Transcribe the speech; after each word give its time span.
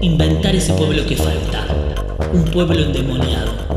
Inventar 0.00 0.54
ese 0.54 0.72
pueblo 0.74 1.04
que 1.06 1.16
falta. 1.16 1.66
Un 2.32 2.44
pueblo 2.44 2.80
endemoniado 2.80 3.69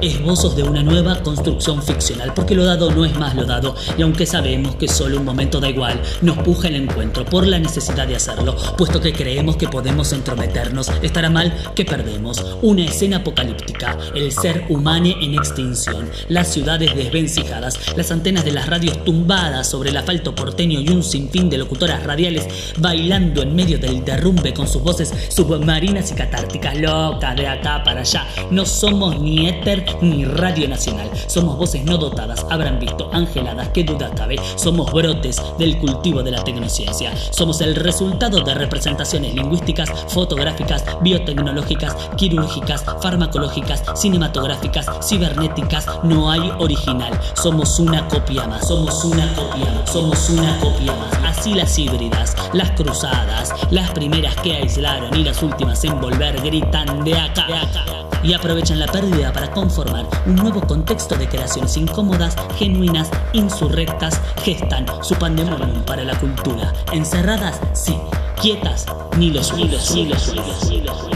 esbozos 0.00 0.56
de 0.56 0.62
una 0.62 0.82
nueva 0.82 1.22
construcción 1.22 1.82
ficcional, 1.82 2.32
porque 2.34 2.54
lo 2.54 2.64
dado 2.64 2.90
no 2.90 3.04
es 3.04 3.16
más 3.18 3.34
lo 3.34 3.44
dado, 3.44 3.74
y 3.96 4.02
aunque 4.02 4.26
sabemos 4.26 4.76
que 4.76 4.88
solo 4.88 5.18
un 5.18 5.24
momento 5.24 5.60
da 5.60 5.68
igual, 5.68 6.00
nos 6.22 6.38
puja 6.38 6.68
el 6.68 6.76
encuentro 6.76 7.24
por 7.24 7.46
la 7.46 7.58
necesidad 7.58 8.06
de 8.06 8.16
hacerlo, 8.16 8.56
puesto 8.76 9.00
que 9.00 9.12
creemos 9.12 9.56
que 9.56 9.68
podemos 9.68 10.12
entrometernos, 10.12 10.90
estará 11.02 11.30
mal 11.30 11.54
que 11.74 11.84
perdemos. 11.84 12.44
Una 12.62 12.84
escena 12.84 13.18
apocalíptica, 13.18 13.96
el 14.14 14.32
ser 14.32 14.64
humano 14.68 14.98
en 15.20 15.34
extinción, 15.34 16.10
las 16.28 16.48
ciudades 16.48 16.94
desvencijadas, 16.94 17.78
las 17.96 18.10
antenas 18.10 18.44
de 18.44 18.52
las 18.52 18.66
radios 18.66 19.04
tumbadas 19.04 19.68
sobre 19.68 19.90
el 19.90 19.96
asfalto 19.96 20.34
porteño 20.34 20.80
y 20.80 20.88
un 20.88 21.02
sinfín 21.02 21.48
de 21.48 21.58
locutoras 21.58 22.02
radiales 22.02 22.46
bailando 22.78 23.42
en 23.42 23.54
medio 23.54 23.78
del 23.78 24.04
derrumbe 24.04 24.52
con 24.52 24.66
sus 24.66 24.82
voces 24.82 25.12
submarinas 25.28 26.10
y 26.10 26.14
catárticas, 26.14 26.78
locas 26.78 27.36
de 27.36 27.46
acá 27.46 27.82
para 27.84 28.00
allá. 28.00 28.26
No 28.50 28.66
somos 28.66 29.20
ni 29.20 29.48
éter 29.48 29.84
ni 30.00 30.24
Radio 30.24 30.68
Nacional. 30.68 31.10
Somos 31.26 31.56
voces 31.56 31.84
no 31.84 31.96
dotadas, 31.98 32.44
habrán 32.50 32.78
visto, 32.78 33.10
angeladas, 33.12 33.68
que 33.68 33.84
duda 33.84 34.10
cabe. 34.14 34.36
Somos 34.56 34.92
brotes 34.92 35.40
del 35.58 35.78
cultivo 35.78 36.22
de 36.22 36.30
la 36.30 36.44
tecnociencia. 36.44 37.12
Somos 37.30 37.60
el 37.60 37.74
resultado 37.74 38.40
de 38.40 38.54
representaciones 38.54 39.34
lingüísticas, 39.34 39.90
fotográficas, 40.08 40.84
biotecnológicas, 41.00 41.94
quirúrgicas, 42.16 42.84
farmacológicas, 43.02 43.82
cinematográficas, 43.94 44.86
cibernéticas. 45.06 45.86
No 46.04 46.30
hay 46.30 46.52
original. 46.58 47.18
Somos 47.34 47.78
una 47.78 48.06
copia 48.08 48.46
más. 48.46 48.66
Somos 48.66 49.04
una 49.04 49.32
copia 49.34 49.72
más. 49.72 49.92
Somos 49.92 50.30
una 50.30 50.58
copia 50.58 50.92
más. 50.94 51.38
Así 51.38 51.54
las 51.54 51.78
híbridas, 51.78 52.36
las 52.52 52.70
cruzadas, 52.72 53.52
las 53.70 53.90
primeras 53.90 54.34
que 54.36 54.56
aislaron 54.56 55.14
y 55.18 55.24
las 55.24 55.42
últimas 55.42 55.82
en 55.84 56.00
volver 56.00 56.40
gritan 56.42 57.04
de 57.04 57.14
acá. 57.14 57.46
De 57.46 57.54
acá 57.54 58.07
y 58.22 58.32
aprovechan 58.32 58.78
la 58.78 58.86
pérdida 58.86 59.32
para 59.32 59.50
conformar 59.50 60.06
un 60.26 60.36
nuevo 60.36 60.60
contexto 60.60 61.16
de 61.16 61.28
creaciones 61.28 61.76
incómodas, 61.76 62.36
genuinas, 62.56 63.10
insurrectas, 63.32 64.20
gestan 64.42 64.86
su 65.02 65.14
pandemonium 65.14 65.82
para 65.84 66.04
la 66.04 66.18
cultura. 66.18 66.72
Encerradas, 66.92 67.60
sí, 67.72 67.98
quietas, 68.40 68.86
ni 69.16 69.30
los 69.30 69.52
hilos, 69.58 69.94
ni 69.94 70.06
los 70.06 70.34
hilos, 70.34 70.68
ni 70.68 70.80
los 70.80 71.08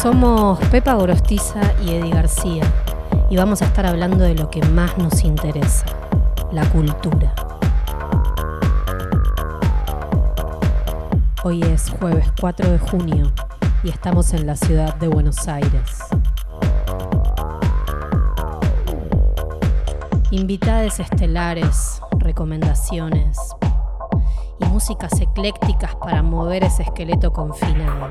Somos 0.00 0.60
Pepa 0.70 0.94
Gorostiza 0.94 1.60
y 1.84 1.90
Eddie 1.90 2.10
García 2.10 2.62
y 3.30 3.36
vamos 3.36 3.62
a 3.62 3.66
estar 3.66 3.84
hablando 3.84 4.24
de 4.24 4.34
lo 4.34 4.50
que 4.50 4.62
más 4.62 4.96
nos 4.96 5.24
interesa, 5.24 5.84
la 6.50 6.68
cultura. 6.70 7.34
Hoy 11.48 11.62
es 11.62 11.88
jueves 11.88 12.30
4 12.38 12.72
de 12.72 12.78
junio 12.78 13.32
y 13.82 13.88
estamos 13.88 14.34
en 14.34 14.46
la 14.46 14.54
ciudad 14.54 14.94
de 14.96 15.08
Buenos 15.08 15.48
Aires. 15.48 15.98
Invitadas 20.30 21.00
estelares, 21.00 22.02
recomendaciones 22.18 23.38
y 24.60 24.66
músicas 24.66 25.18
eclécticas 25.22 25.96
para 25.96 26.22
mover 26.22 26.64
ese 26.64 26.82
esqueleto 26.82 27.32
confinado. 27.32 28.10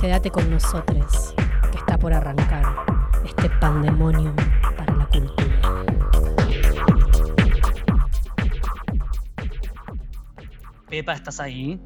Quédate 0.00 0.30
con 0.30 0.50
nosotros, 0.50 1.34
que 1.70 1.76
está 1.76 1.98
por 1.98 2.14
arrancar 2.14 2.64
este 3.26 3.50
pandemonium 3.60 4.34
Pepa, 10.94 11.14
¿estás 11.14 11.40
ahí? 11.40 11.76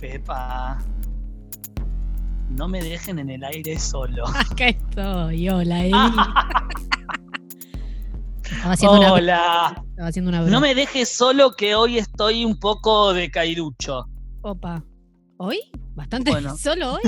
Pepa. 0.00 0.78
No 2.48 2.66
me 2.66 2.82
dejen 2.82 3.18
en 3.18 3.28
el 3.28 3.44
aire 3.44 3.78
solo. 3.78 4.26
Acá 4.34 4.68
estoy, 4.68 5.50
hola, 5.50 5.84
Hola. 9.12 9.84
no 10.48 10.60
me 10.62 10.74
dejes 10.74 11.10
solo 11.10 11.54
que 11.56 11.74
hoy 11.74 11.98
estoy 11.98 12.46
un 12.46 12.58
poco 12.58 13.12
de 13.12 13.30
cairucho. 13.30 14.06
Opa. 14.40 14.82
¿Hoy? 15.36 15.60
¿Bastante 15.94 16.32
solo 16.58 16.94
hoy? 16.94 17.02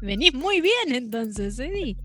Venís 0.00 0.32
muy 0.32 0.62
bien 0.62 0.94
entonces, 0.94 1.58
Eddie. 1.58 1.98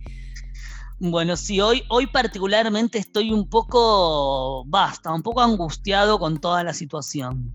Bueno, 0.99 1.37
sí, 1.37 1.61
hoy, 1.61 1.83
hoy 1.87 2.07
particularmente 2.07 2.97
estoy 2.97 3.31
un 3.31 3.49
poco, 3.49 4.65
basta, 4.65 5.13
un 5.13 5.21
poco 5.21 5.41
angustiado 5.41 6.19
con 6.19 6.39
toda 6.39 6.63
la 6.63 6.73
situación. 6.73 7.53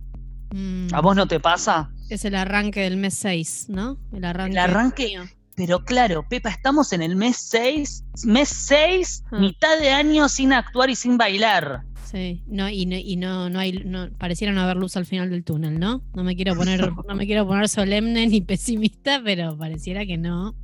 ¿A 0.92 1.00
vos 1.00 1.16
no 1.16 1.26
te 1.26 1.40
pasa? 1.40 1.90
Es 2.08 2.24
el 2.24 2.36
arranque 2.36 2.80
del 2.80 2.96
mes 2.96 3.14
6, 3.14 3.66
¿no? 3.68 3.98
El 4.12 4.24
arranque. 4.24 4.52
El 4.52 4.58
arranque. 4.58 5.18
Pero 5.56 5.84
claro, 5.84 6.26
Pepa, 6.28 6.48
estamos 6.48 6.92
en 6.92 7.02
el 7.02 7.16
mes 7.16 7.36
6, 7.36 8.04
mes 8.24 8.48
6, 8.48 9.24
ah. 9.30 9.38
mitad 9.38 9.78
de 9.78 9.90
año 9.90 10.28
sin 10.28 10.52
actuar 10.52 10.90
y 10.90 10.96
sin 10.96 11.18
bailar. 11.18 11.82
Sí, 12.04 12.42
no, 12.46 12.68
y, 12.68 12.86
no, 12.86 12.96
y 12.96 13.16
no, 13.16 13.50
no 13.50 13.58
hay, 13.58 13.72
no, 13.72 14.08
pareciera 14.18 14.52
no 14.52 14.60
haber 14.60 14.76
luz 14.76 14.96
al 14.96 15.06
final 15.06 15.30
del 15.30 15.44
túnel, 15.44 15.78
¿no? 15.78 16.02
No 16.14 16.24
me 16.24 16.36
quiero 16.36 16.54
poner, 16.54 16.92
no 17.08 17.14
me 17.14 17.26
quiero 17.26 17.46
poner 17.46 17.68
solemne 17.68 18.26
ni 18.26 18.40
pesimista, 18.40 19.20
pero 19.24 19.56
pareciera 19.58 20.06
que 20.06 20.16
no. 20.16 20.54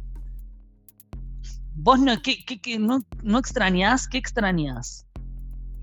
¿Vos 1.82 1.98
no, 1.98 2.12
no, 2.78 3.06
no 3.22 3.38
extrañás? 3.38 4.06
¿Qué 4.06 4.18
extrañás? 4.18 5.06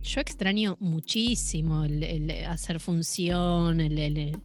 Yo 0.04 0.22
extraño 0.22 0.78
muchísimo 0.80 1.86
el, 1.86 2.30
hacer 2.46 2.80
función, 2.80 3.80
el, 3.82 4.40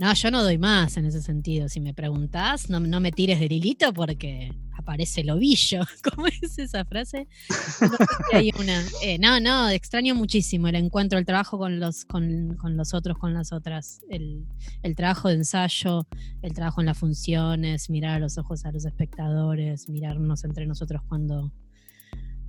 No, 0.00 0.14
yo 0.14 0.30
no 0.30 0.42
doy 0.42 0.56
más 0.56 0.96
en 0.96 1.04
ese 1.04 1.20
sentido. 1.20 1.68
Si 1.68 1.78
me 1.78 1.92
preguntás, 1.92 2.70
no, 2.70 2.80
no 2.80 3.00
me 3.00 3.12
tires 3.12 3.38
del 3.38 3.52
hilito 3.52 3.92
porque 3.92 4.50
aparece 4.74 5.20
el 5.20 5.28
ovillo. 5.28 5.80
¿Cómo 6.14 6.26
es 6.26 6.58
esa 6.58 6.86
frase? 6.86 7.28
Eh, 9.02 9.18
no, 9.18 9.40
no, 9.40 9.68
extraño 9.68 10.14
muchísimo 10.14 10.68
el 10.68 10.76
encuentro, 10.76 11.18
el 11.18 11.26
trabajo 11.26 11.58
con 11.58 11.80
los, 11.80 12.06
con, 12.06 12.56
los 12.62 12.94
otros, 12.94 13.18
con 13.18 13.34
las 13.34 13.52
otras, 13.52 14.00
el, 14.08 14.46
trabajo 14.96 15.28
de 15.28 15.34
ensayo, 15.34 16.06
el 16.40 16.54
trabajo 16.54 16.80
en 16.80 16.86
las 16.86 16.96
funciones, 16.96 17.90
mirar 17.90 18.14
a 18.14 18.18
los 18.20 18.38
ojos 18.38 18.64
a 18.64 18.72
los 18.72 18.86
espectadores, 18.86 19.90
mirarnos 19.90 20.44
entre 20.44 20.64
nosotros 20.64 21.02
cuando 21.06 21.52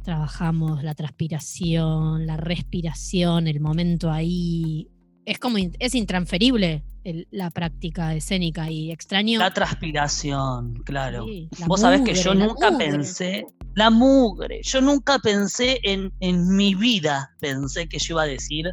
trabajamos, 0.03 0.85
la 0.85 0.95
transpiración, 0.95 2.25
la 2.25 2.37
respiración, 2.37 3.47
el 3.49 3.59
momento 3.59 4.09
ahí. 4.09 4.87
Es 5.25 5.39
como, 5.39 5.57
es 5.57 5.95
intransferible 5.95 6.83
la 7.31 7.49
práctica 7.49 8.13
escénica 8.13 8.69
y 8.69 8.91
extraño. 8.91 9.39
La 9.39 9.53
transpiración, 9.53 10.75
claro. 10.85 11.25
Vos 11.65 11.81
sabés 11.81 12.01
que 12.01 12.13
yo 12.13 12.33
nunca 12.33 12.77
pensé, 12.77 13.45
la 13.73 13.89
mugre, 13.89 14.61
yo 14.63 14.81
nunca 14.81 15.19
pensé 15.19 15.79
en, 15.83 16.13
en 16.19 16.55
mi 16.55 16.75
vida, 16.75 17.31
pensé 17.39 17.87
que 17.87 17.97
yo 17.97 18.15
iba 18.15 18.23
a 18.23 18.27
decir, 18.27 18.71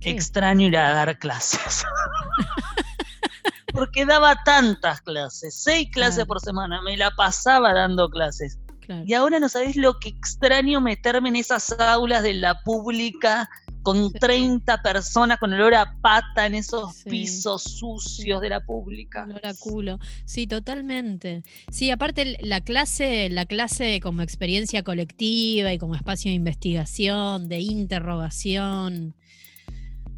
extraño 0.00 0.66
ir 0.66 0.76
a 0.76 0.92
dar 0.92 1.18
clases. 1.18 1.84
Porque 3.72 4.06
daba 4.06 4.36
tantas 4.44 5.00
clases, 5.02 5.54
seis 5.62 5.88
clases 5.92 6.24
por 6.24 6.40
semana, 6.40 6.80
me 6.82 6.96
la 6.96 7.10
pasaba 7.10 7.72
dando 7.72 8.08
clases. 8.08 8.58
Y 9.04 9.14
ahora 9.14 9.40
no 9.40 9.48
sabés 9.48 9.74
lo 9.76 9.98
que 9.98 10.10
extraño 10.10 10.80
meterme 10.80 11.28
en 11.28 11.36
esas 11.36 11.72
aulas 11.78 12.22
de 12.22 12.34
la 12.34 12.62
pública 12.62 13.48
con 13.86 14.12
30 14.12 14.82
personas 14.82 15.38
con 15.38 15.52
olor 15.52 15.72
a 15.76 15.94
pata 16.00 16.44
en 16.44 16.56
esos 16.56 17.04
pisos 17.04 17.62
sucios 17.62 18.40
de 18.40 18.48
la 18.48 18.58
pública. 18.58 19.22
Olor 19.22 19.46
a 19.46 19.54
culo. 19.54 20.00
Sí, 20.24 20.48
totalmente. 20.48 21.44
Sí, 21.70 21.92
aparte 21.92 22.36
la 22.40 22.62
clase, 22.62 23.28
la 23.30 23.46
clase 23.46 24.00
como 24.00 24.22
experiencia 24.22 24.82
colectiva 24.82 25.72
y 25.72 25.78
como 25.78 25.94
espacio 25.94 26.32
de 26.32 26.34
investigación, 26.34 27.48
de 27.48 27.60
interrogación. 27.60 29.14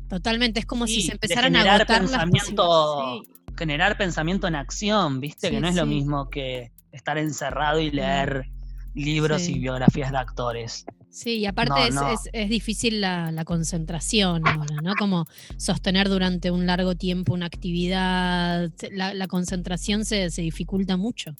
Totalmente, 0.08 0.60
es 0.60 0.66
como 0.66 0.86
si 0.86 1.02
se 1.02 1.12
empezaran 1.12 1.54
a 1.54 1.74
agotar 1.74 1.98
pensamiento, 1.98 3.22
generar 3.54 3.98
pensamiento 3.98 4.46
en 4.46 4.54
acción, 4.54 5.20
¿viste? 5.20 5.50
que 5.50 5.60
no 5.60 5.68
es 5.68 5.74
lo 5.74 5.84
mismo 5.84 6.30
que 6.30 6.72
estar 6.90 7.18
encerrado 7.18 7.80
y 7.80 7.90
leer 7.90 8.46
libros 8.94 9.46
y 9.46 9.58
biografías 9.58 10.10
de 10.10 10.16
actores. 10.16 10.86
Sí, 11.18 11.38
y 11.38 11.46
aparte 11.46 11.88
es, 12.32 12.48
difícil 12.48 13.00
la, 13.00 13.42
concentración 13.44 14.46
ahora, 14.46 14.76
¿no? 14.84 14.94
Como 14.96 15.26
sostener 15.56 16.08
durante 16.08 16.52
un 16.52 16.64
largo 16.64 16.94
tiempo 16.94 17.34
una 17.34 17.46
actividad, 17.46 18.70
la, 18.92 19.26
concentración 19.26 20.04
se, 20.04 20.28
dificulta 20.28 20.96
mucho. 20.96 21.34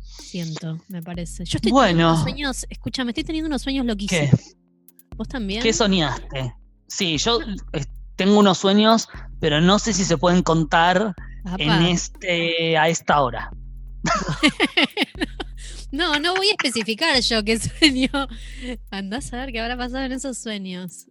Siento, 0.00 0.80
me 0.88 1.00
parece. 1.00 1.44
Yo 1.44 1.58
estoy 1.58 1.70
teniendo 1.70 2.08
unos 2.08 2.22
sueños, 2.22 2.66
escúchame, 2.70 3.12
estoy 3.12 3.22
teniendo 3.22 3.46
unos 3.46 3.62
sueños 3.62 3.86
loquísimos. 3.86 4.30
¿Qué? 4.30 5.16
¿Vos 5.16 5.28
también? 5.28 5.62
¿Qué 5.62 5.72
soñaste? 5.72 6.52
Sí, 6.88 7.18
yo 7.18 7.38
tengo 8.16 8.36
unos 8.36 8.58
sueños, 8.58 9.08
pero 9.38 9.60
no 9.60 9.78
sé 9.78 9.92
si 9.92 10.04
se 10.04 10.18
pueden 10.18 10.42
contar 10.42 11.14
en 11.56 11.70
este, 11.82 12.76
a 12.76 12.88
esta 12.88 13.20
hora. 13.22 13.52
no, 15.92 16.18
no 16.18 16.34
voy 16.34 16.48
a 16.48 16.52
especificar 16.52 17.20
yo 17.20 17.44
qué 17.44 17.58
sueño. 17.78 18.10
Andás 18.90 19.32
a 19.32 19.38
ver 19.38 19.52
qué 19.52 19.60
habrá 19.60 19.76
pasado 19.76 20.04
en 20.04 20.12
esos 20.12 20.38
sueños. 20.38 21.06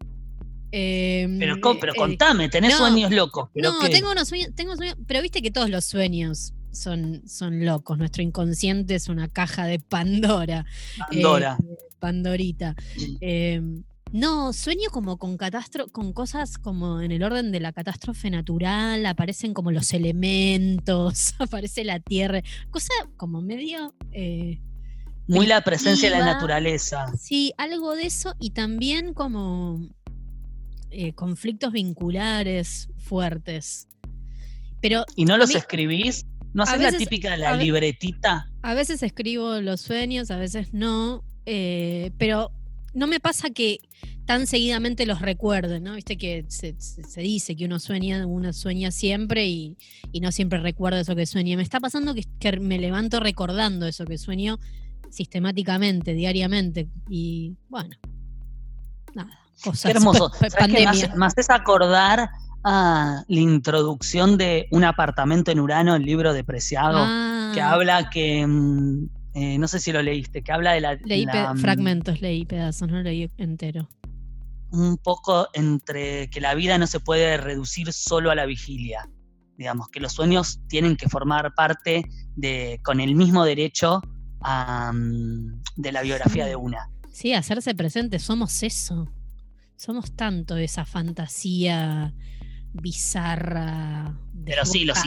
Em, 0.73 1.37
pero, 1.37 1.55
pero 1.79 1.93
eh, 1.93 1.97
contame, 1.97 2.49
tenés 2.49 2.75
sueños 2.75 3.11
locos. 3.11 3.49
no, 3.55 3.89
tengo 3.89 4.11
unos 4.11 4.27
sueños, 4.29 4.49
tengo 4.55 4.75
sueños, 4.75 4.95
pero 5.05 5.21
viste 5.21 5.41
que 5.41 5.51
todos 5.51 5.69
los 5.69 5.85
sueños 5.85 6.53
son, 6.71 7.21
son 7.27 7.65
locos. 7.65 7.97
Nuestro 7.97 8.23
inconsciente 8.23 8.95
es 8.95 9.07
una 9.07 9.27
caja 9.27 9.65
de 9.65 9.79
Pandora. 9.79 10.65
Pandora. 10.97 11.57
Eh, 11.61 11.77
Pandorita. 11.99 12.75
Em, 13.19 13.83
no, 14.11 14.51
sueño 14.51 14.89
como 14.91 15.17
con 15.17 15.37
con 15.91 16.13
cosas 16.13 16.57
como 16.57 16.99
en 17.01 17.11
el 17.11 17.23
orden 17.23 17.51
de 17.51 17.59
la 17.59 17.71
catástrofe 17.71 18.29
natural, 18.29 19.05
aparecen 19.05 19.53
como 19.53 19.71
los 19.71 19.93
elementos, 19.93 21.33
aparece 21.39 21.83
la 21.85 21.99
tierra, 21.99 22.41
cosa 22.71 22.93
como 23.15 23.41
medio 23.41 23.93
eh, 24.11 24.59
muy 25.31 25.47
la 25.47 25.61
presencia 25.61 26.09
de 26.09 26.17
la 26.17 26.25
naturaleza. 26.25 27.05
Sí, 27.17 27.53
algo 27.57 27.95
de 27.95 28.05
eso 28.05 28.35
y 28.39 28.51
también 28.51 29.13
como 29.13 29.79
eh, 30.89 31.13
conflictos 31.13 31.71
vinculares 31.71 32.89
fuertes. 32.97 33.87
Pero 34.81 35.05
¿Y 35.15 35.25
no 35.25 35.37
los 35.37 35.55
escribís? 35.55 36.25
¿No 36.53 36.63
haces 36.63 36.81
la 36.81 36.91
típica 36.91 37.37
la 37.37 37.55
libretita? 37.55 38.51
A 38.61 38.73
veces 38.73 39.03
escribo 39.03 39.61
los 39.61 39.79
sueños, 39.79 40.31
a 40.31 40.37
veces 40.37 40.73
no, 40.73 41.23
eh, 41.45 42.11
pero 42.17 42.51
no 42.93 43.07
me 43.07 43.21
pasa 43.21 43.51
que 43.51 43.79
tan 44.25 44.47
seguidamente 44.47 45.05
los 45.05 45.21
recuerde, 45.21 45.79
¿no? 45.79 45.95
Viste 45.95 46.17
que 46.17 46.45
se, 46.49 46.75
dice 47.21 47.55
que 47.55 47.65
uno 47.65 47.79
sueña, 47.79 48.25
uno 48.25 48.51
sueña 48.51 48.91
siempre 48.91 49.47
y, 49.47 49.77
no 50.21 50.31
siempre 50.31 50.59
recuerda 50.59 50.99
eso 50.99 51.15
que 51.15 51.25
sueña. 51.25 51.55
Me 51.55 51.63
está 51.63 51.79
pasando 51.79 52.13
que, 52.13 52.25
que, 52.39 52.59
me 52.59 52.79
levanto 52.79 53.21
recordando 53.21 53.87
eso 53.87 54.05
que 54.05 54.17
sueño 54.17 54.59
sistemáticamente, 55.11 56.13
diariamente. 56.13 56.89
Y 57.09 57.55
bueno, 57.69 57.95
nada. 59.13 59.41
Qué 59.63 59.91
hermoso. 59.91 60.31
Me, 61.15 61.25
haces 61.25 61.49
acordar 61.49 62.29
a 62.63 63.23
la 63.27 63.39
introducción 63.39 64.37
de 64.37 64.67
Un 64.71 64.83
apartamento 64.83 65.51
en 65.51 65.59
Urano, 65.59 65.95
el 65.95 66.03
libro 66.03 66.33
de 66.33 66.43
Preciado, 66.43 67.05
que 67.53 67.61
ah. 67.61 67.71
habla 67.71 68.09
que. 68.09 68.45
Mm, 68.45 69.09
eh, 69.33 69.57
no 69.57 69.67
sé 69.67 69.79
si 69.79 69.93
lo 69.93 70.01
leíste, 70.01 70.41
que 70.41 70.51
habla 70.51 70.73
de 70.73 70.81
la. 70.81 70.95
Leí 70.95 71.25
mm, 71.25 71.57
fragmentos, 71.57 72.21
leí 72.21 72.45
pedazos, 72.45 72.89
no 72.89 73.01
leí 73.01 73.29
entero. 73.37 73.87
Un 74.71 74.97
poco 74.97 75.47
entre 75.53 76.29
que 76.29 76.39
la 76.39 76.55
vida 76.55 76.77
no 76.77 76.87
se 76.87 76.99
puede 76.99 77.37
reducir 77.37 77.91
solo 77.91 78.31
a 78.31 78.35
la 78.35 78.45
vigilia. 78.45 79.09
Digamos, 79.57 79.89
que 79.89 79.99
los 79.99 80.13
sueños 80.13 80.59
tienen 80.69 80.95
que 80.95 81.07
formar 81.07 81.53
parte 81.53 82.03
de, 82.35 82.79
con 82.83 82.99
el 82.99 83.15
mismo 83.15 83.43
derecho 83.43 84.01
de 85.75 85.91
la 85.91 86.01
biografía 86.01 86.45
de 86.45 86.55
una. 86.55 86.89
Sí, 87.11 87.33
hacerse 87.33 87.75
presente, 87.75 88.19
somos 88.19 88.63
eso. 88.63 89.11
Somos 89.75 90.15
tanto 90.15 90.57
esa 90.57 90.85
fantasía 90.85 92.13
bizarra. 92.73 94.17
Pero 94.45 94.65
sí, 94.65 94.85
los 94.85 94.97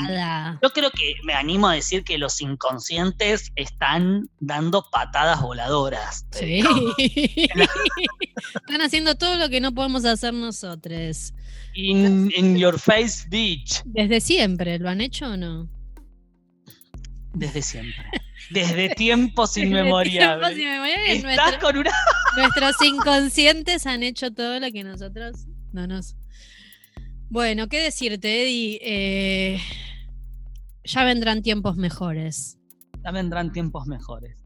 yo 0.62 0.70
creo 0.70 0.90
que 0.90 1.14
me 1.24 1.32
animo 1.32 1.68
a 1.68 1.74
decir 1.74 2.04
que 2.04 2.18
los 2.18 2.40
inconscientes 2.40 3.50
están 3.56 4.28
dando 4.38 4.88
patadas 4.90 5.42
voladoras. 5.42 6.26
Sí. 6.30 6.62
están 8.54 8.80
haciendo 8.80 9.16
todo 9.16 9.36
lo 9.36 9.48
que 9.48 9.60
no 9.60 9.72
podemos 9.72 10.04
hacer 10.04 10.34
nosotros. 10.34 11.34
In, 11.74 12.56
your 12.56 12.78
face, 12.78 13.26
bitch. 13.28 13.82
Desde 13.84 14.20
siempre, 14.20 14.78
¿lo 14.78 14.88
han 14.88 15.00
hecho 15.00 15.32
o 15.32 15.36
no? 15.36 15.68
Desde 17.32 17.62
siempre. 17.62 18.04
Desde 18.50 18.90
tiempos 18.90 19.56
inmemoriales. 19.56 20.56
Estás 21.08 21.58
con 21.58 21.76
una... 21.76 21.90
Nuestros 22.36 22.76
inconscientes 22.82 23.86
han 23.86 24.02
hecho 24.02 24.32
todo 24.32 24.60
lo 24.60 24.70
que 24.70 24.84
nosotros 24.84 25.46
no 25.72 25.86
nos. 25.86 26.16
Bueno, 27.30 27.68
¿qué 27.68 27.80
decirte, 27.80 28.42
Eddie? 28.42 28.78
Eh, 28.82 29.60
ya 30.84 31.04
vendrán 31.04 31.42
tiempos 31.42 31.76
mejores. 31.76 32.58
Ya 33.02 33.10
vendrán 33.10 33.52
tiempos 33.52 33.86
mejores. 33.86 34.36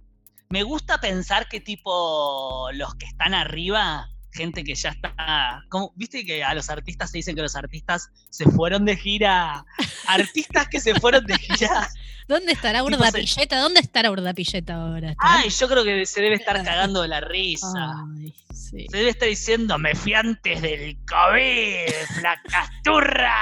Me 0.51 0.63
gusta 0.63 0.99
pensar 0.99 1.49
que 1.49 1.61
tipo 1.61 2.71
los 2.73 2.95
que 2.95 3.07
están 3.07 3.35
arriba 3.35 4.11
gente 4.39 4.65
que 4.65 4.75
ya 4.75 4.91
está. 4.91 5.65
como 5.69 5.93
¿Viste 5.97 6.25
que 6.25 6.43
a 6.45 6.55
los 6.55 6.71
artistas 6.71 7.11
se 7.11 7.19
dicen 7.19 7.35
que 7.35 7.43
los 7.43 7.57
artistas 7.57 8.11
se 8.31 8.45
fueron 8.47 8.85
de 8.85 8.97
gira? 8.97 9.65
Artistas 10.07 10.69
que 10.69 10.81
se 10.81 10.95
fueron 10.95 11.27
de 11.27 11.37
gira. 11.37 11.89
¿Dónde 12.29 12.53
estará 12.53 12.85
Urda 12.85 13.11
Pilleta? 13.11 13.59
¿Dónde 13.59 13.81
estará 13.81 14.11
Urda 14.11 14.35
Pilleta 14.35 14.75
ahora? 14.75 15.15
Ay, 15.19 15.49
yo 15.49 15.67
creo 15.67 15.83
que 15.83 16.05
se 16.05 16.21
debe 16.21 16.35
estar 16.37 16.63
cagando 16.63 17.01
de 17.01 17.09
la 17.09 17.21
risa. 17.23 18.05
Se 18.53 18.87
debe 18.91 19.09
estar 19.09 19.29
diciendo, 19.29 19.79
me 19.79 19.95
fui 19.95 20.13
antes 20.13 20.61
del 20.61 20.97
COVID, 21.07 21.91
flacasturra. 22.21 23.35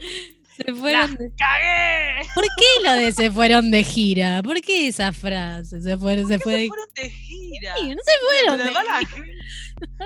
Se 0.64 0.74
fueron 0.74 1.14
de... 1.16 1.32
¡Cagué! 1.36 2.28
¿Por 2.34 2.44
qué 2.44 2.84
lo 2.84 2.92
de 2.92 3.12
se 3.12 3.30
fueron 3.30 3.70
de 3.70 3.82
gira? 3.82 4.42
¿Por 4.42 4.60
qué 4.60 4.88
esa 4.88 5.12
frase? 5.12 5.80
Se 5.80 5.96
fueron, 5.96 6.28
se, 6.28 6.38
fue... 6.38 6.62
se 6.62 6.68
fueron 6.68 6.88
de 6.94 7.10
gira. 7.10 7.74
Sí, 7.78 7.88
no 7.88 8.02
se 8.04 8.12
fueron 8.26 8.58
de 8.58 8.64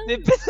Depende... 0.06 0.32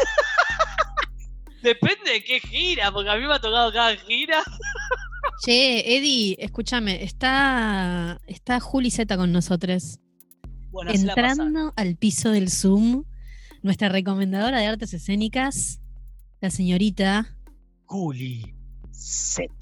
Depende 1.63 2.11
de 2.11 2.25
qué 2.25 2.41
gira, 2.41 2.93
porque 2.93 3.09
a 3.09 3.17
mí 3.17 3.27
me 3.27 3.33
ha 3.33 3.39
tocado 3.39 3.73
cada 3.73 3.97
gira. 3.97 4.43
Che, 5.45 5.97
Eddie, 5.97 6.37
escúchame, 6.39 7.03
está, 7.03 8.21
está 8.27 8.61
Juli 8.61 8.91
Z 8.91 9.17
con 9.17 9.33
nosotros. 9.33 9.99
Bueno, 10.71 10.91
Entrando 10.91 11.73
al 11.77 11.97
piso 11.97 12.31
del 12.31 12.51
Zoom, 12.51 13.05
nuestra 13.63 13.89
recomendadora 13.89 14.61
de 14.61 14.67
artes 14.67 14.93
escénicas, 14.93 15.81
la 16.41 16.51
señorita 16.51 17.37
Juli 17.87 18.55
Z. 18.91 19.55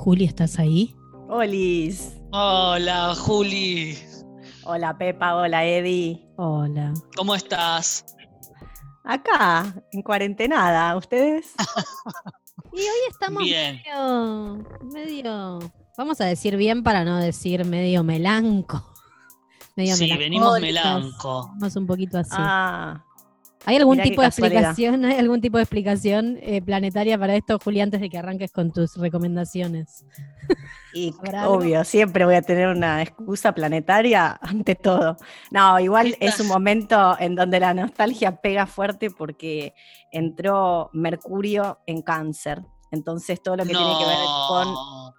Juli, 0.00 0.24
¿estás 0.24 0.58
ahí? 0.58 0.96
Olis. 1.28 2.16
Hola, 2.32 3.14
Juli. 3.14 3.98
Hola, 4.64 4.96
Pepa. 4.96 5.34
Hola, 5.34 5.66
Eddie. 5.66 6.26
Hola. 6.38 6.94
¿Cómo 7.14 7.34
estás? 7.34 8.06
Acá, 9.04 9.74
en 9.92 10.00
cuarentenada. 10.00 10.96
¿Ustedes? 10.96 11.52
y 12.72 12.78
hoy 12.78 13.10
estamos 13.10 13.42
medio, 13.42 14.64
medio, 14.90 15.58
vamos 15.98 16.18
a 16.22 16.24
decir 16.24 16.56
bien 16.56 16.82
para 16.82 17.04
no 17.04 17.18
decir 17.18 17.66
medio 17.66 18.02
melanco. 18.02 18.82
Medio 19.76 19.96
sí, 19.96 20.16
venimos 20.16 20.60
melanco. 20.60 21.50
Vamos 21.58 21.76
un 21.76 21.86
poquito 21.86 22.18
así. 22.18 22.32
Ah, 22.32 23.04
¿Hay 23.66 23.76
algún 23.76 24.00
tipo 24.00 24.22
de 24.22 24.28
explicación? 24.28 25.04
¿Hay 25.04 25.18
algún 25.18 25.40
tipo 25.40 25.58
de 25.58 25.64
explicación 25.64 26.38
eh, 26.40 26.62
planetaria 26.62 27.18
para 27.18 27.36
esto, 27.36 27.58
Juli, 27.62 27.80
antes 27.80 28.00
de 28.00 28.08
que 28.08 28.18
arranques 28.18 28.52
con 28.52 28.72
tus 28.72 28.96
recomendaciones? 28.96 30.04
Y 30.92 31.14
obvio, 31.46 31.84
siempre 31.84 32.24
voy 32.24 32.34
a 32.34 32.42
tener 32.42 32.66
una 32.66 33.00
excusa 33.00 33.52
planetaria 33.52 34.36
ante 34.42 34.74
todo. 34.74 35.16
No, 35.52 35.78
igual 35.78 36.16
es 36.18 36.40
un 36.40 36.48
momento 36.48 37.16
en 37.20 37.36
donde 37.36 37.60
la 37.60 37.72
nostalgia 37.74 38.40
pega 38.40 38.66
fuerte 38.66 39.08
porque 39.08 39.72
entró 40.10 40.90
Mercurio 40.92 41.78
en 41.86 42.02
cáncer. 42.02 42.64
Entonces 42.90 43.40
todo 43.40 43.56
lo 43.56 43.62
que 43.62 43.70
tiene 43.70 43.98
que 44.00 44.04
ver 44.04 44.16
con 44.48 45.09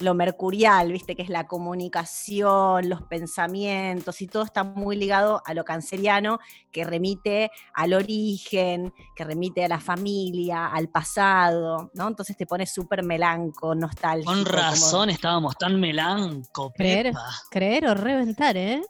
lo 0.00 0.14
mercurial, 0.14 0.92
viste, 0.92 1.14
que 1.14 1.22
es 1.22 1.28
la 1.28 1.46
comunicación, 1.46 2.88
los 2.88 3.02
pensamientos, 3.02 4.20
y 4.20 4.26
todo 4.26 4.42
está 4.42 4.64
muy 4.64 4.96
ligado 4.96 5.42
a 5.44 5.54
lo 5.54 5.64
canceriano, 5.64 6.38
que 6.70 6.84
remite 6.84 7.50
al 7.74 7.94
origen, 7.94 8.92
que 9.14 9.24
remite 9.24 9.64
a 9.64 9.68
la 9.68 9.80
familia, 9.80 10.66
al 10.66 10.88
pasado, 10.88 11.90
¿no? 11.94 12.08
Entonces 12.08 12.36
te 12.36 12.46
pone 12.46 12.66
súper 12.66 13.02
melanco, 13.02 13.74
nostálgico. 13.74 14.32
Con 14.32 14.44
razón 14.44 15.10
estábamos 15.10 15.56
tan 15.56 15.80
melanco, 15.80 16.72
creer, 16.72 17.12
creer 17.50 17.86
o 17.86 17.94
reventar, 17.94 18.56
¿eh? 18.56 18.82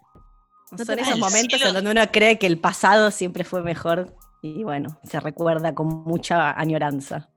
son 0.85 0.99
esos 0.99 1.19
momentos 1.19 1.63
en 1.63 1.75
donde 1.75 1.91
uno 1.91 2.03
cree 2.11 2.39
que 2.39 2.47
el 2.47 2.59
pasado 2.59 3.11
siempre 3.11 3.45
fue 3.45 3.63
mejor 3.63 4.17
y 4.43 4.65
bueno, 4.65 4.99
se 5.05 5.21
recuerda 5.21 5.75
con 5.75 5.87
mucha 6.05 6.59
añoranza. 6.59 7.29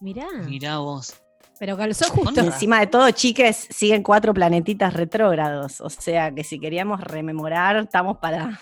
Mirá. 0.00 0.28
Mirá 0.46 0.78
vos. 0.78 1.14
Pero 1.58 1.76
calzó 1.76 2.08
justo. 2.10 2.40
Encima 2.40 2.80
de 2.80 2.86
todo, 2.86 3.10
chiques, 3.10 3.66
siguen 3.70 4.02
cuatro 4.02 4.32
planetitas 4.32 4.94
retrógrados. 4.94 5.80
O 5.80 5.90
sea 5.90 6.32
que 6.32 6.44
si 6.44 6.58
queríamos 6.60 7.00
rememorar, 7.00 7.76
estamos 7.76 8.18
para. 8.18 8.60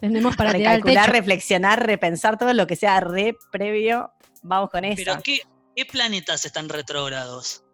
Tenemos 0.00 0.36
para 0.36 0.52
recalcular, 0.52 1.10
reflexionar, 1.10 1.84
repensar 1.84 2.38
todo 2.38 2.54
lo 2.54 2.66
que 2.66 2.76
sea 2.76 3.00
re 3.00 3.36
previo. 3.50 4.12
Vamos 4.42 4.70
con 4.70 4.84
eso. 4.84 5.02
¿Pero 5.04 5.20
qué, 5.22 5.40
qué 5.74 5.84
planetas 5.84 6.44
están 6.44 6.68
retrógrados? 6.68 7.64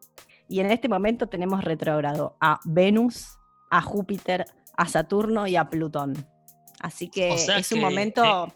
Y 0.49 0.61
en 0.61 0.71
este 0.71 0.89
momento 0.89 1.27
tenemos 1.27 1.65
retrógrado 1.65 2.37
a 2.41 2.61
Venus, 2.65 3.39
a 3.71 3.83
Júpiter, 3.83 4.47
a 4.77 4.89
Saturno 4.89 5.47
y 5.47 5.57
a 5.57 5.69
Plutón. 5.69 6.27
Así 6.81 7.09
que 7.09 7.35
es 7.35 7.73
un 7.73 7.81
momento 7.81 8.55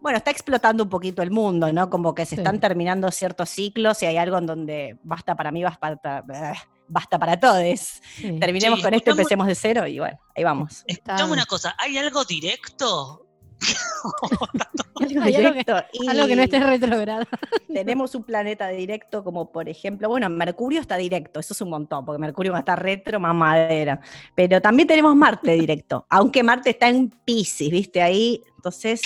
bueno, 0.00 0.18
está 0.18 0.30
explotando 0.30 0.84
un 0.84 0.90
poquito 0.90 1.22
el 1.22 1.30
mundo, 1.30 1.72
¿no? 1.72 1.90
Como 1.90 2.14
que 2.14 2.26
se 2.26 2.36
están 2.36 2.60
terminando 2.60 3.10
ciertos 3.10 3.50
ciclos 3.50 4.02
y 4.02 4.06
hay 4.06 4.16
algo 4.16 4.38
en 4.38 4.46
donde 4.46 4.98
basta 5.02 5.34
para 5.34 5.50
mí, 5.50 5.62
basta 5.62 5.96
para, 5.96 6.54
basta 6.88 7.18
para 7.18 7.38
todos. 7.38 8.00
Terminemos 8.40 8.82
con 8.82 8.94
esto, 8.94 9.10
empecemos 9.10 9.46
de 9.46 9.54
cero 9.54 9.86
y 9.86 9.98
bueno, 9.98 10.18
ahí 10.36 10.44
vamos. 10.44 10.84
Escuchame 10.86 11.32
una 11.32 11.46
cosa, 11.46 11.74
¿hay 11.78 11.98
algo 11.98 12.24
directo? 12.24 13.24
algo, 15.00 15.26
directo 15.26 15.74
algo, 16.08 16.26
que, 16.28 16.36
no 16.36 16.42
esté 16.42 16.60
retrogrado. 16.60 17.24
Tenemos 17.74 18.14
un 18.14 18.22
planeta 18.22 18.68
directo 18.68 19.24
como 19.24 19.50
por 19.50 19.68
ejemplo, 19.68 20.08
bueno, 20.08 20.28
Mercurio 20.30 20.80
está 20.80 20.96
directo, 20.96 21.40
eso 21.40 21.54
es 21.54 21.60
un 21.60 21.70
montón, 21.70 22.04
porque 22.04 22.20
Mercurio 22.20 22.52
va 22.52 22.58
a 22.58 22.60
estar 22.60 22.80
retro, 22.80 23.18
más 23.18 23.34
madera. 23.34 24.00
Pero 24.36 24.60
también 24.60 24.86
tenemos 24.86 25.16
Marte 25.16 25.52
directo, 25.54 26.06
aunque 26.08 26.44
Marte 26.44 26.70
está 26.70 26.88
en 26.88 27.10
Pisces, 27.10 27.70
¿viste? 27.70 28.00
Ahí, 28.00 28.44
entonces 28.56 29.02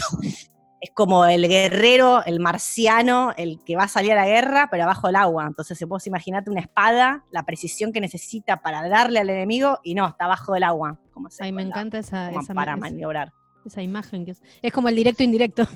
es 0.83 0.91
como 0.91 1.25
el 1.27 1.47
guerrero, 1.47 2.25
el 2.25 2.41
marciano, 2.41 3.33
el 3.37 3.61
que 3.65 3.77
va 3.77 3.85
a 3.85 3.89
salir 3.89 4.11
a 4.13 4.17
la 4.17 4.27
guerra, 4.27 4.67
pero 4.69 4.83
abajo 4.83 5.07
del 5.07 5.15
agua. 5.15 5.47
Entonces, 5.47 5.79
se 5.79 5.87
puede 5.87 6.03
imaginarte 6.07 6.51
una 6.51 6.61
espada, 6.61 7.25
la 7.31 7.45
precisión 7.45 7.93
que 7.93 8.01
necesita 8.01 8.63
para 8.63 8.89
darle 8.89 9.21
al 9.21 9.31
enemigo, 9.31 9.79
y 9.85 9.95
no, 9.95 10.09
está 10.09 10.25
abajo 10.25 10.55
del 10.55 10.65
agua. 10.65 10.99
Como 11.13 11.29
Ay, 11.39 11.53
me 11.53 11.63
encanta 11.63 11.99
esa, 11.99 12.33
esa 12.33 12.53
para 12.53 12.77
maniobrar. 12.77 13.33
Esa 13.65 13.81
imagen 13.81 14.25
que 14.25 14.33
es, 14.33 14.43
es 14.61 14.73
como 14.73 14.89
el 14.89 14.97
directo 14.97 15.23
indirecto. 15.23 15.69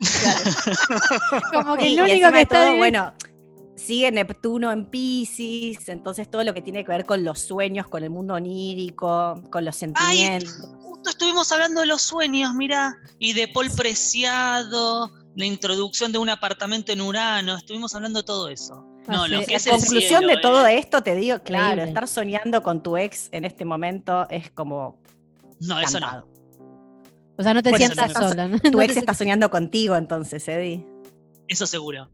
como 1.52 1.76
que 1.76 1.90
lo 1.90 2.04
único 2.04 2.32
que 2.32 2.40
está. 2.40 2.74
bueno, 2.76 3.12
sigue 3.84 4.10
Neptuno 4.10 4.72
en 4.72 4.86
Pisces, 4.86 5.88
entonces 5.88 6.30
todo 6.30 6.42
lo 6.44 6.54
que 6.54 6.62
tiene 6.62 6.84
que 6.84 6.90
ver 6.90 7.04
con 7.04 7.24
los 7.24 7.40
sueños, 7.40 7.88
con 7.88 8.02
el 8.02 8.10
mundo 8.10 8.34
onírico, 8.34 9.42
con 9.50 9.64
los 9.64 9.76
sentimientos 9.76 10.74
estuvimos 11.08 11.50
hablando 11.52 11.80
de 11.80 11.86
los 11.86 12.02
sueños, 12.02 12.54
mira, 12.54 12.96
y 13.18 13.32
de 13.32 13.48
Paul 13.48 13.70
Preciado, 13.70 15.12
la 15.36 15.46
introducción 15.46 16.12
de 16.12 16.18
un 16.18 16.28
apartamento 16.28 16.92
en 16.92 17.00
Urano, 17.00 17.56
estuvimos 17.56 17.94
hablando 17.94 18.20
de 18.20 18.24
todo 18.24 18.48
eso. 18.48 18.86
No, 19.06 19.28
lo 19.28 19.44
que 19.44 19.56
es 19.56 19.68
conclusión 19.68 20.26
de 20.26 20.38
todo 20.38 20.66
esto, 20.66 21.02
te 21.02 21.14
digo, 21.14 21.38
claro, 21.40 21.82
estar 21.82 22.08
soñando 22.08 22.62
con 22.62 22.82
tu 22.82 22.96
ex 22.96 23.28
en 23.32 23.44
este 23.44 23.64
momento 23.64 24.26
es 24.30 24.50
como. 24.50 24.98
No, 25.60 25.78
eso 25.78 26.00
no. 26.00 26.26
O 27.36 27.42
sea, 27.42 27.52
no 27.52 27.62
te 27.62 27.76
sientas 27.76 28.12
sola. 28.12 28.48
¿no? 28.48 28.58
Tu 28.58 28.80
ex 28.80 28.96
está 28.96 29.12
soñando 29.12 29.50
contigo, 29.50 29.96
entonces, 29.96 30.46
Eddie. 30.48 30.86
Eso 31.48 31.66
seguro. 31.66 32.08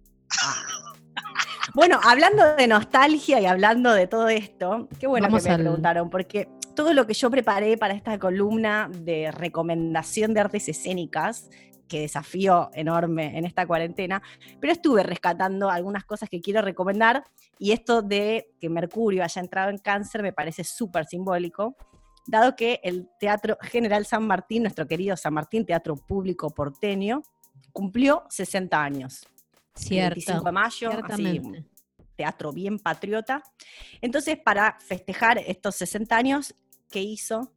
Bueno, 1.74 2.00
hablando 2.02 2.56
de 2.56 2.66
nostalgia 2.66 3.40
y 3.40 3.46
hablando 3.46 3.92
de 3.92 4.06
todo 4.06 4.28
esto, 4.28 4.88
qué 4.98 5.06
bueno 5.06 5.28
que 5.28 5.34
me 5.34 5.58
preguntaron, 5.58 6.10
porque 6.10 6.48
todo 6.74 6.92
lo 6.94 7.06
que 7.06 7.14
yo 7.14 7.30
preparé 7.30 7.76
para 7.76 7.94
esta 7.94 8.18
columna 8.18 8.90
de 8.92 9.30
recomendación 9.30 10.34
de 10.34 10.40
artes 10.40 10.68
escénicas, 10.68 11.48
que 11.88 12.00
desafío 12.00 12.70
enorme 12.72 13.36
en 13.36 13.44
esta 13.44 13.66
cuarentena, 13.66 14.22
pero 14.60 14.72
estuve 14.72 15.02
rescatando 15.02 15.70
algunas 15.70 16.04
cosas 16.04 16.28
que 16.28 16.40
quiero 16.40 16.62
recomendar 16.62 17.24
y 17.58 17.72
esto 17.72 18.00
de 18.00 18.52
que 18.60 18.68
Mercurio 18.68 19.24
haya 19.24 19.40
entrado 19.40 19.70
en 19.70 19.78
cáncer 19.78 20.22
me 20.22 20.32
parece 20.32 20.64
súper 20.64 21.06
simbólico, 21.06 21.76
dado 22.26 22.54
que 22.54 22.80
el 22.84 23.08
Teatro 23.18 23.58
General 23.60 24.06
San 24.06 24.26
Martín, 24.26 24.62
nuestro 24.62 24.86
querido 24.86 25.16
San 25.16 25.34
Martín, 25.34 25.66
Teatro 25.66 25.96
Público 25.96 26.50
Porteño, 26.50 27.22
cumplió 27.72 28.24
60 28.28 28.82
años. 28.82 29.26
Cierto. 29.74 30.16
25 30.16 30.44
de 30.44 30.52
mayo, 30.52 30.90
así, 31.04 31.40
teatro 32.16 32.52
bien 32.52 32.78
patriota. 32.78 33.42
Entonces, 34.00 34.38
para 34.38 34.78
festejar 34.80 35.38
estos 35.38 35.76
60 35.76 36.16
años, 36.16 36.54
¿qué 36.90 37.00
hizo 37.00 37.52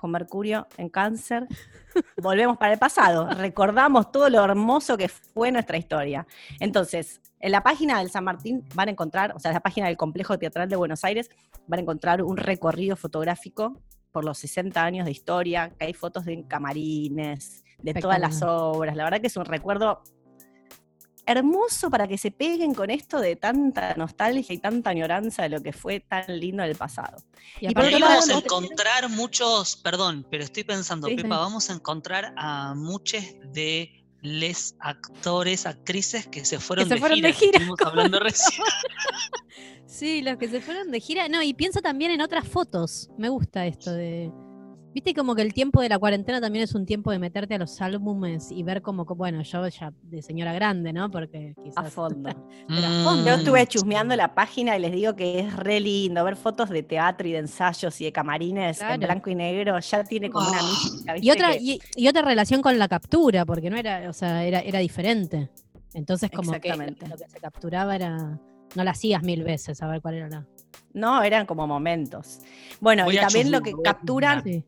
con 0.00 0.10
Mercurio 0.10 0.66
en 0.78 0.88
cáncer. 0.88 1.46
Volvemos 2.16 2.56
para 2.56 2.72
el 2.72 2.78
pasado, 2.78 3.28
recordamos 3.28 4.10
todo 4.10 4.30
lo 4.30 4.42
hermoso 4.42 4.96
que 4.96 5.08
fue 5.08 5.52
nuestra 5.52 5.76
historia. 5.76 6.26
Entonces, 6.58 7.20
en 7.38 7.52
la 7.52 7.62
página 7.62 7.98
del 7.98 8.10
San 8.10 8.24
Martín 8.24 8.64
van 8.74 8.88
a 8.88 8.92
encontrar, 8.92 9.36
o 9.36 9.38
sea, 9.38 9.50
en 9.50 9.54
la 9.54 9.60
página 9.60 9.86
del 9.86 9.98
Complejo 9.98 10.38
Teatral 10.38 10.68
de 10.68 10.76
Buenos 10.76 11.04
Aires, 11.04 11.28
van 11.66 11.80
a 11.80 11.82
encontrar 11.82 12.22
un 12.22 12.38
recorrido 12.38 12.96
fotográfico 12.96 13.78
por 14.10 14.24
los 14.24 14.38
60 14.38 14.82
años 14.82 15.04
de 15.04 15.12
historia, 15.12 15.70
que 15.78 15.86
hay 15.86 15.92
fotos 15.92 16.24
de 16.24 16.44
camarines, 16.48 17.62
de 17.78 17.94
todas 17.94 18.18
las 18.18 18.42
obras. 18.42 18.96
La 18.96 19.04
verdad 19.04 19.20
que 19.20 19.28
es 19.28 19.36
un 19.36 19.44
recuerdo 19.44 20.02
hermoso 21.30 21.90
para 21.90 22.06
que 22.06 22.18
se 22.18 22.30
peguen 22.30 22.74
con 22.74 22.90
esto 22.90 23.20
de 23.20 23.36
tanta 23.36 23.94
nostalgia 23.94 24.54
y 24.54 24.58
tanta 24.58 24.90
añoranza 24.90 25.42
de 25.42 25.48
lo 25.50 25.62
que 25.62 25.72
fue 25.72 26.00
tan 26.00 26.24
lindo 26.38 26.62
en 26.62 26.70
el 26.70 26.76
pasado. 26.76 27.22
Y, 27.60 27.72
vamos 27.74 28.28
a 28.28 28.38
encontrar 28.38 29.08
muchos, 29.08 29.76
perdón, 29.76 30.26
pero 30.30 30.44
estoy 30.44 30.64
pensando, 30.64 31.08
Pepa, 31.08 31.38
vamos 31.38 31.70
a 31.70 31.74
encontrar 31.74 32.32
a 32.36 32.74
muchos 32.74 33.22
de 33.52 34.00
les 34.22 34.74
actores, 34.80 35.66
actrices 35.66 36.26
que 36.26 36.44
se 36.44 36.58
fueron, 36.58 36.88
de, 36.88 36.98
gira. 36.98 37.28
de 37.28 37.32
gira. 37.32 37.60
hablando 37.84 38.20
recién. 38.20 38.62
sí, 39.86 40.20
los 40.20 40.36
que 40.36 40.48
se 40.48 40.60
fueron 40.60 40.90
de 40.90 41.00
gira. 41.00 41.28
No, 41.28 41.42
y 41.42 41.54
pienso 41.54 41.80
también 41.80 42.10
en 42.10 42.20
otras 42.20 42.46
fotos. 42.46 43.08
Me 43.16 43.28
gusta 43.28 43.66
esto 43.66 43.92
de 43.92 44.30
Viste 44.92 45.14
como 45.14 45.36
que 45.36 45.42
el 45.42 45.54
tiempo 45.54 45.80
de 45.80 45.88
la 45.88 45.98
cuarentena 45.98 46.40
también 46.40 46.64
es 46.64 46.74
un 46.74 46.84
tiempo 46.84 47.12
de 47.12 47.20
meterte 47.20 47.54
a 47.54 47.58
los 47.58 47.80
álbumes 47.80 48.50
y 48.50 48.64
ver 48.64 48.82
como, 48.82 49.04
bueno, 49.04 49.42
yo 49.42 49.68
ya 49.68 49.92
de 50.02 50.20
señora 50.20 50.52
grande, 50.52 50.92
¿no? 50.92 51.10
Porque 51.10 51.54
quizás... 51.62 51.86
A 51.86 51.90
fondo. 51.90 52.30
Mm. 52.70 53.24
Yo 53.26 53.34
estuve 53.34 53.66
chusmeando 53.66 54.14
la 54.14 54.34
página 54.34 54.76
y 54.76 54.80
les 54.80 54.92
digo 54.92 55.16
que 55.16 55.40
es 55.40 55.56
re 55.56 55.80
lindo 55.80 56.22
ver 56.22 56.36
fotos 56.36 56.68
de 56.68 56.82
teatro 56.82 57.26
y 57.26 57.32
de 57.32 57.38
ensayos 57.38 58.00
y 58.00 58.04
de 58.04 58.12
camarines 58.12 58.80
en 58.80 59.00
blanco 59.00 59.30
y 59.30 59.34
negro. 59.34 59.78
Ya 59.80 60.04
tiene 60.04 60.30
como 60.30 60.48
una 60.48 60.62
mística. 60.62 61.16
Y 61.18 61.30
otra, 61.30 61.56
y, 61.56 62.08
otra 62.08 62.22
relación 62.22 62.62
con 62.62 62.78
la 62.78 62.86
captura, 62.86 63.44
porque 63.44 63.70
no 63.70 63.76
era, 63.76 64.08
o 64.08 64.12
sea, 64.12 64.44
era, 64.44 64.60
era 64.60 64.78
diferente. 64.78 65.50
Entonces 65.94 66.30
como 66.30 66.52
que 66.60 66.68
lo 66.76 67.16
que 67.16 67.28
se 67.28 67.40
capturaba 67.40 67.96
era... 67.96 68.38
No 68.76 68.84
la 68.84 68.92
hacías 68.92 69.22
mil 69.24 69.42
veces 69.42 69.82
a 69.82 69.88
ver 69.88 70.00
cuál 70.00 70.14
era 70.14 70.28
la... 70.28 70.46
No, 70.92 71.22
eran 71.22 71.46
como 71.46 71.66
momentos. 71.66 72.40
Bueno, 72.80 73.10
y 73.10 73.16
también 73.16 73.50
lo 73.50 73.60
que 73.60 73.72
capturan, 73.82 74.64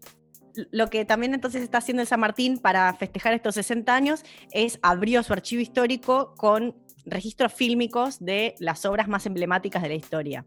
lo 0.70 0.88
que 0.88 1.04
también 1.04 1.34
entonces 1.34 1.62
está 1.62 1.78
haciendo 1.78 2.02
el 2.02 2.08
San 2.08 2.20
Martín 2.20 2.58
para 2.58 2.92
festejar 2.94 3.34
estos 3.34 3.54
60 3.54 3.94
años 3.94 4.24
es 4.52 4.78
abrió 4.82 5.22
su 5.22 5.32
archivo 5.32 5.62
histórico 5.62 6.34
con 6.36 6.76
registros 7.04 7.52
fílmicos 7.52 8.20
de 8.20 8.54
las 8.58 8.84
obras 8.84 9.08
más 9.08 9.26
emblemáticas 9.26 9.82
de 9.82 9.88
la 9.88 9.94
historia. 9.94 10.44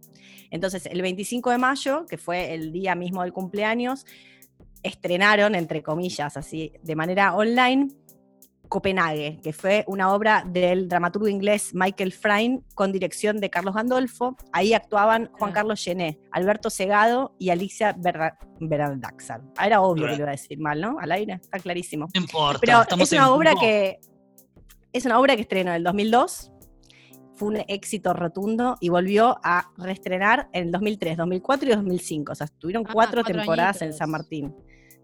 Entonces, 0.52 0.86
el 0.86 1.02
25 1.02 1.52
de 1.52 1.58
mayo, 1.58 2.06
que 2.06 2.18
fue 2.18 2.54
el 2.54 2.72
día 2.72 2.96
mismo 2.96 3.24
del 3.24 3.34
cumpleaños, 3.34 4.06
estrenaron, 4.84 5.56
entre 5.56 5.84
comillas, 5.84 6.38
así, 6.38 6.72
de 6.84 6.96
manera 6.96 7.36
online, 7.36 7.90
Copenhague, 8.68 9.40
que 9.42 9.54
fue 9.54 9.84
una 9.88 10.14
obra 10.14 10.44
del 10.46 10.88
dramaturgo 10.88 11.28
inglés 11.28 11.72
Michael 11.74 12.12
Frayn 12.12 12.64
con 12.74 12.92
dirección 12.92 13.40
de 13.40 13.50
Carlos 13.50 13.76
Gandolfo. 13.76 14.36
Ahí 14.52 14.74
actuaban 14.74 15.30
Juan 15.34 15.52
Carlos 15.52 15.84
Gené, 15.84 16.20
Alberto 16.32 16.70
Segado 16.70 17.36
y 17.40 17.50
Alicia 17.50 17.96
Verdaxar. 18.60 19.42
Ah, 19.58 19.68
era 19.68 19.82
obvio 19.82 20.06
que 20.06 20.12
lo 20.12 20.18
iba 20.18 20.28
a 20.30 20.32
decir 20.32 20.60
mal, 20.60 20.82
¿no? 20.82 20.98
Al 21.00 21.12
aire, 21.12 21.40
está 21.42 21.60
clarísimo. 21.60 22.08
No 22.14 22.22
importa. 22.22 22.60
Pero 22.60 23.04
es 23.04 23.12
una 23.12 23.32
obra 23.32 23.54
que 23.60 24.00
es 24.94 25.06
una 25.06 25.20
obra 25.20 25.36
que 25.36 25.42
estrenó 25.42 25.72
en 25.72 25.78
el 25.78 25.84
2002. 25.84 26.52
Fue 27.36 27.50
un 27.50 27.58
éxito 27.68 28.14
rotundo 28.14 28.78
y 28.80 28.88
volvió 28.88 29.38
a 29.44 29.70
reestrenar 29.78 30.48
en 30.54 30.68
el 30.68 30.72
2003, 30.72 31.18
2004 31.18 31.70
y 31.70 31.76
2005. 31.76 32.32
O 32.32 32.36
sea, 32.36 32.48
tuvieron 32.48 32.86
ah, 32.88 32.92
cuatro, 32.94 33.24
temporadas 33.24 33.82
en 33.82 33.92
San 33.92 34.10
Martín. 34.10 34.56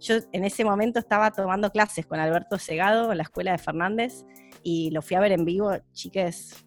Yo 0.01 0.15
en 0.31 0.43
ese 0.43 0.65
momento 0.65 0.98
estaba 0.98 1.31
tomando 1.31 1.72
clases 1.72 2.08
con 2.08 2.20
Alberto 2.20 2.58
Segado 2.58 3.12
en 3.12 3.17
la 3.17 3.24
escuela 3.24 3.51
de 3.51 3.60
Fernández 3.60 4.25
y 4.63 4.89
lo 4.89 5.03
fui 5.03 5.15
a 5.15 5.20
ver 5.20 5.31
en 5.31 5.46
vivo, 5.46 5.72
chiques, 5.93 6.65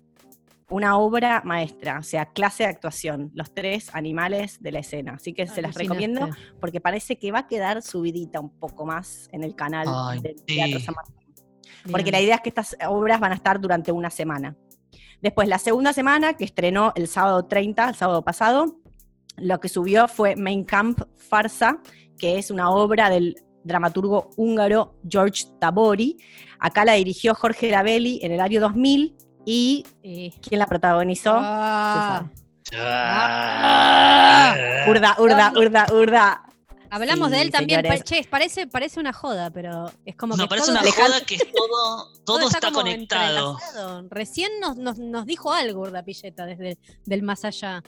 una 0.71 0.97
obra 0.97 1.43
maestra, 1.45 1.99
o 1.99 2.03
sea, 2.05 2.27
clase 2.27 2.63
de 2.63 2.71
actuación, 2.71 3.33
los 3.35 3.53
tres 3.53 3.93
animales 3.93 4.63
de 4.63 4.71
la 4.73 4.79
escena. 4.79 5.15
Así 5.15 5.33
que 5.33 5.49
se 5.49 5.63
las 5.63 5.75
recomiendo 5.75 6.29
porque 6.61 6.81
parece 6.81 7.19
que 7.19 7.33
va 7.33 7.41
a 7.41 7.47
quedar 7.49 7.83
subidita 7.83 8.39
un 8.39 8.51
poco 8.51 8.87
más 8.87 9.29
en 9.33 9.43
el 9.43 9.57
canal 9.57 10.21
del 10.23 10.37
Teatro 10.45 10.79
San 10.79 10.95
Martín. 10.95 11.17
Porque 11.91 12.13
la 12.13 12.21
idea 12.21 12.37
es 12.37 12.41
que 12.41 12.49
estas 12.51 12.77
obras 12.89 13.19
van 13.19 13.33
a 13.33 13.35
estar 13.35 13.61
durante 13.61 13.91
una 13.91 14.11
semana. 14.11 14.57
Después, 15.21 15.49
la 15.49 15.59
segunda 15.59 15.93
semana, 15.93 16.35
que 16.35 16.45
estrenó 16.45 16.93
el 16.95 17.09
sábado 17.09 17.47
30, 17.47 17.89
el 17.89 17.95
sábado 17.95 18.23
pasado, 18.23 18.77
lo 19.37 19.59
que 19.59 19.69
subió 19.69 20.07
fue 20.07 20.37
Main 20.37 20.65
Camp 20.65 21.01
Farsa, 21.17 21.81
que 22.19 22.39
es 22.39 22.51
una 22.51 22.71
obra 22.71 23.11
del 23.11 23.37
dramaturgo 23.65 24.31
húngaro 24.37 24.95
George 25.09 25.45
Tabori. 25.61 26.17
Acá 26.59 26.85
la 26.85 26.93
dirigió 26.95 27.35
Jorge 27.35 27.71
Rabelli 27.71 28.21
en 28.23 28.33
el 28.33 28.41
año 28.41 28.61
2000 28.61 29.17
y 29.45 29.85
¿quién 30.03 30.59
la 30.59 30.67
protagonizó? 30.67 31.33
Ah. 31.35 32.29
Ah. 32.77 34.55
Urda, 34.89 35.17
urda, 35.19 35.53
urda, 35.57 35.87
urda. 35.93 36.43
Hablamos 36.91 37.31
de 37.33 37.43
él 37.43 37.51
también, 37.51 37.83
che, 38.05 38.25
parece, 38.31 38.69
parece 38.69 39.01
una 39.01 39.13
joda, 39.13 39.51
pero 39.51 39.91
es 40.05 40.15
como 40.15 40.37
no, 40.37 40.47
parece 40.47 40.71
una 40.71 40.81
joda 40.81 41.21
que 41.27 41.39
todo, 41.39 42.13
todo, 42.25 42.49
está, 42.49 42.71
conectado. 42.71 43.59
Recién 44.11 44.61
nos, 44.61 44.77
nos, 44.77 44.99
nos, 44.99 45.27
dijo 45.27 45.53
algo 45.53 45.81
Urda 45.81 46.05
Pilleta 46.05 46.47
desde 46.47 46.79
el 47.09 47.23
más 47.25 47.45
allá. 47.45 47.83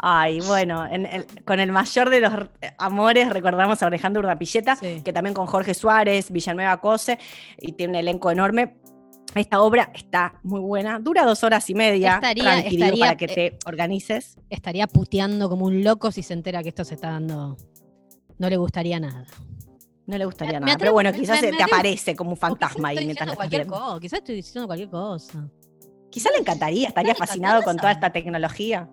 Ay, 0.00 0.40
bueno, 0.40 0.86
con 1.44 1.58
el 1.58 1.72
mayor 1.72 2.08
de 2.08 2.20
los 2.20 2.32
amores 2.78 3.30
recordamos 3.30 3.82
a 3.82 3.86
Alejandro 3.86 4.20
Urdapilleta, 4.20 4.76
que 4.76 5.12
también 5.12 5.34
con 5.34 5.46
Jorge 5.46 5.74
Suárez, 5.74 6.30
Villanueva 6.30 6.80
Cose, 6.80 7.18
y 7.60 7.72
tiene 7.72 7.92
un 7.92 7.96
elenco 7.96 8.30
enorme. 8.30 8.76
Esta 9.34 9.60
obra 9.60 9.90
está 9.94 10.38
muy 10.42 10.60
buena, 10.60 11.00
dura 11.00 11.24
dos 11.24 11.42
horas 11.44 11.68
y 11.68 11.74
media, 11.74 12.14
estaría, 12.14 12.60
estaría 12.60 13.00
para 13.00 13.16
que 13.16 13.26
te 13.26 13.46
eh, 13.46 13.58
organices. 13.66 14.38
Estaría 14.48 14.86
puteando 14.86 15.50
como 15.50 15.66
un 15.66 15.84
loco 15.84 16.10
si 16.12 16.22
se 16.22 16.32
entera 16.32 16.62
que 16.62 16.70
esto 16.70 16.84
se 16.84 16.94
está 16.94 17.10
dando. 17.10 17.56
No 18.38 18.48
le 18.48 18.56
gustaría 18.56 18.98
nada. 19.00 19.26
No 20.06 20.16
le 20.16 20.24
gustaría 20.24 20.58
nada, 20.58 20.78
pero 20.78 20.92
bueno, 20.92 21.12
quizás 21.12 21.40
te 21.40 21.62
aparece 21.62 22.16
como 22.16 22.30
un 22.30 22.36
fantasma 22.38 22.88
ahí 22.88 23.04
mientras 23.04 23.34
cualquier 23.34 23.66
cosa, 23.66 24.00
Quizás 24.00 24.20
estoy 24.20 24.36
diciendo 24.36 24.66
cualquier 24.66 24.88
cosa. 24.88 25.50
Quizá 26.10 26.30
le 26.30 26.38
encantaría, 26.38 26.88
estaría 26.88 27.14
fascinado 27.14 27.62
con 27.62 27.76
toda 27.76 27.92
esta 27.92 28.10
tecnología. 28.10 28.88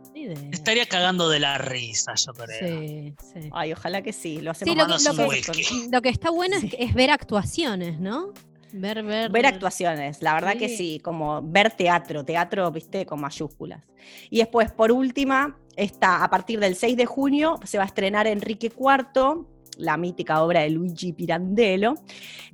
Estaría 0.52 0.86
cagando 0.86 1.30
de 1.30 1.40
la 1.40 1.58
risa, 1.58 2.14
yo 2.16 2.34
creo. 2.34 2.80
Sí, 2.82 3.14
sí. 3.34 3.50
Ay, 3.54 3.74
ojalá 3.74 4.02
que 4.02 4.12
sí, 4.12 4.42
lo 4.42 4.52
hacemos 4.52 4.76
lo, 4.76 6.02
que, 6.02 6.10
está 6.10 6.30
bueno 6.30 6.58
es, 6.78 6.94
ver 6.94 7.12
actuaciones, 7.12 8.00
¿no? 8.00 8.34
Ver, 8.74 9.04
ver. 9.04 9.32
Ver 9.32 9.46
actuaciones, 9.46 10.22
la 10.22 10.34
verdad 10.34 10.58
que 10.58 10.68
sí, 10.68 11.00
como 11.02 11.42
ver 11.42 11.72
teatro, 11.72 12.26
teatro, 12.26 12.70
viste, 12.72 13.06
con 13.06 13.22
mayúsculas. 13.22 13.84
Y 14.30 14.40
después, 14.40 14.72
por 14.72 14.92
última, 14.92 15.58
está 15.78 16.24
a 16.24 16.30
partir 16.30 16.60
del 16.60 16.76
6 16.76 16.98
de 16.98 17.06
junio, 17.06 17.60
se 17.64 17.78
va 17.78 17.86
a 17.86 17.88
estrenar 17.88 18.28
Enrique 18.28 18.68
IV, 18.68 19.46
la 19.78 19.98
mítica 19.98 20.44
obra 20.44 20.62
de 20.62 20.70
Luigi 20.70 21.14
Pirandello, 21.14 21.96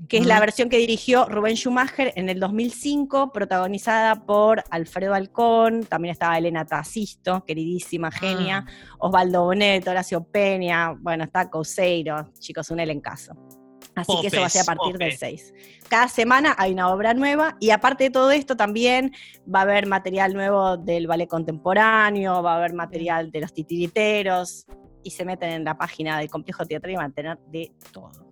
que 0.07 0.17
es 0.17 0.25
la 0.25 0.39
versión 0.39 0.69
que 0.69 0.77
dirigió 0.77 1.25
Rubén 1.25 1.55
Schumacher 1.55 2.13
en 2.15 2.29
el 2.29 2.39
2005, 2.39 3.31
protagonizada 3.31 4.25
por 4.25 4.63
Alfredo 4.69 5.13
Alcón, 5.13 5.83
también 5.85 6.13
estaba 6.13 6.37
Elena 6.37 6.65
Tacisto, 6.65 7.43
queridísima 7.45 8.11
genia, 8.11 8.65
ah. 8.67 8.95
Osvaldo 8.99 9.43
Bonet, 9.43 9.87
Horacio 9.87 10.23
Peña, 10.23 10.93
bueno, 10.99 11.23
está 11.23 11.49
Couseiro, 11.49 12.31
chicos, 12.39 12.69
un 12.71 12.79
elencazo. 12.79 13.33
Así 13.95 14.13
que 14.21 14.27
eso 14.27 14.39
va 14.39 14.45
a 14.45 14.49
ser 14.49 14.61
a 14.61 14.65
partir 14.65 14.97
del 14.97 15.11
6. 15.11 15.53
Cada 15.89 16.07
semana 16.07 16.55
hay 16.57 16.71
una 16.71 16.89
obra 16.89 17.13
nueva 17.13 17.57
y 17.59 17.71
aparte 17.71 18.05
de 18.05 18.09
todo 18.09 18.31
esto 18.31 18.55
también 18.55 19.13
va 19.53 19.59
a 19.59 19.61
haber 19.63 19.85
material 19.85 20.33
nuevo 20.33 20.77
del 20.77 21.07
ballet 21.07 21.27
contemporáneo, 21.27 22.41
va 22.41 22.53
a 22.53 22.57
haber 22.57 22.73
material 22.73 23.31
de 23.31 23.41
los 23.41 23.53
titiriteros, 23.53 24.65
y 25.03 25.12
se 25.12 25.25
meten 25.25 25.50
en 25.50 25.63
la 25.63 25.77
página 25.77 26.20
del 26.20 26.29
complejo 26.29 26.65
teatral 26.65 26.93
y 26.93 26.96
van 26.96 27.12
a 27.12 27.13
tener 27.13 27.38
de 27.48 27.72
todo. 27.91 28.31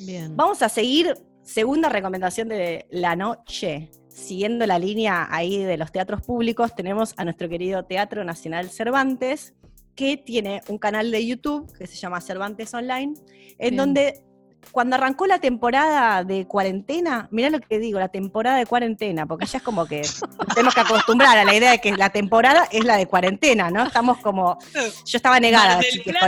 Bien. 0.00 0.36
Vamos 0.36 0.62
a 0.62 0.68
seguir, 0.68 1.14
segunda 1.42 1.88
recomendación 1.88 2.48
de 2.48 2.86
la 2.90 3.16
noche. 3.16 3.90
Siguiendo 4.08 4.66
la 4.66 4.78
línea 4.78 5.28
ahí 5.30 5.62
de 5.62 5.76
los 5.76 5.90
teatros 5.90 6.22
públicos, 6.22 6.74
tenemos 6.74 7.14
a 7.16 7.24
nuestro 7.24 7.48
querido 7.48 7.84
Teatro 7.84 8.24
Nacional 8.24 8.68
Cervantes, 8.68 9.54
que 9.94 10.16
tiene 10.16 10.62
un 10.68 10.78
canal 10.78 11.10
de 11.10 11.26
YouTube 11.26 11.72
que 11.76 11.86
se 11.86 11.96
llama 11.96 12.20
Cervantes 12.20 12.72
Online, 12.74 13.14
en 13.58 13.76
donde 13.76 14.24
cuando 14.70 14.96
arrancó 14.96 15.26
la 15.26 15.38
temporada 15.38 16.24
de 16.24 16.46
cuarentena, 16.46 17.28
mirá 17.30 17.50
lo 17.50 17.60
que 17.60 17.78
digo, 17.78 17.98
la 17.98 18.08
temporada 18.08 18.56
de 18.56 18.66
cuarentena, 18.66 19.26
porque 19.26 19.46
ya 19.46 19.58
es 19.58 19.64
como 19.64 19.86
que 19.86 20.02
tenemos 20.54 20.74
que 20.74 20.80
acostumbrar 20.80 21.36
a 21.38 21.44
la 21.44 21.54
idea 21.54 21.72
de 21.72 21.80
que 21.80 21.92
la 21.96 22.10
temporada 22.10 22.68
es 22.70 22.84
la 22.84 22.96
de 22.96 23.06
cuarentena, 23.06 23.70
¿no? 23.70 23.84
Estamos 23.84 24.18
como. 24.18 24.58
Yo 24.72 25.16
estaba 25.16 25.40
negada, 25.40 25.80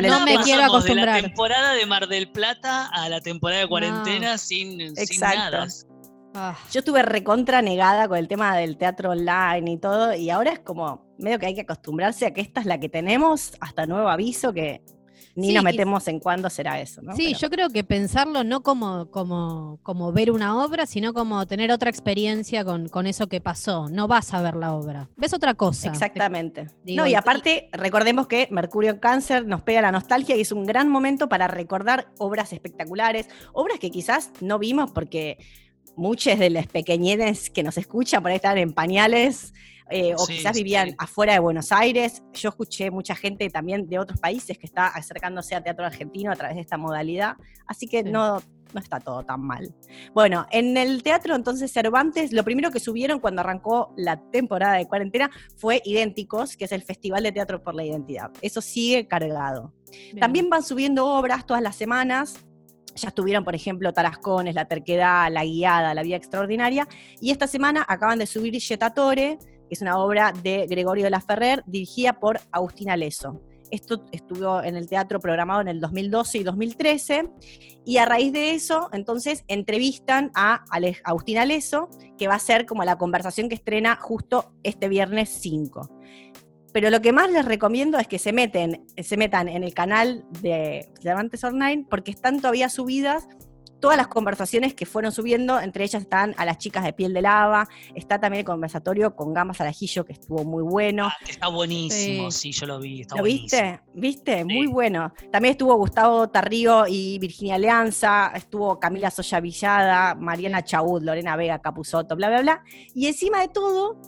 no 0.03 0.21
me 0.21 0.37
quiero 0.39 0.65
acostumbrar. 0.65 1.17
De 1.17 1.23
la 1.23 1.29
temporada 1.29 1.73
de 1.75 1.87
Mar 1.87 2.09
del 2.09 2.29
Plata 2.31 2.87
a 2.87 3.09
la 3.09 3.21
temporada 3.21 3.61
de 3.61 3.69
cuarentena 3.69 4.39
sin, 4.39 4.93
nada. 5.21 5.69
Ah. 6.37 6.57
Yo 6.73 6.81
estuve 6.81 7.03
recontra 7.03 7.63
negada 7.63 8.09
con 8.09 8.19
el 8.19 8.27
tema 8.27 8.57
del 8.57 8.77
teatro 8.77 9.11
online 9.11 9.71
y 9.71 9.79
todo, 9.79 10.15
y 10.15 10.31
ahora 10.31 10.53
es 10.53 10.59
como 10.59 11.07
medio 11.17 11.39
que 11.39 11.47
hay 11.47 11.55
que 11.55 11.61
acostumbrarse 11.61 12.27
a 12.27 12.35
que 12.35 12.41
esta 12.41 12.61
es 12.61 12.67
la 12.67 12.81
que 12.81 12.89
tenemos, 12.89 13.53
hasta 13.61 13.87
nuevo 13.87 14.09
aviso, 14.09 14.53
que 14.53 14.83
ni 15.37 15.53
nos 15.53 15.65
metemos 15.65 16.07
en 16.09 16.21
cuándo 16.21 16.49
será 16.49 16.81
eso. 16.81 17.03
¿no? 17.03 17.17
Sí, 17.17 17.35
yo 17.35 17.51
creo 17.51 17.71
que 17.71 17.85
pensarlo 17.85 18.45
no 18.45 18.63
como, 18.63 19.11
como, 19.11 19.79
como 19.83 20.13
ver 20.13 20.31
una 20.31 20.63
obra, 20.65 20.87
sino 20.87 21.13
como 21.13 21.47
tener 21.47 21.73
otra 21.73 21.91
experiencia 21.91 22.65
con, 22.65 22.89
con, 22.89 23.07
eso 23.07 23.27
que 23.27 23.41
pasó. 23.41 23.89
No 23.89 24.09
vas 24.09 24.33
a 24.33 24.43
ver 24.43 24.55
la 24.55 24.75
obra, 24.75 25.09
ves 25.17 25.35
otra 25.35 25.55
cosa. 25.55 25.89
Exactamente. 25.89 26.69
no, 26.85 27.07
y 27.07 27.15
aparte, 27.15 27.69
recordemos 27.73 28.27
que 28.27 28.49
Mercurio 28.51 28.91
en 28.93 28.99
Cáncer 28.99 29.47
nos 29.47 29.63
pega 29.63 29.83
la 29.83 29.93
nostalgia 29.93 30.37
y 30.37 30.41
es 30.41 30.53
un 30.53 30.65
gran 30.65 30.89
momento 30.89 31.29
para 31.29 31.49
recordar 31.49 32.09
obras 32.19 32.53
espectaculares, 32.53 33.29
obras 33.53 33.79
que 33.79 33.91
quizás 33.91 34.31
no 34.41 34.59
vimos 34.59 34.91
porque 34.93 35.39
muchos 35.97 36.39
de 36.39 36.51
los 36.51 36.67
pequeñines 36.67 37.51
que 37.51 37.63
nos 37.63 37.79
escuchan 37.79 38.23
por 38.23 38.31
ahí 38.31 38.37
están 38.37 38.59
en 38.59 38.73
pañales 38.73 39.53
eh, 39.91 40.15
o 40.17 40.27
quizás 40.27 40.57
vivían 40.57 40.95
afuera 40.99 41.35
de 41.35 41.39
Buenos 41.41 41.73
Aires. 41.73 42.23
Yo 42.33 42.49
escuché 42.51 42.91
mucha 42.91 43.15
gente 43.15 43.49
también 43.51 43.89
de 43.89 43.99
otros 43.99 44.19
países 44.19 44.59
que 44.59 44.67
está 44.67 44.89
acercándose 44.89 45.55
a 45.55 45.63
teatro 45.63 45.85
argentino 45.85 46.33
a 46.33 46.37
través 46.37 46.57
de 46.57 46.63
esta 46.63 46.77
modalidad, 46.77 47.37
así 47.67 47.87
que 47.87 48.03
no, 48.03 48.41
no 48.75 48.81
está 48.81 49.01
todo 49.01 49.25
tan 49.25 49.41
mal. 49.41 49.75
Bueno, 50.13 50.47
en 50.51 50.77
el 50.77 51.03
teatro 51.03 51.35
entonces 51.35 51.73
Cervantes, 51.73 52.33
lo 52.33 52.45
primero 52.45 52.71
que 52.71 52.81
subieron 52.81 53.21
cuando 53.21 53.41
arrancó 53.41 53.93
la 53.97 54.21
temporada 54.31 54.75
de 54.75 54.87
cuarentena 54.87 55.31
fue 55.57 55.81
Idénticos, 55.85 56.57
que 56.57 56.65
es 56.65 56.73
el 56.73 56.83
Festival 56.83 57.23
de 57.23 57.33
Teatro 57.33 57.63
por 57.63 57.75
la 57.75 57.85
Identidad. 57.85 58.31
Eso 58.43 58.61
sigue 58.61 59.07
cargado. 59.07 59.73
También 60.19 60.51
van 60.51 60.63
subiendo 60.63 61.07
obras 61.07 61.47
todas 61.47 61.63
las 61.63 61.77
semanas. 61.77 62.45
Ya 62.97 63.09
estuvieron, 63.09 63.45
por 63.45 63.55
ejemplo, 63.55 63.93
Tarascones, 63.93 64.55
La 64.55 64.67
Terquedad, 64.67 65.31
La 65.31 65.45
Guiada, 65.45 65.95
La 65.95 66.03
Vía 66.03 66.17
Extraordinaria. 66.17 66.87
Y 67.21 67.31
esta 67.31 67.47
semana 67.47 67.85
acaban 67.89 68.19
de 68.19 68.27
subir 68.27 68.55
Yetatore, 68.57 69.39
que 69.39 69.54
es 69.75 69.83
una 69.83 69.99
obra 69.99 70.33
de 70.33 70.67
Gregorio 70.67 71.05
de 71.05 71.11
la 71.11 71.21
Ferrer, 71.21 71.63
dirigida 71.67 72.15
por 72.15 72.41
Agustina 72.53 72.97
Leso. 72.97 73.43
Esto 73.71 74.05
estuvo 74.13 74.63
en 74.63 74.77
el 74.77 74.89
teatro 74.89 75.19
programado 75.19 75.61
en 75.61 75.69
el 75.69 75.81
2012 75.81 76.39
y 76.39 76.43
2013, 76.45 77.31
y 77.85 77.97
a 77.97 78.05
raíz 78.05 78.33
de 78.33 78.53
eso, 78.53 78.89
entonces, 78.93 79.45
entrevistan 79.49 80.31
a 80.35 80.65
Agustina 81.03 81.45
Leso, 81.45 81.89
que 82.17 82.29
va 82.29 82.37
a 82.37 82.39
ser 82.39 82.67
como 82.67 82.85
la 82.85 82.99
conversación 82.99 83.49
que 83.49 83.57
estrena 83.57 83.97
justo 83.97 84.53
este 84.63 84.89
viernes 84.89 85.29
5 85.41 85.91
pero 86.75 86.91
lo 86.91 87.01
que 87.01 87.13
más 87.13 87.31
les 87.31 87.45
recomiendo 87.45 87.99
es 87.99 88.09
que 88.09 88.19
se, 88.19 88.33
meten, 88.33 88.85
se 89.01 89.17
metan 89.17 89.47
en 89.47 89.63
el 89.63 89.73
canal 89.75 90.25
de 90.43 90.91
Cervantes 91.01 91.45
Online 91.45 91.87
porque 91.89 92.11
están 92.11 92.41
todavía 92.41 92.69
subidas 92.69 93.29
todas 93.85 93.99
las 93.99 94.09
conversaciones 94.09 94.73
que 94.73 94.87
fueron 94.87 95.13
subiendo, 95.13 95.61
entre 95.61 95.85
ellas 95.85 96.01
están 96.01 96.35
a 96.39 96.47
las 96.47 96.57
chicas 96.57 96.85
de 96.85 96.95
piel 96.95 97.13
de 97.13 97.21
lava, 97.21 97.69
está 97.95 98.19
también 98.19 98.39
el 98.39 98.47
conversatorio 98.47 99.15
con 99.15 99.35
Gamas 99.35 99.61
al 99.61 99.67
ajillo, 99.67 100.07
que 100.07 100.15
estuvo 100.15 100.43
muy 100.43 100.63
bueno. 100.63 101.09
Ah, 101.09 101.17
está 101.29 101.49
buenísimo, 101.49 102.31
sí. 102.31 102.51
yo 102.51 102.65
lo 102.65 102.81
vi. 102.81 103.05
¿Lo 103.15 103.23
viste? 103.23 103.81
¿Viste? 103.93 104.43
Muy 104.43 104.69
bueno. 104.69 105.13
También 105.31 105.53
estuvo 105.53 105.75
Gustavo 105.75 106.31
Tarrío 106.31 106.87
y 106.89 107.19
Virginia 107.19 107.57
Alianza, 107.57 108.33
estuvo 108.35 108.81
Camila 108.81 109.11
Soya 109.11 109.39
Villada, 109.41 110.15
Mariana 110.15 110.65
Chaud, 110.65 111.03
Lorena 111.03 111.37
Vega 111.37 111.59
Capuzotto, 111.59 112.17
bla, 112.17 112.31
bla, 112.31 112.41
bla. 112.41 112.65
Y 112.95 113.07
encima 113.07 113.43
de 113.43 113.49
todo, 113.49 114.01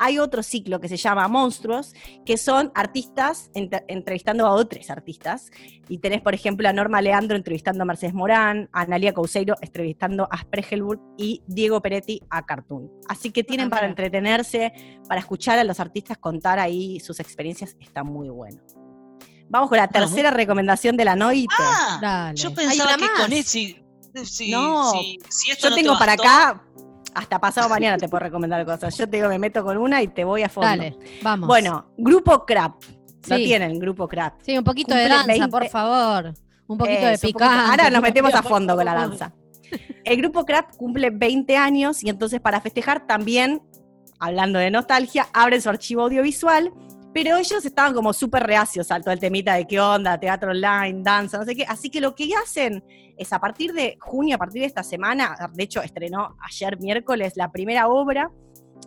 hay 0.00 0.18
otro 0.18 0.42
ciclo 0.42 0.80
que 0.80 0.88
se 0.88 0.96
llama 0.96 1.28
Monstruos, 1.28 1.92
que 2.24 2.38
son 2.38 2.72
artistas 2.74 3.50
entrevistando 3.54 4.46
a 4.46 4.52
otros 4.52 4.88
artistas. 4.88 5.50
Y 5.90 5.98
tenés, 5.98 6.22
por 6.22 6.34
ejemplo, 6.34 6.66
a 6.68 6.72
Norma 6.72 7.02
Leandro 7.02 7.36
entrevistando 7.36 7.82
a 7.82 7.84
Mercedes 7.84 8.14
Morán, 8.14 8.70
a 8.72 8.80
Analia 8.80 9.12
Couseiro 9.12 9.56
entrevistando 9.60 10.26
a 10.30 10.38
Spregelburg 10.38 11.00
y 11.18 11.42
Diego 11.46 11.82
Peretti 11.82 12.22
a 12.30 12.46
Cartoon. 12.46 12.90
Así 13.08 13.30
que 13.30 13.44
tienen 13.44 13.68
para 13.68 13.86
entretenerse, 13.86 14.72
para 15.06 15.20
escuchar 15.20 15.58
a 15.58 15.64
los 15.64 15.78
artistas 15.80 16.16
contar 16.16 16.58
ahí 16.58 16.98
sus 17.00 17.20
experiencias, 17.20 17.76
está 17.78 18.02
muy 18.02 18.30
bueno. 18.30 18.62
Vamos 19.50 19.68
con 19.68 19.76
la 19.76 19.88
tercera 19.88 20.30
recomendación 20.30 20.96
de 20.96 21.04
la 21.04 21.14
noche. 21.14 21.46
Ah, 21.58 22.32
yo 22.34 22.54
pensaba 22.54 22.96
que 22.96 23.06
con 23.20 23.32
ese... 23.34 23.84
no, 24.48 24.94
yo 25.58 25.74
tengo 25.74 25.98
para 25.98 26.12
acá 26.12 26.64
hasta 27.14 27.38
pasado 27.38 27.68
mañana 27.68 27.96
te 27.98 28.08
puedo 28.08 28.24
recomendar 28.24 28.64
cosas. 28.64 28.96
Yo 28.96 29.08
te 29.08 29.16
digo, 29.16 29.28
me 29.28 29.38
meto 29.38 29.64
con 29.64 29.76
una 29.76 30.02
y 30.02 30.08
te 30.08 30.24
voy 30.24 30.42
a 30.42 30.48
fondo. 30.48 30.68
Dale, 30.68 30.96
vamos. 31.22 31.46
Bueno, 31.46 31.92
Grupo 31.96 32.44
Crap. 32.44 32.82
Lo 33.28 33.36
tienen, 33.36 33.78
Grupo 33.78 34.08
Crap. 34.08 34.40
Sí, 34.42 34.56
un 34.56 34.64
poquito 34.64 34.94
de 34.94 35.08
danza, 35.08 35.48
por 35.48 35.68
favor. 35.68 36.32
Un 36.66 36.78
poquito 36.78 37.06
de 37.06 37.18
picante. 37.18 37.70
Ahora 37.70 37.90
nos 37.90 38.02
metemos 38.02 38.34
a 38.34 38.42
fondo 38.42 38.76
con 38.76 38.84
la 38.84 38.94
danza. 38.94 39.32
El 40.04 40.16
Grupo 40.18 40.44
Crap 40.44 40.76
cumple 40.76 41.10
20 41.10 41.56
años 41.56 42.02
y 42.02 42.08
entonces 42.08 42.40
para 42.40 42.60
festejar 42.60 43.06
también, 43.06 43.62
hablando 44.18 44.58
de 44.58 44.70
nostalgia, 44.70 45.26
abren 45.32 45.60
su 45.60 45.68
archivo 45.68 46.02
audiovisual 46.02 46.72
pero 47.12 47.36
ellos 47.36 47.64
estaban 47.64 47.94
como 47.94 48.12
súper 48.12 48.44
reacios 48.44 48.90
al 48.90 49.02
todo 49.02 49.12
el 49.12 49.20
temita 49.20 49.54
de 49.54 49.66
qué 49.66 49.80
onda, 49.80 50.18
teatro 50.18 50.50
online, 50.50 51.00
danza, 51.02 51.38
no 51.38 51.44
sé 51.44 51.56
qué. 51.56 51.64
Así 51.68 51.90
que 51.90 52.00
lo 52.00 52.14
que 52.14 52.30
hacen 52.34 52.84
es 53.16 53.32
a 53.32 53.38
partir 53.38 53.72
de 53.72 53.98
junio, 54.00 54.36
a 54.36 54.38
partir 54.38 54.62
de 54.62 54.66
esta 54.66 54.82
semana, 54.82 55.36
de 55.52 55.62
hecho 55.62 55.82
estrenó 55.82 56.36
ayer 56.42 56.78
miércoles 56.78 57.34
la 57.36 57.50
primera 57.50 57.88
obra, 57.88 58.30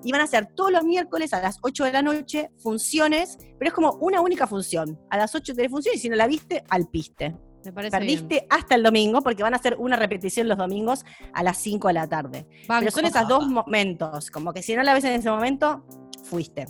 y 0.03 0.11
van 0.11 0.21
a 0.21 0.25
hacer 0.25 0.47
todos 0.55 0.71
los 0.71 0.83
miércoles 0.83 1.33
a 1.33 1.41
las 1.41 1.57
8 1.61 1.85
de 1.85 1.91
la 1.91 2.01
noche 2.01 2.49
funciones, 2.57 3.37
pero 3.57 3.69
es 3.69 3.73
como 3.73 3.93
una 4.01 4.21
única 4.21 4.47
función. 4.47 4.99
A 5.09 5.17
las 5.17 5.33
8 5.33 5.55
tenés 5.55 5.71
función 5.71 5.95
y 5.95 5.99
si 5.99 6.09
no 6.09 6.15
la 6.15 6.27
viste, 6.27 6.63
al 6.69 6.87
piste. 6.87 7.35
Me 7.63 7.71
parece 7.71 7.97
Perdiste 7.97 8.45
hasta 8.49 8.75
el 8.75 8.83
domingo 8.83 9.21
porque 9.21 9.41
van 9.41 9.53
a 9.53 9.57
hacer 9.57 9.77
una 9.79 9.95
repetición 9.95 10.49
los 10.49 10.57
domingos 10.57 11.05
a 11.33 11.43
las 11.43 11.57
5 11.59 11.87
de 11.87 11.93
la 11.93 12.07
tarde. 12.07 12.45
Pero 12.67 12.91
son 12.91 13.05
esos 13.05 13.27
dos 13.27 13.47
momentos, 13.47 14.29
como 14.29 14.51
que 14.51 14.61
si 14.61 14.75
no 14.75 14.83
la 14.83 14.93
ves 14.93 15.05
en 15.05 15.13
ese 15.13 15.29
momento, 15.29 15.85
fuiste. 16.23 16.65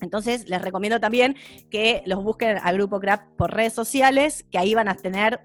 Entonces, 0.00 0.48
les 0.48 0.62
recomiendo 0.62 1.00
también 1.00 1.36
que 1.70 2.02
los 2.06 2.22
busquen 2.22 2.58
al 2.62 2.76
grupo 2.76 3.00
CRAP 3.00 3.36
por 3.36 3.52
redes 3.52 3.72
sociales, 3.72 4.44
que 4.50 4.58
ahí 4.58 4.74
van 4.74 4.88
a 4.88 4.94
tener 4.94 5.40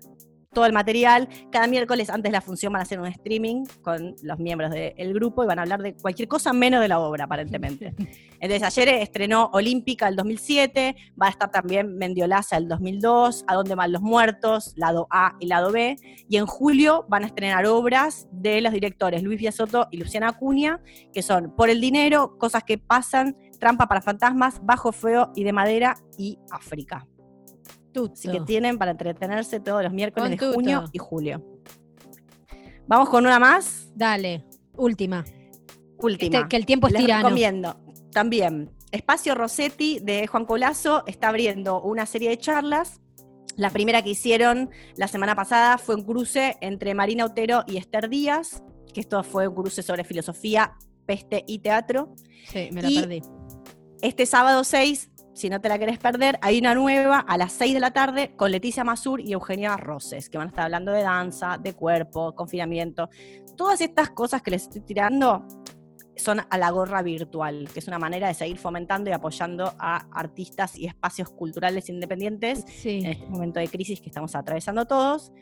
todo 0.55 0.65
el 0.65 0.73
material. 0.73 1.29
Cada 1.51 1.67
miércoles 1.67 2.09
antes 2.09 2.31
de 2.31 2.31
la 2.31 2.41
función 2.41 2.73
van 2.73 2.79
a 2.79 2.83
hacer 2.83 2.99
un 2.99 3.05
streaming 3.05 3.65
con 3.83 4.15
los 4.23 4.39
miembros 4.39 4.71
del 4.71 5.13
grupo 5.13 5.43
y 5.43 5.47
van 5.47 5.59
a 5.59 5.61
hablar 5.61 5.83
de 5.83 5.93
cualquier 5.93 6.27
cosa 6.27 6.53
menos 6.53 6.81
de 6.81 6.87
la 6.87 6.97
obra, 6.97 7.25
aparentemente. 7.25 7.93
Entonces, 8.39 8.63
ayer 8.63 8.89
estrenó 9.01 9.49
Olímpica 9.53 10.07
el 10.07 10.15
2007, 10.15 10.95
va 11.21 11.27
a 11.27 11.29
estar 11.29 11.51
también 11.51 11.97
Mendiolaza 11.97 12.57
el 12.57 12.67
2002, 12.67 13.43
A 13.47 13.55
dónde 13.55 13.75
van 13.75 13.91
los 13.91 14.01
muertos, 14.01 14.73
lado 14.75 15.07
A 15.11 15.35
y 15.39 15.47
lado 15.47 15.71
B. 15.71 15.97
Y 16.29 16.37
en 16.37 16.45
julio 16.45 17.05
van 17.09 17.23
a 17.23 17.27
estrenar 17.27 17.65
obras 17.65 18.27
de 18.31 18.61
los 18.61 18.73
directores 18.73 19.21
Luis 19.21 19.35
Soto 19.53 19.87
y 19.91 19.97
Luciana 19.97 20.29
Acuña, 20.29 20.81
que 21.13 21.21
son 21.21 21.53
Por 21.55 21.69
el 21.69 21.81
dinero, 21.81 22.37
Cosas 22.37 22.63
que 22.63 22.77
pasan, 22.77 23.35
Trampa 23.59 23.87
para 23.87 24.01
fantasmas, 24.01 24.63
Bajo 24.63 24.91
Feo 24.91 25.31
y 25.35 25.43
de 25.43 25.53
Madera 25.53 25.95
y 26.17 26.39
África. 26.51 27.07
Así 28.11 28.29
que 28.29 28.41
tienen 28.41 28.77
para 28.77 28.91
entretenerse 28.91 29.59
todos 29.59 29.83
los 29.83 29.93
miércoles 29.93 30.31
de 30.31 30.37
junio 30.37 30.83
y 30.91 30.97
julio. 30.97 31.43
Vamos 32.87 33.09
con 33.09 33.25
una 33.25 33.39
más. 33.39 33.89
Dale, 33.95 34.45
última. 34.75 35.23
Última. 35.97 36.37
Este, 36.37 36.49
que 36.49 36.57
el 36.57 36.65
tiempo 36.65 36.87
es 36.87 36.93
Les 36.93 37.01
tirano. 37.01 37.29
recomiendo 37.29 37.77
también. 38.11 38.71
Espacio 38.91 39.35
Rossetti 39.35 39.99
de 39.99 40.27
Juan 40.27 40.45
Colazo 40.45 41.03
está 41.07 41.29
abriendo 41.29 41.81
una 41.81 42.05
serie 42.05 42.29
de 42.29 42.37
charlas. 42.37 43.01
La 43.57 43.69
primera 43.69 44.01
que 44.01 44.11
hicieron 44.11 44.69
la 44.97 45.07
semana 45.07 45.35
pasada 45.35 45.77
fue 45.77 45.95
un 45.95 46.03
cruce 46.03 46.57
entre 46.61 46.93
Marina 46.93 47.25
Otero 47.25 47.63
y 47.67 47.77
Esther 47.77 48.09
Díaz, 48.09 48.63
que 48.93 48.99
esto 48.99 49.23
fue 49.23 49.47
un 49.47 49.55
cruce 49.55 49.81
sobre 49.81 50.03
filosofía, 50.03 50.75
peste 51.05 51.43
y 51.47 51.59
teatro. 51.59 52.13
Sí, 52.47 52.69
me 52.71 52.81
la 52.81 53.01
perdí. 53.01 53.21
Este 54.01 54.25
sábado 54.25 54.63
6 54.63 55.11
si 55.35 55.49
no 55.49 55.59
te 55.59 55.67
la 55.67 55.77
querés 55.77 55.99
perder, 55.99 56.39
hay 56.41 56.59
una 56.59 56.73
nueva 56.73 57.19
a 57.19 57.37
las 57.37 57.51
6 57.51 57.73
de 57.73 57.79
la 57.81 57.91
tarde 57.91 58.33
con 58.37 58.51
Leticia 58.51 58.85
Masur 58.85 59.19
y 59.19 59.33
Eugenia 59.33 59.75
Roses, 59.75 60.29
que 60.29 60.37
van 60.37 60.47
a 60.47 60.49
estar 60.49 60.63
hablando 60.63 60.93
de 60.93 61.01
danza, 61.01 61.57
de 61.57 61.73
cuerpo, 61.73 62.33
confinamiento. 62.33 63.09
Todas 63.57 63.81
estas 63.81 64.11
cosas 64.11 64.41
que 64.41 64.51
les 64.51 64.63
estoy 64.63 64.79
tirando 64.79 65.45
son 66.15 66.39
a 66.49 66.57
la 66.57 66.69
gorra 66.71 67.01
virtual, 67.01 67.67
que 67.73 67.79
es 67.79 67.87
una 67.89 67.99
manera 67.99 68.29
de 68.29 68.33
seguir 68.33 68.57
fomentando 68.57 69.09
y 69.09 69.13
apoyando 69.13 69.73
a 69.77 70.07
artistas 70.17 70.77
y 70.77 70.85
espacios 70.85 71.29
culturales 71.31 71.89
independientes 71.89 72.63
en 72.85 73.05
este 73.05 73.25
momento 73.25 73.59
de 73.59 73.67
crisis 73.67 73.99
que 73.99 74.07
estamos 74.07 74.35
atravesando 74.35 74.85
todos. 74.85 75.33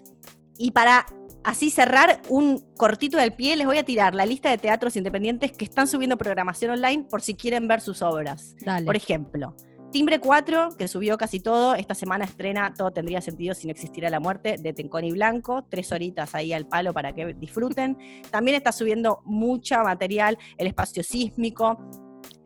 Y 0.58 0.72
para 0.72 1.06
así 1.44 1.70
cerrar 1.70 2.22
un 2.30 2.60
cortito 2.78 3.18
del 3.18 3.34
pie, 3.34 3.56
les 3.56 3.68
voy 3.68 3.78
a 3.78 3.84
tirar 3.84 4.16
la 4.16 4.26
lista 4.26 4.50
de 4.50 4.58
teatros 4.58 4.96
independientes 4.96 5.52
que 5.52 5.66
están 5.66 5.88
subiendo 5.88 6.18
programación 6.18 6.72
online 6.72 7.06
por 7.10 7.22
si 7.22 7.36
quieren 7.36 7.68
ver 7.68 7.82
sus 7.82 8.02
obras. 8.02 8.56
Por 8.86 8.96
ejemplo, 8.96 9.56
Timbre 9.92 10.20
4, 10.20 10.70
que 10.76 10.88
subió 10.88 11.20
casi 11.20 11.40
todo, 11.40 11.76
esta 11.76 11.94
semana 11.94 12.26
estrena 12.26 12.74
Todo 12.74 12.90
tendría 12.90 13.22
sentido 13.22 13.54
si 13.54 13.68
no 13.68 13.72
existiera 13.72 14.10
la 14.10 14.20
muerte, 14.20 14.56
de 14.58 14.74
Tenconi 14.74 15.12
Blanco, 15.12 15.66
tres 15.70 15.92
horitas 15.92 16.34
ahí 16.34 16.52
al 16.52 16.66
palo 16.66 16.94
para 16.94 17.14
que 17.14 17.36
disfruten. 17.36 17.98
También 18.32 18.58
está 18.58 18.72
subiendo 18.72 19.22
mucha 19.24 19.84
material, 19.84 20.40
El 20.58 20.66
Espacio 20.66 21.04
Sísmico, 21.04 21.78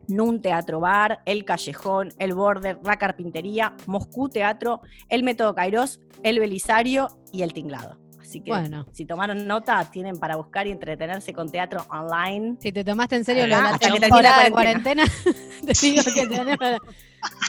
Nun 0.08 0.42
Teatro 0.42 0.80
Bar, 0.80 1.20
El 1.24 1.46
Callejón, 1.46 2.12
El 2.18 2.34
Border, 2.34 2.80
La 2.84 2.98
Carpintería, 2.98 3.74
Moscú 3.86 4.28
Teatro, 4.28 4.82
El 5.08 5.22
Método 5.22 5.54
Kairos, 5.54 6.00
El 6.22 6.40
Belisario 6.40 7.08
y 7.32 7.40
El 7.42 7.54
Tinglado. 7.54 8.07
Así 8.28 8.40
que 8.42 8.50
bueno. 8.50 8.86
si 8.92 9.06
tomaron 9.06 9.46
nota, 9.46 9.90
tienen 9.90 10.18
para 10.18 10.36
buscar 10.36 10.66
y 10.66 10.70
entretenerse 10.70 11.32
con 11.32 11.50
teatro 11.50 11.86
online. 11.88 12.58
Si 12.60 12.70
te 12.70 12.84
tomaste 12.84 13.16
en 13.16 13.24
serio 13.24 13.46
la, 13.46 13.72
la 13.72 13.78
temporada 13.78 14.44
de 14.44 14.50
cuarentena, 14.50 15.04
te 15.66 15.72
digo 15.80 16.02
que 16.04 16.26
tenés 16.26 16.58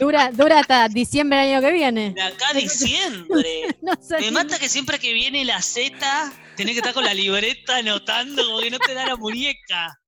Dura, 0.00 0.32
dura 0.32 0.58
hasta 0.58 0.88
diciembre 0.88 1.38
del 1.38 1.52
año 1.52 1.60
que 1.60 1.72
viene. 1.72 2.12
De 2.14 2.22
acá 2.22 2.48
a 2.48 2.54
diciembre. 2.54 3.76
Me 4.20 4.30
mata 4.30 4.58
que 4.58 4.70
siempre 4.70 4.98
que 4.98 5.12
viene 5.12 5.44
la 5.44 5.60
Z, 5.60 6.32
tenés 6.56 6.72
que 6.72 6.78
estar 6.78 6.94
con 6.94 7.04
la 7.04 7.12
libreta 7.12 7.76
anotando 7.76 8.42
como 8.42 8.60
que 8.60 8.70
no 8.70 8.78
te 8.78 8.94
da 8.94 9.06
la 9.06 9.16
muñeca. 9.16 9.99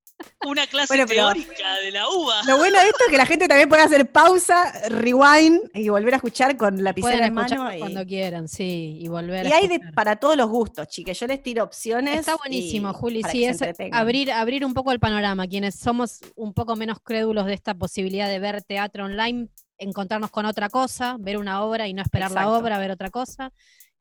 Una 0.47 0.67
clase 0.67 1.07
teórica 1.07 1.77
de 1.83 1.91
la 1.91 2.09
uva. 2.09 2.43
Lo 2.47 2.59
bueno 2.59 2.79
de 2.79 2.87
esto 2.87 3.05
es 3.07 3.11
que 3.11 3.17
la 3.17 3.27
gente 3.27 3.49
también 3.49 3.69
puede 3.69 3.83
hacer 3.83 4.11
pausa, 4.11 4.73
rewind 4.89 5.71
y 5.75 5.89
volver 5.89 6.15
a 6.15 6.17
escuchar 6.17 6.57
con 6.57 6.83
la 6.83 6.93
pizarra 6.93 7.27
en 7.27 7.35
mano. 7.35 7.69
Cuando 7.79 8.05
quieran, 8.07 8.49
sí, 8.49 8.99
y 9.01 9.09
volver 9.09 9.47
y 9.47 9.53
hay 9.53 9.79
para 9.95 10.17
todos 10.17 10.37
los 10.37 10.49
gustos, 10.49 10.89
chiques. 10.89 11.19
Yo 11.19 11.27
les 11.27 11.43
tiro 11.43 11.65
opciones. 11.65 12.21
Está 12.21 12.37
buenísimo, 12.37 12.93
Juli. 12.93 13.23
Sí, 13.31 13.45
es 13.45 13.59
abrir, 13.93 14.33
abrir 14.33 14.65
un 14.65 14.75
poco 14.75 14.93
el 14.93 15.01
panorama. 15.01 15.47
Quienes 15.47 15.75
somos 15.77 16.21
un 16.35 16.53
poco 16.53 16.77
menos 16.77 16.99
crédulos 17.03 17.47
de 17.47 17.55
esta 17.55 17.75
posibilidad 17.75 18.29
de 18.29 18.39
ver 18.39 18.63
teatro 18.63 19.05
online, 19.05 19.49
encontrarnos 19.79 20.31
con 20.31 20.47
otra 20.47 20.69
cosa, 20.69 21.17
ver 21.19 21.39
una 21.39 21.63
obra 21.63 21.89
y 21.89 21.95
no 21.95 22.03
esperar 22.03 22.31
la 22.31 22.49
obra, 22.49 22.79
ver 22.79 22.91
otra 22.91 23.11
cosa 23.11 23.53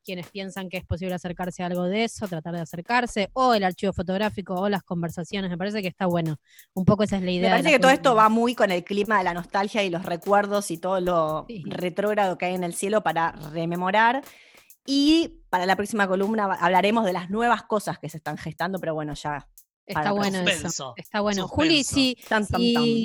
quienes 0.02 0.28
piensan 0.28 0.68
que 0.68 0.76
es 0.76 0.84
posible 0.84 1.14
acercarse 1.14 1.62
a 1.62 1.66
algo 1.66 1.84
de 1.84 2.04
eso, 2.04 2.28
tratar 2.28 2.54
de 2.54 2.60
acercarse, 2.60 3.30
o 3.32 3.54
el 3.54 3.64
archivo 3.64 3.92
fotográfico, 3.92 4.54
o 4.54 4.68
las 4.68 4.82
conversaciones, 4.82 5.50
me 5.50 5.58
parece 5.58 5.82
que 5.82 5.88
está 5.88 6.06
bueno. 6.06 6.36
Un 6.74 6.84
poco 6.84 7.04
esa 7.04 7.16
es 7.16 7.22
la 7.22 7.30
idea. 7.30 7.50
Me 7.50 7.56
parece 7.56 7.70
que 7.70 7.78
todo 7.78 7.90
esto 7.90 8.14
va 8.14 8.28
muy 8.28 8.54
con 8.54 8.70
el 8.70 8.84
clima 8.84 9.18
de 9.18 9.24
la 9.24 9.34
nostalgia 9.34 9.82
y 9.82 9.90
los 9.90 10.04
recuerdos 10.04 10.70
y 10.70 10.78
todo 10.78 11.00
lo 11.00 11.46
retrógrado 11.64 12.38
que 12.38 12.46
hay 12.46 12.54
en 12.54 12.64
el 12.64 12.74
cielo 12.74 13.02
para 13.02 13.32
rememorar. 13.52 14.22
Y 14.84 15.42
para 15.48 15.66
la 15.66 15.76
próxima 15.76 16.08
columna 16.08 16.44
hablaremos 16.60 17.04
de 17.04 17.12
las 17.12 17.30
nuevas 17.30 17.62
cosas 17.62 17.98
que 17.98 18.08
se 18.08 18.16
están 18.16 18.36
gestando, 18.36 18.78
pero 18.80 18.94
bueno, 18.94 19.14
ya 19.14 19.46
Está 19.84 20.12
bueno 20.12 20.40
eso. 20.42 20.94
Está 20.96 21.20
bueno. 21.20 21.48
Juli, 21.48 21.82
si, 21.84 22.16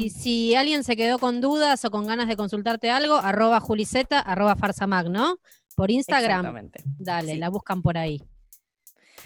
si, 0.10 0.56
alguien 0.56 0.84
se 0.84 0.96
quedó 0.96 1.18
con 1.18 1.42
dudas 1.42 1.84
o 1.86 1.92
con 1.92 2.06
ganas 2.06 2.28
de 2.28 2.38
consultarte 2.38 2.92
algo, 2.92 3.16
arroba 3.16 3.60
juliseta, 3.60 4.20
arroba 4.20 4.56
farsamag, 4.56 5.10
¿no? 5.10 5.40
Por 5.78 5.92
Instagram. 5.92 6.72
Dale, 6.98 7.38
la 7.38 7.50
buscan 7.50 7.84
por 7.84 8.00
ahí. 8.00 8.24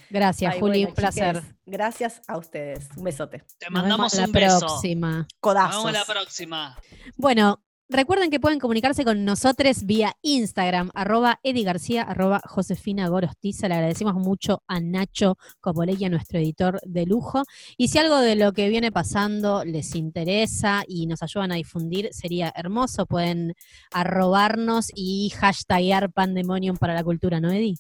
Gracias, 0.10 0.56
Juli, 0.60 0.84
un 0.84 0.94
placer. 0.94 1.42
gracias 1.66 2.22
a 2.28 2.38
ustedes. 2.38 2.90
Un 2.98 3.06
besote. 3.06 3.42
Te 3.58 3.70
mandamos 3.70 4.14
un 4.14 4.20
la 4.20 4.28
próxima. 4.28 5.28
Codazos. 5.40 5.76
Nos 5.76 5.94
vemos 5.94 6.08
la 6.08 6.14
próxima. 6.14 6.78
Bueno, 7.16 7.64
recuerden 7.92 8.30
que 8.30 8.40
pueden 8.40 8.60
comunicarse 8.60 9.04
con 9.04 9.26
nosotros 9.26 9.86
vía 9.86 10.16
Instagram, 10.22 10.90
arroba 10.94 11.40
Eddie 11.44 11.64
García, 11.64 12.04
arroba 12.04 12.42
Josefina 12.46 13.08
Gorostiza. 13.10 13.68
Le 13.68 13.76
agradecemos 13.76 14.16
mucho 14.16 14.64
a 14.68 14.80
Nacho 14.80 15.38
Copolegui, 15.60 16.10
nuestro 16.10 16.40
editor 16.40 16.80
de 16.84 17.06
lujo. 17.06 17.44
Y 17.78 17.90
si 17.90 17.98
algo 17.98 18.18
de 18.18 18.36
lo 18.36 18.54
que 18.54 18.70
viene 18.70 18.92
pasando 18.92 19.64
les 19.66 19.96
interesa 19.96 20.84
y 20.88 21.08
nos 21.08 21.22
ayudan 21.22 21.52
a 21.52 21.56
difundir, 21.56 22.10
sería 22.12 22.52
hermoso. 22.56 23.06
Pueden 23.06 23.54
arrobarnos 23.92 24.88
y 24.96 25.30
hashtaggear 25.30 26.12
Pandemonium 26.12 26.78
para 26.78 26.94
la 26.94 27.04
cultura, 27.04 27.40
¿no, 27.40 27.52
Eddie? 27.52 27.76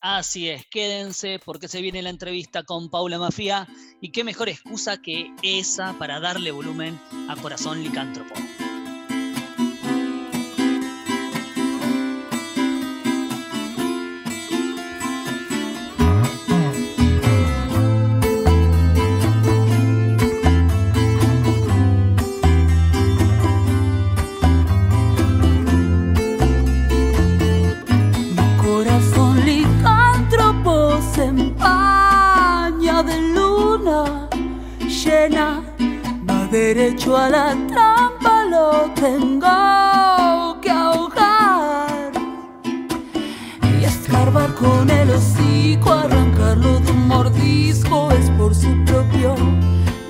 Así 0.00 0.48
es, 0.48 0.64
quédense 0.70 1.40
porque 1.44 1.68
se 1.68 1.82
viene 1.82 2.02
la 2.02 2.10
entrevista 2.10 2.62
con 2.62 2.88
Paula 2.88 3.18
Mafia 3.18 3.66
y 4.00 4.10
qué 4.10 4.24
mejor 4.24 4.48
excusa 4.48 5.02
que 5.02 5.34
esa 5.42 5.98
para 5.98 6.20
darle 6.20 6.50
volumen 6.50 6.98
a 7.28 7.36
Corazón 7.36 7.82
Licántropo. 7.82 8.34
Derecho 36.74 37.16
a 37.16 37.28
la 37.28 37.54
trampa 37.68 38.44
lo 38.50 38.90
tengo 38.96 40.60
que 40.60 40.68
ahogar 40.68 42.10
y 43.78 43.84
escarbar 43.84 44.52
con 44.54 44.90
el 44.90 45.10
hocico, 45.10 45.92
arrancarlo 45.92 46.80
de 46.80 46.90
un 46.90 47.06
mordisco 47.06 48.10
es 48.10 48.28
por 48.30 48.52
su 48.52 48.72
propio 48.84 49.36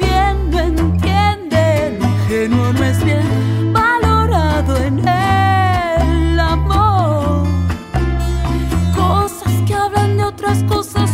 bien, 0.00 0.50
no 0.50 0.60
entiende, 0.60 1.98
lo 2.00 2.06
ingenuo 2.06 2.72
no 2.72 2.84
es 2.84 3.04
bien 3.04 3.72
valorado 3.74 4.78
en 4.78 5.00
el 5.00 6.40
amor, 6.40 7.46
cosas 8.96 9.52
que 9.66 9.74
hablan 9.74 10.16
de 10.16 10.24
otras 10.24 10.62
cosas. 10.62 11.10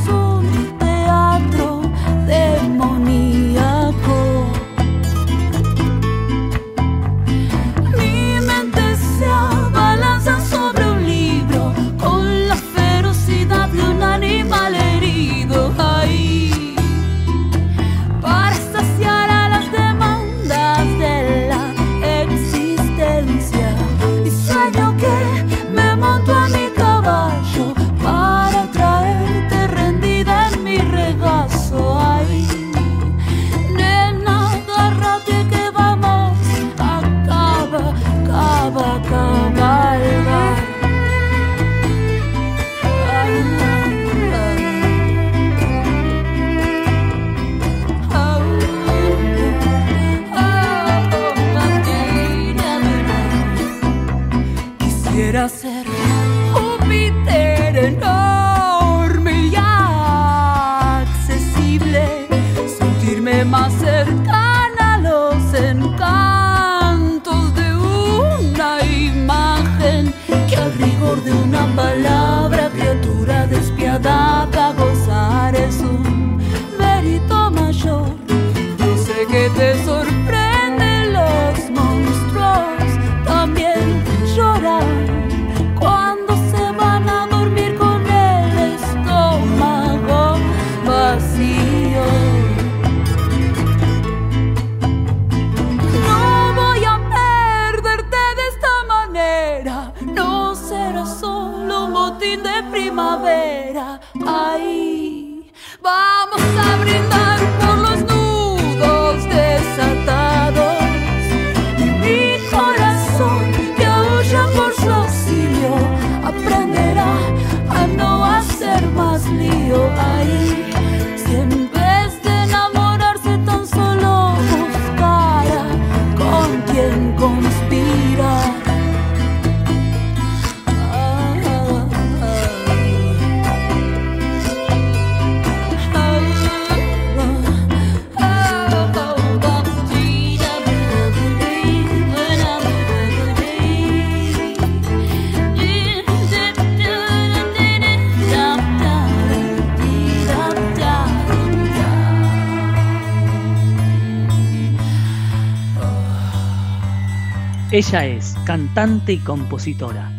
Ella 157.92 158.06
es 158.06 158.34
cantante 158.46 159.12
y 159.12 159.18
compositora. 159.18 160.10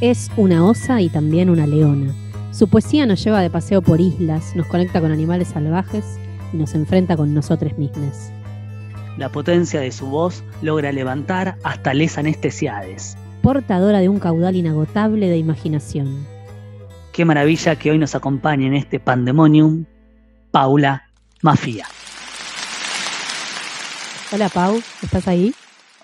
Es 0.00 0.32
una 0.36 0.66
osa 0.66 1.00
y 1.00 1.08
también 1.08 1.48
una 1.48 1.64
leona. 1.64 2.12
Su 2.50 2.66
poesía 2.66 3.06
nos 3.06 3.22
lleva 3.22 3.40
de 3.40 3.48
paseo 3.48 3.82
por 3.82 4.00
islas, 4.00 4.56
nos 4.56 4.66
conecta 4.66 5.00
con 5.00 5.12
animales 5.12 5.46
salvajes 5.46 6.18
y 6.52 6.56
nos 6.56 6.74
enfrenta 6.74 7.16
con 7.16 7.32
nosotros 7.32 7.78
mismos. 7.78 8.32
La 9.16 9.28
potencia 9.28 9.78
de 9.78 9.92
su 9.92 10.06
voz 10.06 10.42
logra 10.60 10.90
levantar 10.90 11.56
hasta 11.62 11.94
les 11.94 12.18
anestesiades. 12.18 13.16
Portadora 13.42 14.00
de 14.00 14.08
un 14.08 14.18
caudal 14.18 14.56
inagotable 14.56 15.28
de 15.28 15.38
imaginación. 15.38 16.26
Qué 17.12 17.24
maravilla 17.24 17.76
que 17.76 17.92
hoy 17.92 17.98
nos 17.98 18.16
acompañe 18.16 18.66
en 18.66 18.74
este 18.74 18.98
pandemonium 18.98 19.84
Paula 20.50 21.04
Mafia. 21.42 21.86
Hola 24.32 24.48
Pau, 24.48 24.82
¿estás 25.00 25.28
ahí? 25.28 25.54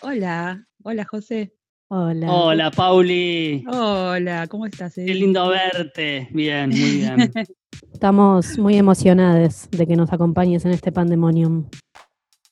Hola, 0.02 0.64
Hola, 0.88 1.05
José. 1.05 1.53
Hola. 1.88 2.31
Hola, 2.31 2.70
Pauli. 2.70 3.64
Hola, 3.66 4.46
¿cómo 4.46 4.66
estás? 4.66 4.94
Qué 4.94 5.14
lindo 5.14 5.49
verte. 5.49 6.29
Bien, 6.31 6.70
muy 6.70 6.90
bien. 6.99 7.16
Estamos 7.92 8.57
muy 8.57 8.77
emocionados 8.77 9.68
de 9.72 9.85
que 9.85 9.96
nos 9.96 10.12
acompañes 10.12 10.64
en 10.64 10.70
este 10.70 10.92
pandemonium. 10.92 11.68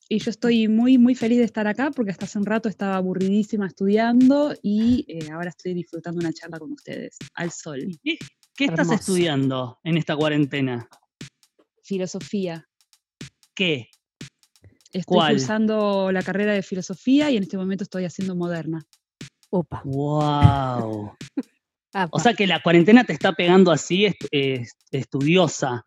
Y 0.09 0.19
yo 0.19 0.33
estoy 0.33 0.67
muy, 0.67 0.99
muy 0.99 1.15
feliz 1.15 1.39
de 1.39 1.45
estar 1.45 1.69
acá 1.69 1.93
porque 1.95 2.11
hasta 2.11 2.25
hace 2.25 2.41
un 2.41 2.45
rato 2.45 2.69
estaba 2.69 2.97
aburridísima 2.97 3.69
estudiando 3.69 4.53
y 4.65 5.05
eh, 5.07 5.31
ahora 5.31 5.51
estoy 5.51 5.73
disfrutando 5.73 6.19
una 6.19 6.33
charla 6.33 6.59
con 6.59 6.73
ustedes, 6.73 7.17
al 7.35 7.53
sol. 7.53 7.87
¿Qué, 8.03 8.19
estás 8.65 8.91
estudiando 8.91 9.79
en 9.85 9.97
esta 9.97 10.17
cuarentena? 10.17 10.89
Filosofía. 11.85 12.67
¿Qué? 13.55 13.91
Estoy 14.95 15.19
cursando 15.31 16.13
la 16.13 16.23
carrera 16.23 16.53
de 16.53 16.63
filosofía 16.63 17.29
y 17.29 17.37
en 17.37 17.43
este 17.43 17.57
momento 17.57 17.83
estoy 17.83 18.05
haciendo 18.05 18.37
moderna. 18.37 18.87
Opa. 19.51 19.83
¡Wow! 19.85 21.13
o 22.13 22.21
sea 22.21 22.35
que 22.35 22.47
la 22.47 22.63
cuarentena 22.63 23.03
te 23.03 23.13
está 23.13 23.33
pegando 23.33 23.73
así, 23.73 24.07
estudiosa. 24.93 25.85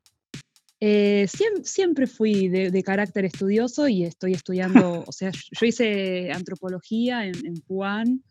Eh, 0.82 1.26
siempre, 1.64 2.06
fui 2.06 2.50
de, 2.50 2.84
carácter 2.84 3.24
estudioso 3.24 3.88
y 3.88 4.04
estoy 4.04 4.34
estudiando, 4.34 5.04
o 5.08 5.12
sea, 5.14 5.32
yo 5.32 5.66
hice 5.66 6.30
antropología 6.34 7.26
en, 7.26 7.34
en 7.46 7.62
Puan, 7.62 8.24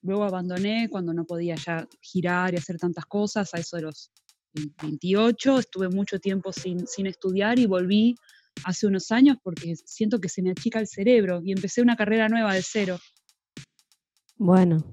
luego 0.00 0.22
abandoné 0.22 0.88
cuando 0.88 1.12
no 1.12 1.24
podía 1.24 1.56
ya 1.56 1.88
girar 2.00 2.54
y 2.54 2.56
hacer 2.56 2.78
tantas 2.78 3.04
cosas, 3.04 3.52
a 3.52 3.58
eso 3.58 3.76
de 3.76 3.82
los 3.82 4.12
28, 4.80 5.58
estuve 5.58 5.88
mucho 5.88 6.20
tiempo 6.20 6.52
sin, 6.52 6.86
sin 6.86 7.08
estudiar 7.08 7.58
y 7.58 7.66
volví 7.66 8.14
hace 8.64 8.86
unos 8.86 9.10
años 9.10 9.36
porque 9.42 9.74
siento 9.76 10.20
que 10.20 10.28
se 10.28 10.42
me 10.42 10.50
achica 10.50 10.78
el 10.80 10.86
cerebro 10.86 11.40
y 11.44 11.52
empecé 11.52 11.82
una 11.82 11.96
carrera 11.96 12.28
nueva 12.28 12.54
de 12.54 12.62
cero. 12.62 12.98
Bueno, 14.36 14.84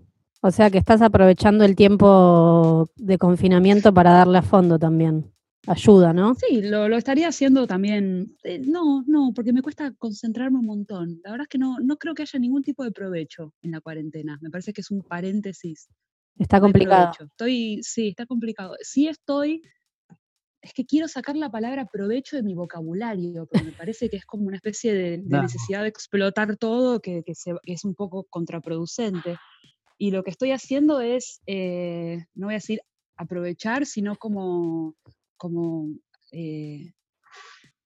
o 0.42 0.52
sea 0.52 0.70
que 0.70 0.78
estás 0.78 1.02
aprovechando 1.02 1.64
el 1.66 1.76
tiempo 1.76 2.90
de 2.96 3.18
confinamiento 3.18 3.94
para 3.94 4.12
darle 4.12 4.40
a 4.40 4.44
fondo 4.44 4.78
también. 4.78 5.32
Ayuda, 5.66 6.14
¿no? 6.14 6.34
Sí, 6.36 6.62
lo, 6.62 6.86
estaría 6.96 7.28
haciendo 7.28 7.68
también. 7.68 8.38
Eh, 8.44 8.60
no, 8.60 9.04
no, 9.06 9.34
porque 9.36 9.52
me 9.52 9.62
cuesta 9.62 9.94
concentrarme 9.98 10.60
un 10.60 10.66
montón. 10.66 11.20
La 11.26 11.32
verdad 11.32 11.44
es 11.44 11.50
que 11.50 11.58
no, 11.58 11.78
no 11.80 11.98
creo 11.98 12.14
que 12.14 12.22
haya 12.22 12.40
ningún 12.40 12.64
tipo 12.64 12.86
de 12.86 12.92
provecho 12.92 13.54
en 13.62 13.72
la 13.72 13.82
cuarentena. 13.82 14.38
Me 14.42 14.50
parece 14.50 14.72
que 14.72 14.80
es 14.80 14.92
un 14.92 15.02
paréntesis. 15.02 15.90
Está 16.40 16.62
complicado. 16.62 17.12
Estoy, 17.20 17.80
sí, 17.82 18.10
está 18.10 18.26
complicado. 18.26 18.76
Sí 18.82 19.10
estoy 19.10 19.62
es 20.62 20.74
que 20.74 20.86
quiero 20.86 21.08
sacar 21.08 21.36
la 21.36 21.50
palabra 21.50 21.86
provecho 21.86 22.36
de 22.36 22.44
mi 22.44 22.56
vocabulario, 22.56 23.46
porque 23.46 23.66
me 23.66 23.72
parece 23.72 24.10
que 24.10 24.18
es 24.18 24.26
como 24.26 24.48
una 24.48 24.58
especie 24.58 24.94
de, 24.94 25.18
necesidad 25.20 25.84
de 25.84 25.90
explotar 25.90 26.58
todo 26.58 27.00
que, 27.00 27.24
es 27.26 27.86
un 27.86 27.96
poco 27.96 28.26
contraproducente. 28.30 29.38
Y 29.98 30.12
lo 30.12 30.24
que 30.24 30.32
estoy 30.32 30.52
haciendo 30.52 31.00
es, 31.00 31.42
eh, 31.48 32.26
no 32.36 32.48
voy 32.48 32.56
a 32.56 32.58
decir 32.58 32.82
aprovechar, 33.16 33.86
sino 33.86 34.16
como, 34.16 34.96
como 35.38 35.90
eh, 36.32 36.94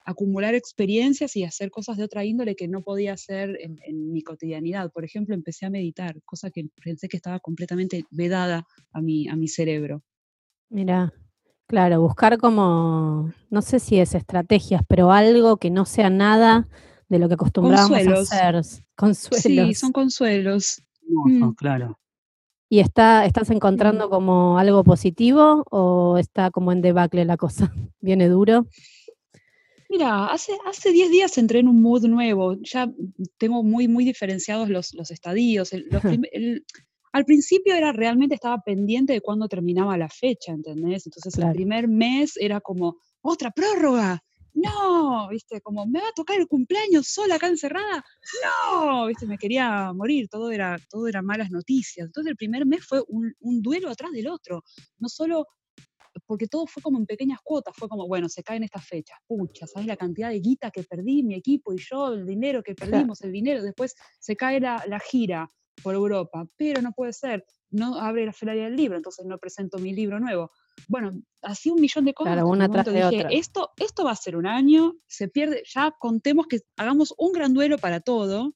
acumular 0.03 0.55
experiencias 0.55 1.35
y 1.35 1.43
hacer 1.43 1.71
cosas 1.71 1.97
de 1.97 2.03
otra 2.03 2.25
índole 2.25 2.55
que 2.55 2.67
no 2.67 2.81
podía 2.81 3.13
hacer 3.13 3.57
en, 3.61 4.11
mi 4.11 4.23
cotidianidad. 4.23 4.91
Por 4.91 5.05
ejemplo, 5.05 5.35
empecé 5.35 5.65
a 5.65 5.69
meditar, 5.69 6.21
cosa 6.23 6.49
que 6.51 6.67
pensé 6.83 7.07
que 7.07 7.17
estaba 7.17 7.39
completamente 7.39 8.05
vedada 8.11 8.65
a 8.91 9.01
mi, 9.01 9.27
a 9.27 9.35
mi 9.35 9.47
cerebro. 9.47 10.03
Mira, 10.69 11.13
Claro, 11.71 12.01
buscar 12.01 12.37
como, 12.37 13.31
no 13.49 13.61
sé 13.61 13.79
si 13.79 13.97
es 13.97 14.13
estrategias, 14.13 14.81
pero 14.89 15.13
algo 15.13 15.55
que 15.55 15.69
no 15.69 15.85
sea 15.85 16.09
nada 16.09 16.67
de 17.07 17.17
lo 17.17 17.29
que 17.29 17.35
acostumbramos 17.35 17.89
a 17.89 17.95
hacer. 17.95 18.61
Consuelos. 18.93 19.41
Sí, 19.41 19.73
son 19.73 19.93
consuelos. 19.93 20.83
Mm. 21.07 21.51
claro. 21.51 21.97
¿Y 22.67 22.81
está, 22.81 23.23
estás 23.23 23.51
encontrando 23.51 24.09
como 24.09 24.59
algo 24.59 24.83
positivo 24.83 25.63
o 25.71 26.17
está 26.17 26.51
como 26.51 26.73
en 26.73 26.81
debacle 26.81 27.23
la 27.23 27.37
cosa? 27.37 27.71
¿Viene 28.01 28.27
duro? 28.27 28.67
Mira, 29.87 30.25
hace, 30.25 30.51
hace 30.65 30.91
10 30.91 31.09
días 31.09 31.37
entré 31.37 31.59
en 31.59 31.69
un 31.69 31.81
mood 31.81 32.03
nuevo. 32.03 32.57
Ya 32.63 32.91
tengo 33.37 33.63
muy, 33.63 33.87
muy 33.87 34.03
diferenciados 34.03 34.67
los, 34.67 34.93
los 34.93 35.09
estadios. 35.09 35.71
el, 35.71 35.87
al 37.11 37.25
principio 37.25 37.75
era 37.75 37.91
realmente 37.91 38.35
estaba 38.35 38.61
pendiente 38.61 39.13
de 39.13 39.21
cuándo 39.21 39.47
terminaba 39.47 39.97
la 39.97 40.09
fecha, 40.09 40.51
¿entendés? 40.51 41.05
Entonces 41.05 41.37
el 41.37 41.51
primer 41.51 41.87
mes 41.87 42.37
era 42.37 42.61
como, 42.61 42.97
otra 43.21 43.51
prórroga, 43.51 44.23
no, 44.53 45.29
viste, 45.29 45.61
como 45.61 45.85
me 45.85 46.01
va 46.01 46.09
a 46.09 46.13
tocar 46.13 46.39
el 46.39 46.47
cumpleaños 46.47 47.07
sola 47.07 47.35
acá 47.35 47.47
encerrada, 47.47 48.03
no, 48.43 49.05
viste, 49.07 49.25
me 49.25 49.37
quería 49.37 49.93
morir, 49.93 50.27
todo 50.27 50.51
era, 50.51 50.77
todo 50.89 51.07
era 51.07 51.21
malas 51.21 51.51
noticias. 51.51 52.05
Entonces 52.05 52.31
el 52.31 52.35
primer 52.35 52.65
mes 52.65 52.85
fue 52.85 53.01
un, 53.07 53.61
duelo 53.61 53.89
atrás 53.89 54.11
del 54.11 54.27
otro, 54.27 54.63
no 54.97 55.07
solo 55.07 55.47
porque 56.25 56.47
todo 56.47 56.67
fue 56.67 56.83
como 56.83 56.97
en 56.97 57.05
pequeñas 57.05 57.39
cuotas, 57.41 57.73
fue 57.77 57.87
como, 57.87 58.05
bueno, 58.07 58.27
se 58.27 58.43
caen 58.43 58.63
estas 58.63 58.85
fechas, 58.85 59.17
pucha, 59.25 59.65
¿sabes 59.67 59.87
la 59.87 59.95
cantidad 59.95 60.29
de 60.29 60.41
guita 60.41 60.69
que 60.69 60.83
perdí 60.83 61.23
mi 61.23 61.35
equipo 61.35 61.73
y 61.73 61.77
yo, 61.77 62.11
el 62.13 62.25
dinero 62.25 62.61
que 62.63 62.75
perdimos, 62.75 63.21
el 63.21 63.31
dinero, 63.31 63.63
después 63.63 63.95
se 64.19 64.35
cae 64.35 64.59
la, 64.59 64.83
la 64.87 64.99
gira, 64.99 65.49
por 65.83 65.95
Europa, 65.95 66.45
pero 66.57 66.81
no 66.81 66.91
puede 66.91 67.13
ser, 67.13 67.45
no 67.69 67.99
abre 67.99 68.25
la 68.25 68.33
feria 68.33 68.63
del 68.63 68.75
libro, 68.75 68.97
entonces 68.97 69.25
no 69.25 69.37
presento 69.37 69.77
mi 69.77 69.93
libro 69.93 70.19
nuevo. 70.19 70.51
Bueno, 70.87 71.11
así 71.41 71.69
un 71.69 71.81
millón 71.81 72.05
de 72.05 72.13
cosas. 72.13 72.33
Claro, 72.33 72.47
una 72.47 72.69
tras 72.69 72.85
de 72.85 73.03
otra. 73.03 73.29
Esto, 73.29 73.71
esto 73.77 74.03
va 74.03 74.11
a 74.11 74.15
ser 74.15 74.35
un 74.35 74.47
año, 74.47 74.95
se 75.07 75.27
pierde, 75.27 75.63
ya 75.65 75.91
contemos 75.97 76.47
que 76.47 76.59
hagamos 76.77 77.13
un 77.17 77.31
gran 77.31 77.53
duelo 77.53 77.77
para 77.77 77.99
todo. 77.99 78.53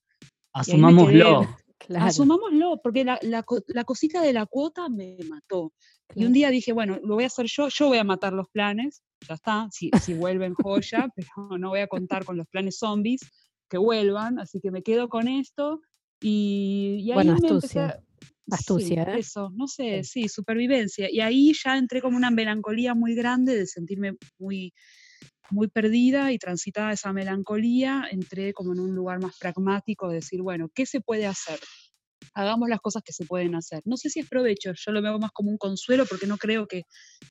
Asumámoslo. 0.53 1.47
Asumámoslo, 1.89 2.81
porque 2.81 3.03
la, 3.03 3.19
la, 3.21 3.83
cosita 3.83 4.21
de 4.21 4.33
la 4.33 4.45
cuota 4.45 4.89
me 4.89 5.17
mató. 5.29 5.71
Y 6.15 6.25
un 6.25 6.33
día 6.33 6.49
dije, 6.49 6.73
bueno, 6.73 6.99
lo 7.03 7.15
voy 7.15 7.25
a 7.25 7.27
hacer 7.27 7.45
yo, 7.47 7.67
yo 7.69 7.87
voy 7.87 7.97
a 7.97 8.03
matar 8.03 8.33
los 8.33 8.49
planes, 8.49 9.03
ya 9.27 9.35
está, 9.35 9.67
si, 9.71 9.91
si 10.01 10.13
vuelven 10.13 10.53
joya, 10.53 11.09
pero 11.15 11.57
no 11.57 11.69
voy 11.69 11.81
a 11.81 11.87
contar 11.87 12.25
con 12.25 12.37
los 12.37 12.47
planes 12.47 12.77
zombies 12.79 13.21
que 13.69 13.77
vuelvan, 13.77 14.39
así 14.39 14.59
que 14.61 14.71
me 14.71 14.83
quedo 14.83 15.09
con 15.09 15.27
esto. 15.27 15.81
Y, 16.21 16.97
y 17.01 17.11
ahí 17.11 17.15
bueno, 17.15 17.37
me 17.39 17.47
astucia. 17.47 18.01
astucia, 18.49 19.03
¿eh? 19.03 19.19
Eso, 19.19 19.51
no 19.53 19.67
sé, 19.67 20.03
sí, 20.03 20.27
supervivencia. 20.27 21.09
Y 21.11 21.21
ahí 21.21 21.53
ya 21.53 21.77
entré 21.77 22.01
como 22.01 22.17
una 22.17 22.31
melancolía 22.31 22.93
muy 22.93 23.15
grande 23.15 23.55
de 23.55 23.67
sentirme 23.67 24.15
muy, 24.37 24.73
muy 25.49 25.67
perdida 25.67 26.31
y 26.31 26.37
transitada 26.37 26.93
esa 26.93 27.13
melancolía, 27.13 28.07
entré 28.11 28.53
como 28.53 28.73
en 28.73 28.79
un 28.79 28.95
lugar 28.95 29.21
más 29.21 29.37
pragmático 29.37 30.09
de 30.09 30.15
decir, 30.15 30.41
bueno, 30.41 30.69
¿qué 30.73 30.85
se 30.85 31.01
puede 31.01 31.25
hacer? 31.25 31.59
Hagamos 32.35 32.69
las 32.69 32.81
cosas 32.81 33.01
que 33.03 33.13
se 33.13 33.25
pueden 33.25 33.55
hacer. 33.55 33.81
No 33.85 33.97
sé 33.97 34.09
si 34.09 34.19
es 34.19 34.29
provecho, 34.29 34.73
yo 34.75 34.91
lo 34.91 35.01
veo 35.01 35.17
más 35.17 35.31
como 35.31 35.49
un 35.49 35.57
consuelo 35.57 36.05
porque 36.05 36.27
no 36.27 36.37
creo 36.37 36.67
que, 36.67 36.83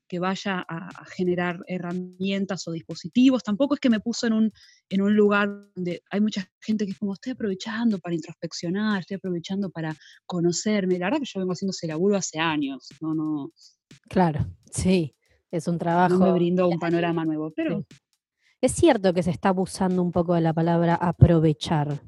que 0.09 0.19
vaya 0.19 0.65
a, 0.67 1.05
generar 1.17 1.61
herramientas 1.67 2.67
o 2.67 2.73
dispositivos. 2.73 3.43
Tampoco 3.43 3.75
es 3.75 3.81
que 3.81 3.91
me 3.91 4.01
puso 4.01 4.27
en 4.27 4.33
un, 4.33 4.53
en 4.89 5.03
un 5.03 5.15
lugar 5.15 5.49
donde 5.77 6.03
hay 6.11 6.21
mucha 6.21 6.49
gente 6.61 6.87
que 6.87 6.93
es 6.93 6.99
como, 6.99 7.13
estoy 7.13 7.33
aprovechando 7.33 7.99
para 7.99 8.15
introspeccionar, 8.15 9.01
estoy 9.01 9.17
aprovechando 9.17 9.71
para 9.71 9.95
conocerme. 10.27 10.99
La 10.99 11.07
verdad 11.07 11.21
que 11.21 11.31
yo 11.33 11.41
vengo 11.41 11.53
haciendo 11.53 11.71
ese 11.71 11.87
laburo 11.87 12.17
hace 12.17 12.39
años, 12.39 12.89
no, 13.01 13.15
no. 13.15 13.51
Claro, 14.09 14.47
sí, 14.73 15.15
es 15.51 15.69
un 15.69 15.79
trabajo. 15.79 16.17
No 16.17 16.25
me 16.25 16.33
brindó 16.33 16.69
un 16.69 16.79
panorama 16.79 17.25
nuevo, 17.25 17.53
pero... 17.55 17.85
Es 18.63 18.73
cierto 18.73 19.13
que 19.13 19.23
se 19.23 19.31
está 19.31 19.51
abusando 19.51 20.01
un 20.01 20.11
poco 20.11 20.35
de 20.35 20.41
la 20.41 20.55
palabra 20.55 20.95
aprovechar. 20.95 22.01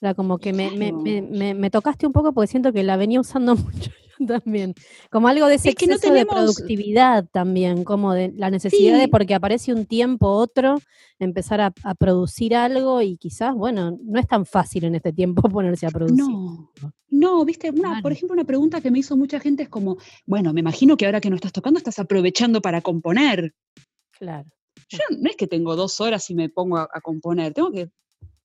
Era 0.00 0.14
como 0.14 0.38
que 0.38 0.52
me, 0.52 0.70
me, 0.70 0.92
me, 0.92 1.54
me, 1.54 1.70
tocaste 1.70 2.06
un 2.06 2.12
poco 2.12 2.32
porque 2.32 2.46
siento 2.46 2.72
que 2.72 2.82
la 2.82 2.96
venía 2.96 3.20
usando 3.20 3.54
mucho 3.56 3.90
yo 4.20 4.26
también. 4.26 4.74
Como 5.10 5.28
algo 5.28 5.46
de 5.46 5.56
ese 5.56 5.70
exceso 5.70 6.12
de 6.12 6.26
productividad 6.26 7.26
también, 7.32 7.84
como 7.84 8.12
de 8.12 8.32
la 8.36 8.50
necesidad 8.50 8.98
de, 8.98 9.08
porque 9.08 9.34
aparece 9.34 9.72
un 9.72 9.86
tiempo, 9.86 10.28
otro, 10.28 10.78
empezar 11.18 11.60
a, 11.60 11.72
a, 11.82 11.94
producir 11.94 12.54
algo 12.54 13.02
y 13.02 13.16
quizás, 13.16 13.54
bueno, 13.54 13.98
no 14.02 14.20
es 14.20 14.26
tan 14.26 14.46
fácil 14.46 14.84
en 14.84 14.94
este 14.94 15.12
tiempo 15.12 15.42
ponerse 15.50 15.86
a 15.86 15.90
producir. 15.90 16.18
No, 16.18 16.70
no, 17.08 17.44
viste, 17.44 17.70
una, 17.70 18.00
por 18.02 18.12
ejemplo, 18.12 18.34
una 18.34 18.44
pregunta 18.44 18.80
que 18.80 18.90
me 18.90 19.00
hizo 19.00 19.16
mucha 19.16 19.40
gente 19.40 19.64
es 19.64 19.68
como, 19.68 19.96
bueno, 20.26 20.52
me 20.52 20.60
imagino 20.60 20.96
que 20.96 21.06
ahora 21.06 21.20
que 21.20 21.30
no 21.30 21.36
estás 21.36 21.52
tocando 21.52 21.78
estás 21.78 21.98
aprovechando 21.98 22.60
para 22.60 22.80
componer. 22.80 23.54
Claro. 24.18 24.48
Yo 24.88 24.98
no 25.18 25.30
es 25.30 25.36
que 25.36 25.46
tengo 25.46 25.76
dos 25.76 26.00
horas 26.00 26.28
y 26.30 26.34
me 26.34 26.48
pongo 26.48 26.76
a, 26.76 26.88
a 26.92 27.00
componer, 27.00 27.54
tengo 27.54 27.70
que 27.70 27.90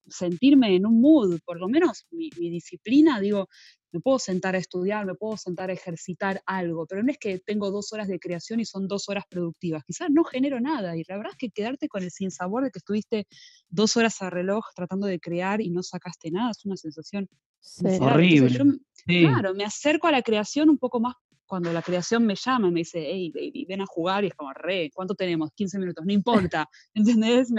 sentirme 0.07 0.75
en 0.75 0.85
un 0.85 1.01
mood, 1.01 1.39
por 1.45 1.59
lo 1.59 1.67
menos 1.67 2.05
mi, 2.11 2.29
disciplina, 2.29 3.19
digo, 3.19 3.47
me 3.91 3.99
puedo 4.01 4.19
sentar 4.19 4.55
a 4.55 4.57
estudiar, 4.57 5.05
me 5.05 5.15
puedo 5.15 5.37
sentar 5.37 5.69
a 5.69 5.73
ejercitar 5.73 6.41
algo, 6.45 6.85
pero 6.85 7.01
no 7.01 7.11
es 7.11 7.17
que 7.17 7.39
tengo 7.39 7.71
dos 7.71 7.93
horas 7.93 8.07
de 8.07 8.19
creación 8.19 8.59
y 8.59 8.65
son 8.65 8.87
dos 8.87 9.09
horas 9.09 9.23
productivas, 9.29 9.83
quizás 9.85 10.09
no 10.11 10.23
genero 10.23 10.59
nada 10.59 10.97
y 10.97 11.03
la 11.07 11.17
verdad 11.17 11.31
es 11.31 11.37
que 11.37 11.49
quedarte 11.49 11.87
con 11.87 12.03
el 12.03 12.11
sinsabor 12.11 12.63
de 12.63 12.71
que 12.71 12.79
estuviste 12.79 13.27
dos 13.69 13.95
horas 13.97 14.21
a 14.21 14.29
reloj 14.29 14.65
tratando 14.75 15.07
de 15.07 15.19
crear 15.19 15.61
y 15.61 15.69
no 15.69 15.81
sacaste 15.81 16.29
nada 16.31 16.51
es 16.51 16.65
una 16.65 16.77
sensación 16.77 17.29
horrible. 17.99 18.79
Claro, 19.05 19.53
me 19.53 19.63
acerco 19.63 20.07
a 20.07 20.11
la 20.11 20.21
creación 20.21 20.69
un 20.69 20.77
poco 20.77 20.99
más 20.99 21.15
cuando 21.45 21.71
la 21.71 21.81
creación 21.81 22.25
me 22.25 22.35
llama 22.35 22.67
y 22.67 22.71
me 22.71 22.79
dice, 22.81 22.99
hey, 22.99 23.31
baby, 23.33 23.65
ven 23.67 23.81
a 23.81 23.85
jugar, 23.85 24.23
y 24.23 24.27
es 24.27 24.33
como, 24.33 24.51
re, 24.53 24.89
¿cuánto 24.93 25.15
tenemos? 25.15 25.51
15 25.53 25.79
minutos, 25.79 26.05
no 26.05 26.11
importa, 26.11 26.67
¿entendés? 26.93 27.49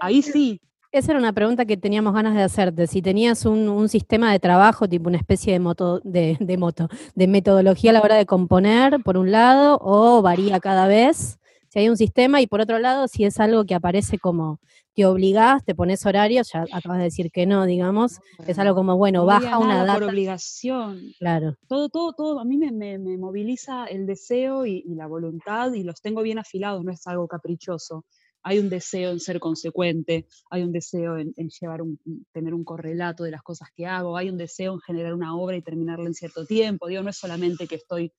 ahí 0.00 0.22
sí, 0.22 0.60
esa 0.92 1.12
era 1.12 1.18
una 1.18 1.32
pregunta 1.32 1.64
que 1.66 1.76
teníamos 1.76 2.14
ganas 2.14 2.34
de 2.34 2.42
hacerte. 2.42 2.86
Si 2.86 3.02
tenías 3.02 3.44
un, 3.44 3.88
sistema 3.88 4.32
de 4.32 4.40
trabajo, 4.40 4.88
tipo 4.88 5.08
una 5.08 5.18
especie 5.18 5.52
de 5.52 5.60
moto, 5.60 6.00
de, 6.04 6.56
moto, 6.58 6.88
de 7.14 7.26
metodología 7.26 7.90
a 7.90 7.94
la 7.94 8.00
hora 8.00 8.16
de 8.16 8.26
componer, 8.26 9.02
por 9.04 9.16
un 9.16 9.30
lado, 9.30 9.78
o 9.80 10.22
varía 10.22 10.60
cada 10.60 10.86
vez. 10.86 11.38
Si 11.68 11.80
hay 11.80 11.88
un 11.88 11.96
sistema, 11.96 12.40
y 12.40 12.46
por 12.46 12.60
otro 12.60 12.78
lado, 12.78 13.08
si 13.08 13.24
es 13.24 13.38
algo 13.38 13.64
que 13.64 13.74
aparece 13.74 14.18
como 14.18 14.60
te 14.94 15.04
obligás, 15.04 15.62
te 15.62 15.74
pones 15.74 16.06
horarios, 16.06 16.50
ya 16.52 16.64
acabas 16.72 16.96
de 16.96 17.04
decir 17.04 17.30
que 17.30 17.44
no, 17.44 17.66
digamos, 17.66 18.18
es 18.46 18.58
algo 18.58 18.74
como, 18.74 18.96
bueno, 18.96 19.26
baja 19.26 19.58
una 19.58 19.84
data. 19.84 19.98
por 19.98 20.04
obligación. 20.04 21.12
Claro. 21.18 21.54
Todo, 21.68 21.90
todo, 21.90 22.14
todo, 22.14 22.40
a 22.40 22.46
mí 22.46 22.56
me, 22.56 22.98
moviliza 23.18 23.84
el 23.84 24.06
deseo 24.06 24.64
y, 24.64 24.82
la 24.94 25.06
voluntad 25.06 25.70
y 25.74 25.82
los 25.82 26.00
tengo 26.00 26.22
bien 26.22 26.38
afilados, 26.38 26.82
no 26.82 26.90
es 26.90 27.06
algo 27.06 27.28
caprichoso 27.28 28.06
hay 28.46 28.60
un 28.60 28.68
deseo 28.68 29.10
en 29.10 29.18
ser 29.18 29.40
consecuente, 29.40 30.28
hay 30.50 30.62
un 30.62 30.70
deseo 30.70 31.18
en, 31.18 31.34
llevar 31.34 31.82
un, 31.82 31.98
tener 32.30 32.54
un 32.54 32.62
correlato 32.62 33.24
de 33.24 33.32
las 33.32 33.42
cosas 33.42 33.70
que 33.74 33.86
hago, 33.86 34.16
hay 34.16 34.28
un 34.28 34.36
deseo 34.38 34.74
en 34.74 34.80
generar 34.80 35.14
una 35.14 35.36
obra 35.36 35.56
y 35.56 35.62
terminarla 35.62 36.06
en 36.06 36.14
cierto 36.14 36.46
tiempo. 36.46 36.86
Digo, 36.86 37.02
no 37.02 37.10
es 37.10 37.16
solamente 37.16 37.66
que 37.66 37.74
estoy 37.74 38.12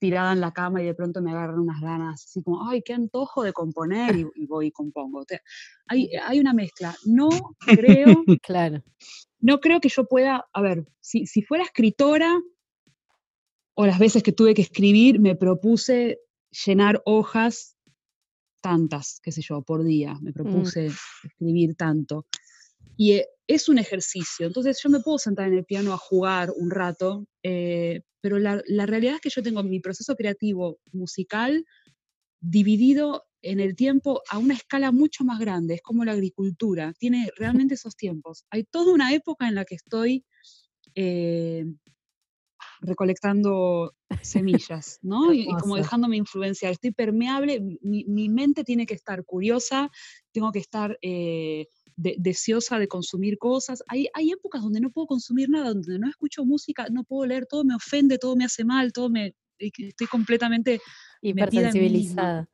tirada 0.00 0.32
en 0.32 0.40
la 0.40 0.50
cama 0.50 0.82
y 0.82 0.86
de 0.86 0.94
pronto 0.94 1.22
me 1.22 1.30
agarran 1.30 1.60
unas 1.60 1.80
ganas, 1.80 2.24
así 2.24 2.42
como, 2.42 2.68
ay, 2.68 2.82
qué 2.82 2.94
antojo 2.94 3.44
de 3.44 3.52
componer 3.52 4.16
y, 4.16 4.46
voy 4.46 4.66
y 4.66 4.72
compongo. 4.72 5.24
hay, 5.86 6.10
hay, 6.16 6.40
una 6.40 6.52
mezcla. 6.52 6.96
No 7.04 7.28
creo, 7.60 8.24
claro. 8.42 8.82
no 9.38 9.60
creo 9.60 9.80
que 9.80 9.88
yo 9.88 10.04
pueda, 10.04 10.48
a 10.52 10.62
ver, 10.62 10.84
si, 10.98 11.26
si 11.26 11.42
fuera 11.42 11.62
escritora 11.62 12.42
o 13.74 13.86
las 13.86 14.00
veces 14.00 14.24
que 14.24 14.32
tuve 14.32 14.54
que 14.54 14.62
escribir, 14.62 15.20
me 15.20 15.36
propuse 15.36 16.18
llenar 16.66 17.00
hojas 17.04 17.76
tantas, 18.60 19.20
qué 19.22 19.32
sé 19.32 19.42
yo, 19.42 19.62
por 19.62 19.84
día. 19.84 20.14
Me 20.20 20.30
mm. 20.30 20.34
propuse 20.34 20.90
escribir 21.24 21.74
tanto. 21.76 22.26
Y 22.96 23.12
eh, 23.12 23.26
es 23.46 23.68
un 23.68 23.78
ejercicio. 23.78 24.46
Entonces 24.46 24.80
yo 24.82 24.90
me 24.90 25.00
puedo 25.00 25.18
sentar 25.18 25.48
en 25.48 25.54
el 25.54 25.64
piano 25.64 25.92
a 25.92 25.98
jugar 25.98 26.52
un 26.56 26.70
rato, 26.70 27.26
eh, 27.42 28.02
pero 28.20 28.38
la, 28.38 28.62
la, 28.66 28.86
realidad 28.86 29.14
es 29.16 29.20
que 29.20 29.30
yo 29.30 29.42
tengo 29.42 29.62
mi 29.62 29.80
proceso 29.80 30.14
creativo 30.14 30.78
musical 30.92 31.64
dividido 32.40 33.24
en 33.42 33.60
el 33.60 33.74
tiempo 33.74 34.22
a 34.30 34.38
una 34.38 34.54
escala 34.54 34.92
mucho 34.92 35.24
más 35.24 35.38
grande. 35.38 35.74
Es 35.74 35.82
como 35.82 36.04
la 36.04 36.12
agricultura. 36.12 36.92
Tiene 36.98 37.30
realmente 37.36 37.74
esos 37.74 37.96
tiempos. 37.96 38.44
Hay 38.50 38.64
toda 38.64 38.92
una 38.92 39.12
época 39.14 39.48
en 39.48 39.54
la 39.54 39.64
que 39.64 39.76
estoy 39.76 40.24
eh, 40.94 41.64
recolectando 42.80 43.94
semillas, 44.22 44.98
¿no? 45.02 45.32
Y, 45.32 45.46
como 45.60 45.76
dejándome 45.76 46.16
influenciar. 46.16 46.72
Estoy 46.72 46.92
permeable, 46.92 47.60
mi, 47.82 48.28
mente 48.28 48.64
tiene 48.64 48.86
que 48.86 48.94
estar 48.94 49.24
curiosa, 49.24 49.90
tengo 50.32 50.52
que 50.52 50.58
estar 50.58 50.98
eh, 51.02 51.66
deseosa 51.96 52.78
de 52.78 52.88
consumir 52.88 53.38
cosas. 53.38 53.82
Hay, 53.88 54.08
hay 54.14 54.30
épocas 54.30 54.62
donde 54.62 54.80
no 54.80 54.90
puedo 54.90 55.06
consumir 55.06 55.48
nada, 55.48 55.68
donde 55.68 55.98
no 55.98 56.08
escucho 56.08 56.44
música, 56.44 56.86
no 56.90 57.04
puedo 57.04 57.26
leer, 57.26 57.46
todo 57.46 57.64
me 57.64 57.74
ofende, 57.74 58.18
todo 58.18 58.36
me 58.36 58.44
hace 58.44 58.64
mal, 58.64 58.92
todo 58.92 59.10
me... 59.10 59.34
Estoy 59.58 60.06
completamente... 60.06 60.80
Hipersensibilizada. 61.20 62.48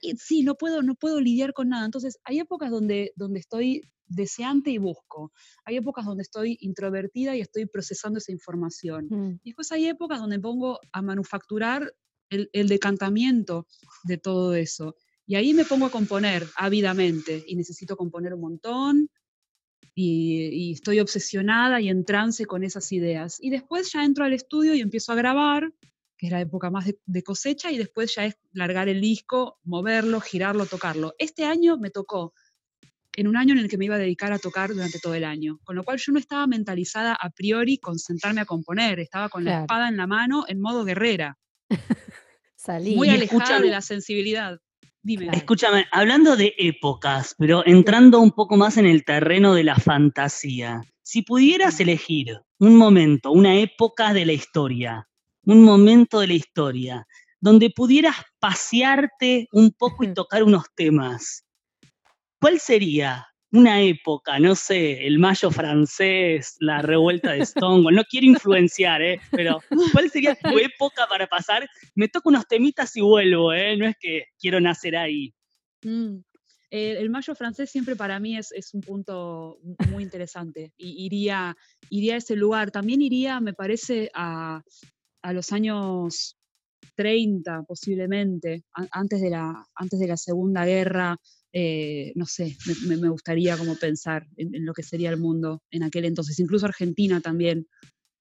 Y, 0.00 0.16
sí, 0.16 0.42
no 0.42 0.54
puedo, 0.54 0.82
no 0.82 0.94
puedo 0.94 1.20
lidiar 1.20 1.52
con 1.52 1.68
nada. 1.68 1.84
Entonces, 1.84 2.18
hay 2.24 2.40
épocas 2.40 2.70
donde, 2.70 3.12
donde 3.16 3.40
estoy 3.40 3.82
deseante 4.08 4.70
y 4.70 4.78
busco. 4.78 5.32
Hay 5.64 5.76
épocas 5.76 6.04
donde 6.04 6.22
estoy 6.22 6.58
introvertida 6.60 7.36
y 7.36 7.40
estoy 7.40 7.66
procesando 7.66 8.18
esa 8.18 8.32
información. 8.32 9.06
Mm. 9.10 9.40
Y 9.42 9.50
después 9.50 9.72
hay 9.72 9.86
épocas 9.86 10.20
donde 10.20 10.38
pongo 10.38 10.78
a 10.92 11.02
manufacturar 11.02 11.92
el, 12.30 12.68
decantamiento 12.68 13.66
de 14.04 14.18
todo 14.18 14.54
eso. 14.54 14.96
Y 15.26 15.34
ahí 15.34 15.54
me 15.54 15.64
pongo 15.64 15.86
a 15.86 15.90
componer 15.90 16.46
ávidamente 16.56 17.44
y 17.46 17.56
necesito 17.56 17.96
componer 17.96 18.34
un 18.34 18.40
montón 18.40 19.10
y, 19.94 20.72
estoy 20.72 21.00
obsesionada 21.00 21.80
y 21.80 21.88
en 21.88 22.04
trance 22.04 22.46
con 22.46 22.62
esas 22.62 22.92
ideas. 22.92 23.38
Y 23.40 23.50
después 23.50 23.92
ya 23.92 24.04
entro 24.04 24.24
al 24.24 24.32
estudio 24.32 24.74
y 24.74 24.80
empiezo 24.80 25.12
a 25.12 25.16
grabar, 25.16 25.72
que 26.16 26.26
es 26.26 26.32
la 26.32 26.40
época 26.40 26.70
más 26.70 26.86
de 27.04 27.22
cosecha, 27.22 27.70
y 27.70 27.78
después 27.78 28.14
ya 28.14 28.24
es 28.24 28.36
largar 28.52 28.88
el 28.88 29.00
disco, 29.00 29.58
moverlo, 29.64 30.20
girarlo, 30.20 30.66
tocarlo. 30.66 31.14
Este 31.18 31.44
año 31.44 31.76
me 31.78 31.90
tocó 31.90 32.32
en 33.16 33.28
un 33.28 33.36
año 33.36 33.52
en 33.52 33.60
el 33.60 33.68
que 33.68 33.78
me 33.78 33.86
iba 33.86 33.96
a 33.96 33.98
dedicar 33.98 34.32
a 34.32 34.38
tocar 34.38 34.72
durante 34.72 34.98
todo 35.00 35.14
el 35.14 35.24
año. 35.24 35.58
Con 35.64 35.74
lo 35.74 35.84
cual 35.84 35.98
yo 35.98 36.12
no 36.12 36.18
estaba 36.18 36.46
mentalizada 36.46 37.14
a 37.14 37.30
priori 37.30 37.78
con 37.78 37.98
sentarme 37.98 38.42
a 38.42 38.44
componer, 38.44 39.00
estaba 39.00 39.28
con 39.28 39.44
la 39.44 39.62
espada 39.62 39.88
en 39.88 39.96
la 39.96 40.06
mano 40.06 40.44
en 40.46 40.60
modo 40.60 40.84
guerrera. 40.84 41.38
Salí. 42.56 42.94
Muy 42.94 43.08
alejada 43.08 43.60
de 43.60 43.70
la 43.70 43.80
sensibilidad. 43.80 44.58
Dime. 45.02 45.30
Escúchame, 45.32 45.86
hablando 45.92 46.36
de 46.36 46.54
épocas, 46.58 47.34
pero 47.38 47.64
entrando 47.64 48.20
un 48.20 48.32
poco 48.32 48.56
más 48.56 48.76
en 48.76 48.86
el 48.86 49.04
terreno 49.04 49.54
de 49.54 49.62
la 49.62 49.76
fantasía, 49.76 50.80
si 51.02 51.22
pudieras 51.22 51.78
elegir 51.78 52.40
un 52.58 52.76
momento, 52.76 53.30
una 53.30 53.56
época 53.56 54.12
de 54.12 54.26
la 54.26 54.32
historia, 54.32 55.08
un 55.46 55.64
momento 55.64 56.20
de 56.20 56.26
la 56.26 56.34
historia, 56.34 57.06
donde 57.40 57.70
pudieras 57.70 58.16
pasearte 58.38 59.48
un 59.52 59.72
poco 59.72 60.04
y 60.04 60.12
tocar 60.12 60.42
unos 60.42 60.64
temas, 60.74 61.46
¿Cuál 62.40 62.60
sería 62.60 63.26
una 63.50 63.80
época, 63.80 64.38
no 64.38 64.54
sé, 64.54 65.06
el 65.06 65.18
mayo 65.18 65.50
francés, 65.50 66.56
la 66.60 66.82
revuelta 66.82 67.32
de 67.32 67.46
Stonewall, 67.46 67.94
no 67.94 68.04
quiero 68.04 68.26
influenciar, 68.26 69.00
¿eh? 69.02 69.20
pero 69.30 69.60
¿cuál 69.92 70.10
sería 70.10 70.34
tu 70.34 70.58
época 70.58 71.06
para 71.08 71.26
pasar? 71.26 71.68
Me 71.94 72.08
toco 72.08 72.28
unos 72.28 72.46
temitas 72.46 72.94
y 72.96 73.00
vuelvo, 73.00 73.52
¿eh? 73.52 73.76
no 73.76 73.86
es 73.86 73.96
que 73.98 74.26
quiero 74.38 74.60
nacer 74.60 74.96
ahí. 74.96 75.32
Mm. 75.82 76.18
el 76.70 77.10
mayo 77.10 77.34
francés 77.34 77.70
siempre 77.70 77.96
para 77.96 78.18
mí 78.20 78.36
es, 78.36 78.52
un 78.74 78.80
punto 78.82 79.58
muy 79.90 80.02
interesante. 80.02 80.72
Y 80.76 81.06
iría, 81.06 81.56
iría 81.90 82.14
a 82.14 82.18
ese 82.18 82.36
lugar. 82.36 82.70
También 82.70 83.00
iría, 83.00 83.40
me 83.40 83.54
parece, 83.54 84.10
a, 84.14 84.62
a 85.26 85.32
los 85.32 85.52
años 85.52 86.36
30 86.94 87.64
posiblemente, 87.64 88.62
antes 88.92 89.20
de 89.20 89.30
la, 89.30 89.66
antes 89.74 89.98
de 89.98 90.06
la 90.06 90.16
Segunda 90.16 90.64
Guerra, 90.64 91.16
eh, 91.52 92.12
no 92.14 92.26
sé, 92.26 92.56
me, 92.86 92.96
gustaría 93.08 93.56
como 93.56 93.76
pensar 93.76 94.24
en, 94.36 94.64
lo 94.64 94.72
que 94.72 94.84
sería 94.84 95.10
el 95.10 95.18
mundo 95.18 95.62
en 95.70 95.82
aquel 95.82 96.04
entonces, 96.04 96.38
incluso 96.38 96.66
Argentina 96.66 97.20
también. 97.20 97.66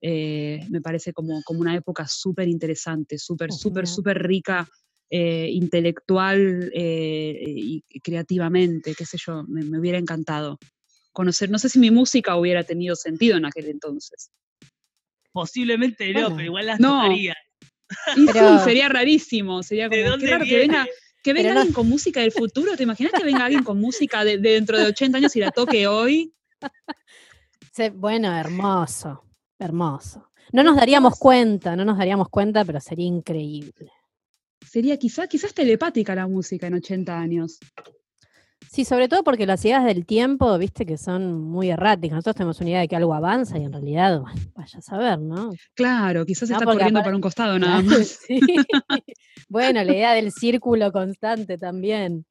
Eh, 0.02 0.60
me 0.70 0.82
parece 0.82 1.14
como, 1.14 1.42
como 1.44 1.62
una 1.62 1.76
época 1.76 2.08
súper 2.08 2.48
interesante, 2.48 3.18
súper, 3.18 3.52
súper, 3.52 3.88
súper 3.88 4.22
rica 4.22 4.68
eh, 5.10 5.50
intelectual 5.52 6.72
y 6.76 7.84
creativamente, 8.04 8.94
qué 8.94 9.06
sé 9.06 9.18
yo, 9.18 9.44
me, 9.48 9.80
hubiera 9.80 9.98
encantado 9.98 10.60
conocer, 11.12 11.50
no 11.50 11.60
sé 11.60 11.70
si 11.70 11.80
mi 11.80 11.92
música 11.92 12.36
hubiera 12.36 12.64
tenido 12.64 12.96
sentido 12.96 13.38
en 13.38 13.46
aquel 13.46 13.68
entonces. 13.68 14.32
Posiblemente 15.36 16.14
no, 16.14 16.30
pero 16.30 16.46
igual 16.46 16.66
las 16.66 16.80
no. 16.80 17.04
sería 18.64 18.88
rarísimo, 18.88 19.64
sería 19.64 19.90
como, 19.90 20.18
que 20.18 20.58
venga, 20.60 20.88
que 21.22 21.34
venga 21.34 21.52
alguien 21.52 21.74
con 21.74 21.90
música 21.90 22.22
del 22.22 22.32
futuro, 22.32 22.78
¿te 22.78 22.84
imaginas 22.84 23.12
que 23.12 23.26
venga 23.26 23.44
alguien 23.44 23.62
con 23.62 23.78
música 23.78 24.24
de, 24.24 24.38
dentro 24.38 24.78
de 24.78 24.86
80 24.86 25.18
años 25.18 25.36
y 25.36 25.42
la 25.42 25.52
toque 25.52 25.88
hoy? 25.88 26.34
bueno, 27.96 28.34
hermoso, 28.34 29.26
hermoso. 29.60 30.32
No 30.54 30.64
nos 30.64 30.78
daríamos 30.78 31.20
cuenta, 31.20 31.76
no 31.76 31.84
nos 31.84 31.98
daríamos 31.98 32.30
cuenta, 32.30 32.64
pero 32.64 32.80
sería 32.80 33.06
increíble. 33.06 33.92
Sería 34.66 34.96
quizás 34.96 35.28
quizás 35.28 35.54
telepática 35.54 36.16
la 36.16 36.28
música 36.28 36.68
en 36.68 36.76
80 36.76 37.20
años. 37.20 37.60
Sí, 38.72 38.86
sobre 38.86 39.08
todo 39.08 39.24
porque 39.24 39.46
las 39.46 39.64
ideas 39.66 39.86
del 39.86 40.06
tiempo, 40.06 40.58
viste, 40.58 40.86
que 40.86 40.98
son 40.98 41.42
muy 41.42 41.70
erráticas. 41.70 42.18
Nosotros 42.18 42.36
tenemos 42.36 42.60
una 42.62 42.70
idea 42.70 42.80
de 42.82 42.88
que 42.88 42.96
algo 42.96 43.14
avanza 43.14 43.58
y 43.58 43.64
en 43.64 43.72
realidad, 43.72 44.22
vaya 44.56 44.80
a 44.80 44.82
saber, 44.82 45.20
¿no? 45.20 45.54
Claro, 45.74 46.26
quizás 46.26 46.50
está 46.50 46.66
corriendo 46.66 47.02
para 47.02 47.16
un 47.16 47.22
costado 47.22 47.58
nada 47.60 47.82
más. 47.82 48.20
Bueno, 49.48 49.84
la 49.84 49.94
idea 49.94 50.14
del 50.14 50.32
círculo 50.32 50.92
constante 50.92 51.58
también. 51.58 52.26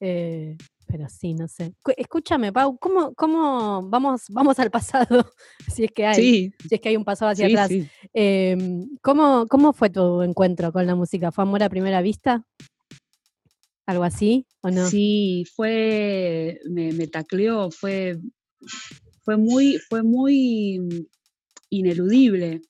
Eh, 0.00 0.56
pero 0.88 1.08
sí, 1.08 1.34
no 1.34 1.46
sé. 1.48 1.74
Escúchame, 1.96 2.52
Pau, 2.52 2.78
¿cómo, 2.78 3.14
cómo 3.14 3.82
vamos, 3.88 4.22
vamos 4.30 4.58
al 4.58 4.70
pasado? 4.70 5.30
si 5.72 5.84
es 5.84 5.92
que 5.92 6.06
hay, 6.06 6.52
si 6.68 6.74
es 6.74 6.80
que 6.80 6.88
hay 6.88 6.96
un 6.96 7.04
pasado 7.04 7.30
hacia 7.30 7.46
atrás. 7.46 7.70
Em, 8.12 8.88
¿cómo, 9.02 9.46
¿Cómo 9.48 9.72
fue 9.72 9.90
tu 9.90 10.22
encuentro 10.22 10.72
con 10.72 10.86
la 10.86 10.94
música? 10.94 11.30
¿Fue 11.30 11.42
amor 11.42 11.62
a 11.62 11.68
primera 11.68 12.00
vista? 12.02 12.44
¿Algo 13.88 14.04
así 14.04 14.46
o 14.60 14.70
no? 14.70 14.86
Sí, 14.86 15.46
fue, 15.56 16.60
me, 16.68 17.06
tacleó, 17.06 17.70
fue, 17.70 18.18
fue, 19.22 19.38
muy, 19.38 19.78
fue 19.88 20.02
muy 20.02 21.08
ineludible. 21.70 22.60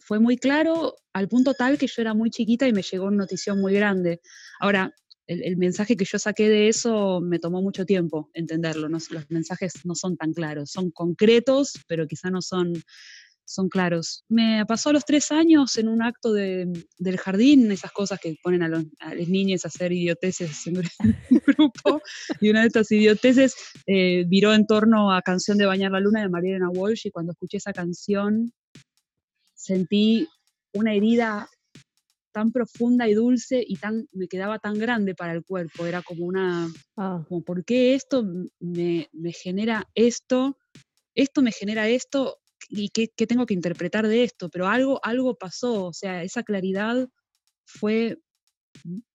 Fue 0.00 0.18
muy 0.18 0.38
claro 0.38 0.94
al 1.12 1.28
punto 1.28 1.52
tal 1.52 1.76
que 1.76 1.86
yo 1.86 2.00
era 2.00 2.14
muy 2.14 2.30
chiquita 2.30 2.66
y 2.66 2.72
me 2.72 2.80
llegó 2.80 3.04
una 3.04 3.18
notición 3.18 3.60
muy 3.60 3.74
grande. 3.74 4.22
Ahora, 4.60 4.94
el, 5.26 5.58
mensaje 5.58 5.94
que 5.94 6.06
yo 6.06 6.18
saqué 6.18 6.48
de 6.48 6.68
eso 6.68 7.20
me 7.20 7.38
tomó 7.38 7.60
mucho 7.60 7.84
tiempo 7.84 8.30
entenderlo. 8.32 8.88
los 8.88 9.10
mensajes 9.28 9.74
no 9.84 9.94
son 9.94 10.16
tan 10.16 10.32
claros, 10.32 10.70
son 10.70 10.90
concretos, 10.90 11.74
pero 11.86 12.06
quizá 12.06 12.30
no 12.30 12.40
son 12.40 12.72
son 13.44 13.68
claros. 13.68 14.24
Me 14.28 14.64
pasó 14.66 14.90
a 14.90 14.92
los 14.92 15.04
tres 15.04 15.30
años 15.30 15.76
en 15.76 15.88
un 15.88 16.02
acto 16.02 16.32
del 16.32 17.18
jardín, 17.18 17.70
esas 17.70 17.92
cosas 17.92 18.18
que 18.20 18.36
ponen 18.42 18.62
a 18.62 18.68
los, 18.68 18.84
a 19.00 19.14
niños 19.14 19.64
a 19.64 19.68
hacer 19.68 19.92
idioteces 19.92 20.66
en 20.66 20.76
un 21.30 21.42
grupo, 21.46 22.00
y 22.40 22.50
una 22.50 22.60
de 22.62 22.68
estas 22.68 22.90
idioteces 22.90 23.54
eh, 23.86 24.24
viró 24.26 24.54
en 24.54 24.66
torno 24.66 25.12
a 25.12 25.22
Canción 25.22 25.58
de 25.58 25.66
Bañar 25.66 25.92
la 25.92 26.00
Luna 26.00 26.22
de 26.22 26.28
Mariana 26.28 26.70
Walsh, 26.70 27.06
y 27.06 27.10
cuando 27.10 27.32
escuché 27.32 27.58
esa 27.58 27.72
canción 27.72 28.52
sentí 29.54 30.28
una 30.72 30.94
herida 30.94 31.48
tan 32.32 32.50
profunda 32.50 33.08
y 33.08 33.14
dulce 33.14 33.62
y 33.66 33.76
tan, 33.76 34.08
me 34.12 34.26
quedaba 34.26 34.58
tan 34.58 34.74
grande 34.74 35.14
para 35.14 35.32
el 35.32 35.44
cuerpo. 35.44 35.86
Era 35.86 36.02
como 36.02 36.24
una, 36.26 36.68
ah. 36.96 37.24
como, 37.28 37.42
¿por 37.44 37.64
qué 37.64 37.94
esto 37.94 38.24
me, 38.58 39.08
me 39.12 39.32
genera 39.32 39.88
esto? 39.94 40.58
Esto 41.14 41.42
me 41.42 41.52
genera 41.52 41.88
esto, 41.88 42.38
y 42.68 42.88
qué, 42.90 43.08
tengo 43.26 43.46
que 43.46 43.54
interpretar 43.54 44.06
de 44.06 44.24
esto, 44.24 44.48
pero 44.48 44.68
algo, 44.68 45.00
algo 45.02 45.36
pasó, 45.36 45.86
o 45.86 45.92
sea, 45.92 46.22
esa 46.22 46.42
claridad 46.42 47.08
fue, 47.64 48.18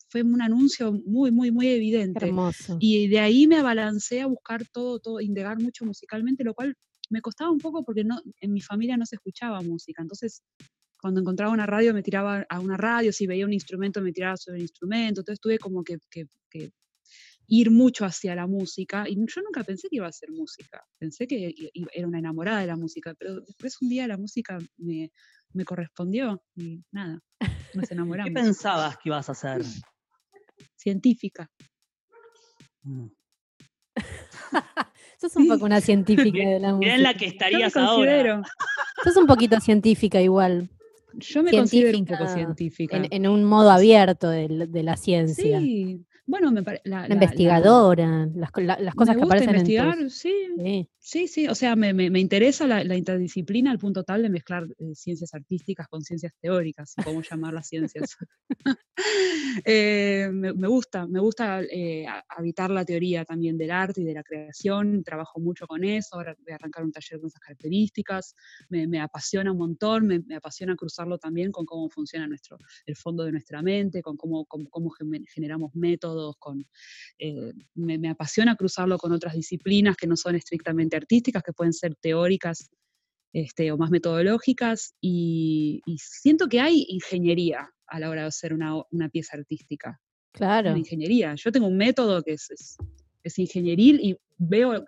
fue 0.10 0.24
un 0.24 0.42
anuncio 0.42 0.94
muy, 1.06 1.32
muy, 1.32 1.52
muy 1.52 1.68
evidente. 1.68 2.32
Y 2.80 3.08
de 3.08 3.20
ahí 3.20 3.48
me 3.48 3.58
abalancé 3.58 4.22
a 4.22 4.28
buscar 4.28 4.66
todo, 4.72 5.00
todo, 5.00 5.22
indagar 5.22 5.62
mucho 5.62 5.86
musicalmente, 5.86 6.44
lo 6.44 6.54
cual 6.54 6.76
me 7.10 7.22
costaba 7.22 7.52
un 7.52 7.60
poco 7.60 7.84
porque 7.84 8.04
no, 8.04 8.22
en 8.42 8.54
mi 8.54 8.62
familia 8.62 8.98
no 8.98 9.06
se 9.06 9.16
escuchaba 9.16 9.62
música, 9.62 10.02
entonces 10.02 10.44
cuando 11.00 11.22
encontraba 11.22 11.54
una 11.54 11.66
radio 11.66 11.94
me 11.94 12.04
tiraba 12.04 12.46
a 12.50 12.60
una 12.60 12.76
radio, 12.76 13.14
si 13.14 13.28
veía 13.28 13.46
un 13.46 13.54
instrumento 13.54 14.02
me 14.02 14.12
tiraba 14.12 14.36
sobre 14.36 14.58
el 14.58 14.64
instrumento, 14.64 15.22
entonces 15.22 15.40
tuve 15.40 15.60
como 15.60 15.84
que, 15.84 16.00
que, 16.10 16.26
que 16.50 16.72
ir 17.48 17.72
mucho 17.72 18.06
hacia 18.06 18.36
la 18.36 18.46
música 18.46 19.06
y 19.08 19.16
yo 19.16 19.42
nunca 19.42 19.64
pensé 19.64 19.88
que 19.90 19.98
iba 19.98 20.08
a 20.08 20.12
ser 20.12 20.32
música, 20.32 20.84
pensé 20.98 21.28
que 21.28 21.54
era 21.94 22.08
una 22.08 22.20
enamorada 22.20 22.60
de 22.60 22.68
la 22.68 22.76
música, 22.76 23.14
pero 23.18 23.40
después 23.42 23.82
un 23.82 23.90
día 23.90 24.08
la 24.08 24.18
música 24.18 24.58
me, 24.78 25.12
me 25.54 25.66
correspondió 25.66 26.44
y 26.56 26.84
nada, 26.92 27.22
nos 27.74 27.92
enamoramos. 27.92 28.30
¿Qué 28.30 28.34
pensabas 28.34 28.98
que 28.98 29.10
ibas 29.10 29.30
a 29.30 29.32
hacer? 29.32 29.64
Científica. 30.76 31.50
Mm. 32.84 33.08
Sos 35.20 35.36
un 35.36 35.48
poco 35.48 35.66
una 35.66 35.82
científica 35.82 36.48
de 36.48 36.60
la 36.60 36.74
música. 36.74 36.96
en 36.96 37.02
la 37.04 37.14
que 37.16 37.26
estarías 37.26 37.76
ahora. 37.76 38.44
Sos 39.04 39.18
un 39.18 39.26
poquito 39.26 39.60
científica 39.60 40.22
igual. 40.22 40.70
Yo 41.14 41.42
me 41.42 41.50
considero 41.50 41.98
un 41.98 42.06
poco 42.06 42.28
científica. 42.28 42.98
En, 42.98 43.08
en 43.12 43.28
un 43.28 43.44
modo 43.44 43.72
abierto 43.72 44.30
de, 44.30 44.68
de, 44.68 44.84
la 44.84 44.96
ciencia. 44.96 45.60
Sí, 45.60 46.06
bueno, 46.28 46.52
me 46.52 46.62
parece. 46.62 46.90
La, 46.90 47.08
investigadora, 47.08 48.28
las, 48.36 48.52
cosas 48.52 49.16
que 49.16 49.24
aparecen 49.24 49.50
investigar, 49.50 49.98
en 49.98 50.10
sí, 50.10 50.34
sí, 50.58 50.90
sí, 51.00 51.28
sí. 51.30 51.48
O 51.48 51.56
sea, 51.56 51.78
me, 51.78 51.94
me, 51.94 52.20
interesa 52.20 52.68
la, 52.68 52.98
interdisciplina 52.98 53.72
al 53.72 53.80
punto 53.80 54.04
tal 54.04 54.24
de 54.24 54.30
mezclar 54.30 54.68
eh, 54.78 54.94
ciencias 54.94 55.34
artísticas 55.34 55.88
con 55.88 56.02
ciencias 56.02 56.34
teóricas, 56.42 56.96
podemos 57.02 57.26
llamar 57.30 57.54
las 57.54 57.68
ciencias. 57.68 58.18
Eh, 59.66 60.30
me, 60.32 60.68
gusta, 60.68 61.08
me 61.08 61.20
gusta 61.20 61.62
eh, 61.64 62.06
habitar 62.30 62.70
la 62.70 62.84
teoría 62.84 63.26
también 63.26 63.58
del 63.58 63.72
arte 63.72 64.02
y 64.02 64.04
de 64.04 64.14
la 64.14 64.24
creación. 64.24 65.04
Trabajo 65.04 65.40
mucho 65.40 65.66
con 65.66 65.84
eso. 65.84 66.16
Ahora 66.16 66.36
voy 66.44 66.52
a 66.52 66.56
arrancar 66.56 66.84
un 66.84 66.92
taller 66.92 67.20
con 67.20 67.28
esas 67.28 67.40
características. 67.40 68.36
Me, 68.70 69.00
apasiona 69.00 69.52
un 69.52 69.58
montón. 69.58 70.08
Me, 70.08 70.36
apasiona 70.36 70.76
cruzarlo 70.76 71.18
también 71.18 71.52
con 71.52 71.66
cómo 71.66 71.90
funciona 71.90 72.28
nuestro, 72.28 72.58
el 72.86 72.96
fondo 72.96 73.24
de 73.24 73.32
nuestra 73.32 73.62
mente, 73.62 74.02
con 74.02 74.18
cómo, 74.18 74.46
cómo 74.46 74.92
generamos 75.34 75.74
métodos 75.74 76.17
con... 76.40 76.66
Eh, 77.20 77.54
me, 77.76 78.10
apasiona 78.10 78.56
cruzarlo 78.56 78.98
con 78.98 79.12
otras 79.12 79.34
disciplinas 79.34 79.96
que 79.96 80.08
no 80.08 80.16
son 80.16 80.36
estrictamente 80.36 80.96
artísticas, 80.96 81.44
que 81.44 81.54
pueden 81.54 81.74
ser 81.74 81.96
teóricas 81.96 82.70
este, 83.34 83.72
o 83.72 83.78
más 83.78 83.90
metodológicas, 83.90 84.96
y, 85.02 85.82
siento 85.98 86.48
que 86.48 86.60
hay 86.60 86.86
ingeniería 86.90 87.70
a 87.88 88.00
la 88.00 88.10
hora 88.10 88.22
de 88.22 88.28
hacer 88.28 88.54
una, 88.54 88.84
pieza 89.12 89.38
artística. 89.38 90.00
Claro. 90.32 90.76
ingeniería. 90.76 91.34
Yo 91.36 91.52
tengo 91.52 91.68
un 91.68 91.78
método 91.78 92.22
que 92.22 92.34
es, 92.34 92.78
es, 93.24 93.40
ingenieril 93.40 94.00
y 94.02 94.18
veo 94.38 94.86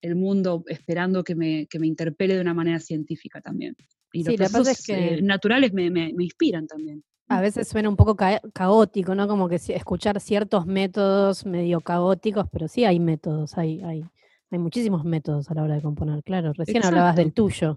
el 0.00 0.14
mundo 0.16 0.64
esperando 0.66 1.22
que 1.24 1.34
me, 1.34 1.66
que 1.66 1.78
me, 1.78 1.86
interpele 1.86 2.34
de 2.34 2.40
una 2.40 2.54
manera 2.54 2.80
científica 2.80 3.40
también. 3.40 3.76
Y 4.12 4.24
los 4.24 4.50
procesos 4.50 4.88
eh, 4.88 5.20
naturales 5.22 5.72
me, 5.72 5.90
me, 5.90 6.10
inspiran 6.18 6.66
también. 6.66 7.04
A 7.28 7.40
veces 7.40 7.66
suena 7.68 7.88
un 7.88 7.96
poco 7.96 8.16
caótico, 8.16 9.14
¿no? 9.14 9.26
Como 9.26 9.48
que 9.48 9.56
escuchar 9.56 10.20
ciertos 10.20 10.66
métodos 10.66 11.44
medio 11.44 11.80
caóticos, 11.80 12.46
pero 12.52 12.68
sí 12.68 12.84
hay 12.84 13.00
métodos, 13.00 13.58
hay, 13.58 13.80
hay, 13.82 14.04
hay 14.50 14.58
muchísimos 14.58 15.04
métodos 15.04 15.50
a 15.50 15.54
la 15.54 15.64
hora 15.64 15.74
de 15.74 15.82
componer, 15.82 16.22
claro. 16.22 16.52
Recién 16.52 16.84
hablabas 16.84 17.16
del 17.16 17.32
tuyo, 17.32 17.76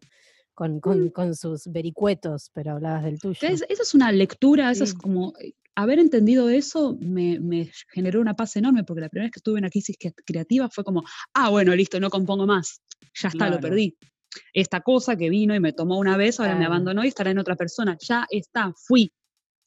con, 0.53 0.75
mm. 0.75 1.09
con, 1.09 1.35
sus 1.35 1.65
vericuetos, 1.65 2.51
pero 2.53 2.73
hablabas 2.73 3.03
del 3.03 3.19
tuyo. 3.19 3.39
esa 3.47 3.65
es 3.67 3.93
una 3.95 4.11
lectura, 4.11 4.69
eso 4.69 4.83
es 4.83 4.93
como, 4.93 5.33
haber 5.81 5.99
entendido 5.99 6.49
eso 6.49 6.97
me, 6.99 7.39
me, 7.39 7.71
generó 7.91 8.21
una 8.21 8.35
paz 8.35 8.55
enorme, 8.57 8.83
porque 8.83 9.01
la 9.01 9.09
primera 9.09 9.25
vez 9.25 9.31
que 9.31 9.39
estuve 9.39 9.59
en 9.59 9.63
una 9.63 9.69
crisis 9.69 9.97
creativa 10.25 10.69
fue 10.69 10.83
como, 10.83 11.03
ah, 11.33 11.49
bueno, 11.49 11.75
listo, 11.75 11.99
no 11.99 12.09
compongo 12.09 12.45
más, 12.45 12.81
ya 13.13 13.29
está, 13.29 13.49
lo 13.49 13.59
perdí. 13.59 13.97
Esta 14.53 14.81
cosa 14.81 15.15
que 15.15 15.29
vino 15.29 15.55
y 15.55 15.59
me 15.59 15.73
tomó 15.73 15.97
una 15.97 16.17
vez, 16.17 16.39
ahora 16.39 16.55
me 16.55 16.65
abandonó 16.65 17.03
y 17.03 17.07
estará 17.07 17.31
en 17.31 17.39
otra 17.39 17.55
persona, 17.55 17.97
ya 17.99 18.27
está, 18.29 18.73
fui, 18.75 19.11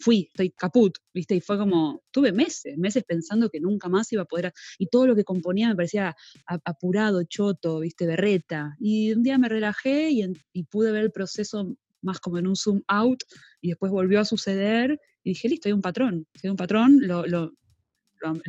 fui, 0.03 0.29
estoy 0.29 0.51
caput, 0.51 0.99
¿viste? 1.15 1.37
Y 1.37 1.41
fue 1.41 1.57
como, 1.57 2.03
tuve 2.11 2.33
meses, 2.33 2.77
meses 2.77 3.05
pensando 3.05 3.49
que 3.49 3.61
nunca 3.61 3.89
más 3.89 4.13
iba 4.13 4.23
a 4.23 4.27
poder, 4.27 4.53
y 4.79 4.87
todo 4.87 5.07
lo 5.07 5.15
que 5.15 5.25
componía 5.25 5.69
me 5.69 5.77
parecía 5.77 6.15
apurado, 6.47 7.23
choto, 7.25 7.81
¿viste? 7.81 8.07
Berreta. 8.07 8.77
Y 8.81 9.13
un 9.13 9.23
día 9.23 9.39
me 9.39 9.49
relajé 9.49 10.11
y, 10.11 10.65
pude 10.65 10.93
ver 10.93 11.05
el 11.05 11.13
proceso 11.13 11.77
más 12.01 12.19
como 12.19 12.39
en 12.39 12.47
un 12.47 12.57
zoom 12.57 12.83
out, 12.89 13.23
y 13.61 13.69
después 13.69 13.93
volvió 13.93 14.21
a 14.21 14.25
suceder, 14.25 15.01
y 15.23 15.31
dije, 15.31 15.49
listo, 15.49 15.69
hay 15.69 15.73
un 15.73 15.83
patrón, 15.83 16.27
hay 16.43 16.51
un 16.51 16.57
patrón, 16.57 16.99
lo, 17.01 17.25
lo, 17.27 17.53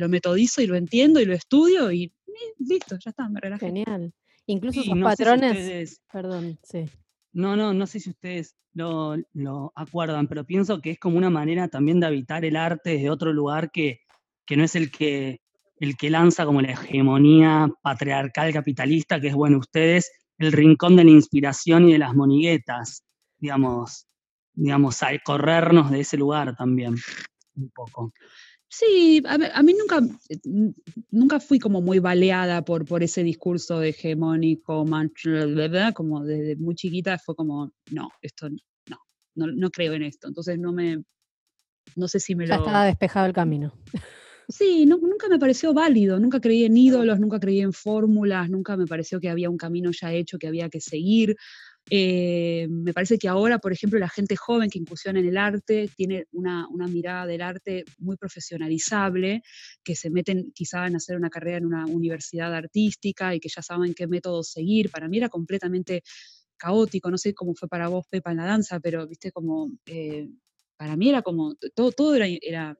metodizo 0.08 0.60
y 0.60 0.66
lo 0.66 0.76
entiendo 0.76 1.20
y 1.20 1.24
lo 1.24 1.34
estudio, 1.34 1.92
y, 1.92 2.12
listo, 2.58 2.96
ya 3.02 3.10
está, 3.10 3.28
me 3.28 3.40
relajé. 3.40 3.66
Genial. 3.66 4.12
Incluso 4.46 4.80
esos 4.80 4.98
patrones, 4.98 6.00
perdón, 6.12 6.58
sí. 6.62 6.84
No, 7.34 7.56
no, 7.56 7.74
no 7.74 7.86
sé 7.86 7.98
si 7.98 8.10
ustedes 8.10 8.56
lo, 8.74 9.72
acuerdan, 9.74 10.28
pero 10.28 10.44
pienso 10.44 10.80
que 10.80 10.92
es 10.92 10.98
como 10.98 11.18
una 11.18 11.30
manera 11.30 11.68
también 11.68 11.98
de 11.98 12.06
habitar 12.06 12.44
el 12.44 12.56
arte 12.56 12.90
desde 12.90 13.10
otro 13.10 13.32
lugar 13.32 13.70
que, 13.72 14.00
que 14.46 14.56
no 14.56 14.64
es 14.64 14.76
el 14.76 14.90
que, 14.92 15.40
el 15.78 15.96
que 15.96 16.10
lanza 16.10 16.46
como 16.46 16.62
la 16.62 16.72
hegemonía 16.72 17.68
patriarcal 17.82 18.52
capitalista, 18.52 19.20
que 19.20 19.28
es, 19.28 19.34
bueno, 19.34 19.58
ustedes, 19.58 20.10
el 20.38 20.52
rincón 20.52 20.94
de 20.94 21.04
la 21.04 21.10
inspiración 21.10 21.88
y 21.88 21.92
de 21.92 21.98
las 21.98 22.14
moniguetas, 22.14 23.04
digamos, 23.38 24.06
digamos, 24.52 25.02
al 25.02 25.20
corrernos 25.22 25.90
de 25.90 26.00
ese 26.00 26.16
lugar 26.16 26.56
también, 26.56 26.94
un 27.56 27.70
poco. 27.70 28.12
Sí, 28.76 29.22
a, 29.26 29.62
mí 29.62 29.72
nunca, 29.78 30.00
eh, 30.28 30.38
nunca 31.10 31.38
fui 31.38 31.60
como 31.60 31.80
muy 31.80 32.00
baleada 32.00 32.64
por, 32.64 32.84
por 32.84 33.04
ese 33.04 33.22
discurso 33.22 33.80
hegemónico, 33.80 34.84
como 35.94 36.24
desde 36.24 36.56
muy 36.56 36.74
chiquita 36.74 37.16
fue 37.18 37.36
como, 37.36 37.72
no, 37.92 38.10
esto 38.20 38.48
no, 38.88 39.46
no, 39.46 39.70
creo 39.70 39.92
en 39.92 40.02
esto. 40.02 40.26
Entonces 40.26 40.58
no 40.58 40.72
me, 40.72 41.04
no 41.94 42.08
sé 42.08 42.18
si 42.18 42.34
me 42.34 42.48
ya 42.48 42.56
lo... 42.56 42.62
estaba 42.62 42.84
despejado 42.84 43.26
el 43.26 43.32
camino. 43.32 43.72
Sí, 44.46 44.84
nunca 44.84 45.26
me 45.30 45.38
pareció 45.38 45.72
válido, 45.72 46.20
nunca 46.20 46.38
creí 46.38 46.66
en 46.66 46.76
ídolos, 46.76 47.18
nunca 47.18 47.40
creí 47.40 47.62
en 47.62 47.72
fórmulas, 47.72 48.50
nunca 48.50 48.76
me 48.76 48.86
pareció 48.86 49.18
que 49.18 49.30
había 49.30 49.48
un 49.48 49.56
camino 49.56 49.90
ya 49.90 50.12
hecho 50.12 50.36
que 50.36 50.46
había 50.46 50.68
que 50.68 50.82
seguir. 50.82 51.34
Eh, 51.90 52.66
me 52.70 52.94
parece 52.94 53.18
que 53.18 53.28
ahora, 53.28 53.58
por 53.58 53.72
ejemplo, 53.72 53.98
la 53.98 54.08
gente 54.08 54.36
joven 54.36 54.70
que 54.70 54.78
incursiona 54.78 55.20
en 55.20 55.26
el 55.26 55.36
arte 55.36 55.90
tiene 55.94 56.26
una, 56.32 56.66
mirada 56.88 57.26
del 57.26 57.42
arte 57.42 57.84
muy 57.98 58.16
profesionalizable, 58.16 59.42
que 59.82 59.94
se 59.94 60.10
meten 60.10 60.52
quizá 60.54 60.86
en 60.86 60.96
hacer 60.96 61.16
una 61.16 61.30
carrera 61.30 61.58
en 61.58 61.66
una 61.66 61.86
universidad 61.86 62.54
artística 62.54 63.34
y 63.34 63.40
que 63.40 63.48
ya 63.48 63.62
saben 63.62 63.94
qué 63.94 64.06
métodos 64.06 64.50
seguir. 64.50 64.90
Para 64.90 65.08
mí 65.08 65.18
era 65.18 65.28
completamente 65.28 66.02
caótico, 66.56 67.10
no 67.10 67.18
sé 67.18 67.34
cómo 67.34 67.54
fue 67.54 67.68
para 67.68 67.88
vos, 67.88 68.06
Pepa, 68.08 68.30
en 68.30 68.38
la 68.38 68.46
danza, 68.46 68.80
pero 68.80 69.06
viste 69.06 69.30
como, 69.32 69.70
eh, 69.86 70.28
para 70.76 70.96
mí 70.96 71.10
era 71.10 71.22
como, 71.22 71.54
todo, 71.74 71.92
todo 71.92 72.14
era, 72.14 72.26
era 72.26 72.78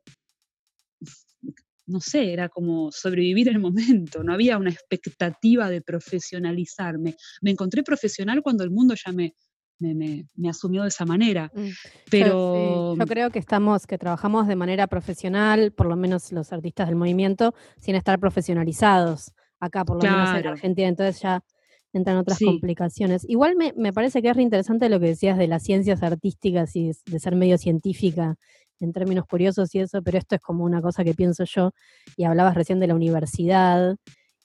no 1.87 2.01
sé, 2.01 2.32
era 2.32 2.49
como 2.49 2.91
sobrevivir 2.93 3.49
el 3.49 3.59
momento, 4.09 4.22
no 4.22 4.32
había 4.32 4.59
una 4.59 4.70
expectativa 4.70 5.68
de 5.70 5.82
profesionalizarme. 5.82 7.16
Me 7.43 7.51
encontré 7.51 7.82
profesional 7.82 8.43
cuando 8.43 8.64
el 8.64 8.70
mundo 8.70 8.95
ya 8.95 9.12
me, 9.12 9.35
me, 9.78 10.49
asumió 10.49 10.82
de 10.82 10.89
esa 10.89 11.05
manera. 11.05 11.51
Mm. 11.55 11.68
Pero 12.11 12.97
yo, 12.97 13.07
creo 13.07 13.30
que 13.30 13.39
estamos, 13.39 13.87
que 13.87 13.99
trabajamos 13.99 14.47
de 14.47 14.57
manera 14.57 14.87
profesional, 14.87 15.72
por 15.72 15.87
lo 15.87 15.97
menos 15.97 16.32
los 16.32 16.53
artistas 16.53 16.89
del 16.89 16.97
movimiento, 16.97 17.55
sin 17.78 17.95
estar 17.95 18.18
profesionalizados 18.18 19.32
acá, 19.61 19.85
por 19.85 20.03
lo 20.03 20.11
menos 20.11 20.39
en 20.39 20.47
Argentina. 20.47 20.89
Entonces 20.89 21.20
ya 21.20 21.43
entran 21.93 22.16
otras 22.16 22.39
complicaciones. 22.39 23.24
Igual 23.28 23.57
me, 23.57 23.72
me, 23.76 23.93
parece 23.93 24.20
que 24.20 24.28
es 24.28 24.37
interesante 24.39 24.89
lo 24.89 24.99
que 24.99 25.07
decías 25.07 25.39
de 25.39 25.47
las 25.47 25.62
ciencias 25.62 26.03
artísticas 26.03 26.74
y 26.74 26.91
de 27.07 27.20
ser 27.20 27.37
medio 27.37 27.57
científica 27.57 28.37
en 28.85 28.93
términos 28.93 29.24
curiosos 29.26 29.74
y 29.74 29.80
eso, 29.80 30.03
pero 30.03 30.18
esto 30.18 30.37
es 30.37 30.41
como 30.41 30.64
una 30.64 30.82
cosa 30.82 31.05
que 31.05 31.14
pienso 31.14 31.45
yo, 31.45 31.72
y 32.16 32.24
hablabas 32.24 32.55
recién 32.55 32.80
de 32.80 32.87
la 32.87 32.95
universidad. 32.95 33.97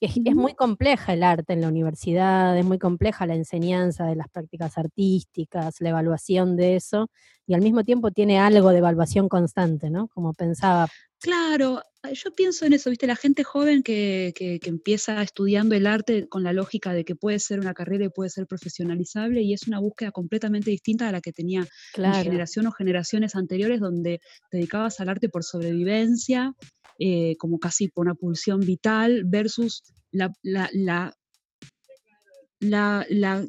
Es, 0.02 0.16
es, 0.24 0.36
muy 0.36 0.54
compleja 0.56 1.14
el 1.14 1.24
arte 1.24 1.54
en 1.54 1.62
la 1.62 1.68
universidad, 1.68 2.58
es 2.58 2.66
muy 2.66 2.80
compleja 2.80 3.26
la 3.26 3.36
enseñanza 3.36 4.06
de 4.06 4.16
las 4.16 4.30
prácticas 4.30 4.78
artísticas, 4.78 5.76
la 5.82 5.90
evaluación 5.90 6.56
de 6.56 6.76
eso, 6.78 7.10
y 7.46 7.54
al 7.54 7.62
mismo 7.62 7.84
tiempo 7.84 8.12
tiene 8.12 8.40
algo 8.40 8.70
de 8.70 8.78
evaluación 8.80 9.28
constante, 9.30 9.90
¿no? 9.90 10.08
Como 10.08 10.34
pensaba 10.34 10.88
Claro, 11.22 11.82
yo 12.14 12.34
pienso 12.34 12.66
en 12.66 12.74
eso, 12.74 12.90
¿viste? 12.90 13.06
La 13.06 13.18
gente 13.18 13.44
joven 13.44 13.84
que, 13.84 14.32
que, 14.36 14.60
empieza 14.64 15.22
estudiando 15.22 15.76
el 15.76 15.86
arte 15.86 16.30
con 16.30 16.44
la 16.44 16.54
lógica 16.54 16.94
de 16.94 17.04
que 17.04 17.16
puede 17.16 17.40
ser 17.40 17.60
una 17.60 17.74
carrera 17.74 18.06
y 18.06 18.10
puede 18.10 18.30
ser 18.30 18.48
profesionalizable 18.48 19.42
y 19.42 19.54
es 19.54 19.68
una 19.68 19.80
búsqueda 19.80 20.12
completamente 20.12 20.72
distinta 20.72 21.10
a 21.10 21.12
la 21.12 21.20
que 21.20 21.34
tenía 21.34 21.68
mi 21.98 22.14
generación 22.24 22.68
o 22.68 22.72
generaciones 22.72 23.36
anteriores 23.36 23.82
donde 23.82 24.22
te 24.50 24.58
dedicabas 24.58 25.02
al 25.02 25.10
arte 25.10 25.28
por 25.28 25.44
sobrevivencia, 25.44 26.54
eh, 27.00 27.36
como 27.38 27.60
casi 27.60 27.90
por 27.90 28.06
una 28.06 28.16
pulsión 28.16 28.62
vital, 28.62 29.24
versus 29.26 29.84
la, 30.12 30.32
la, 30.42 30.70
la, 32.60 33.06
la 33.10 33.46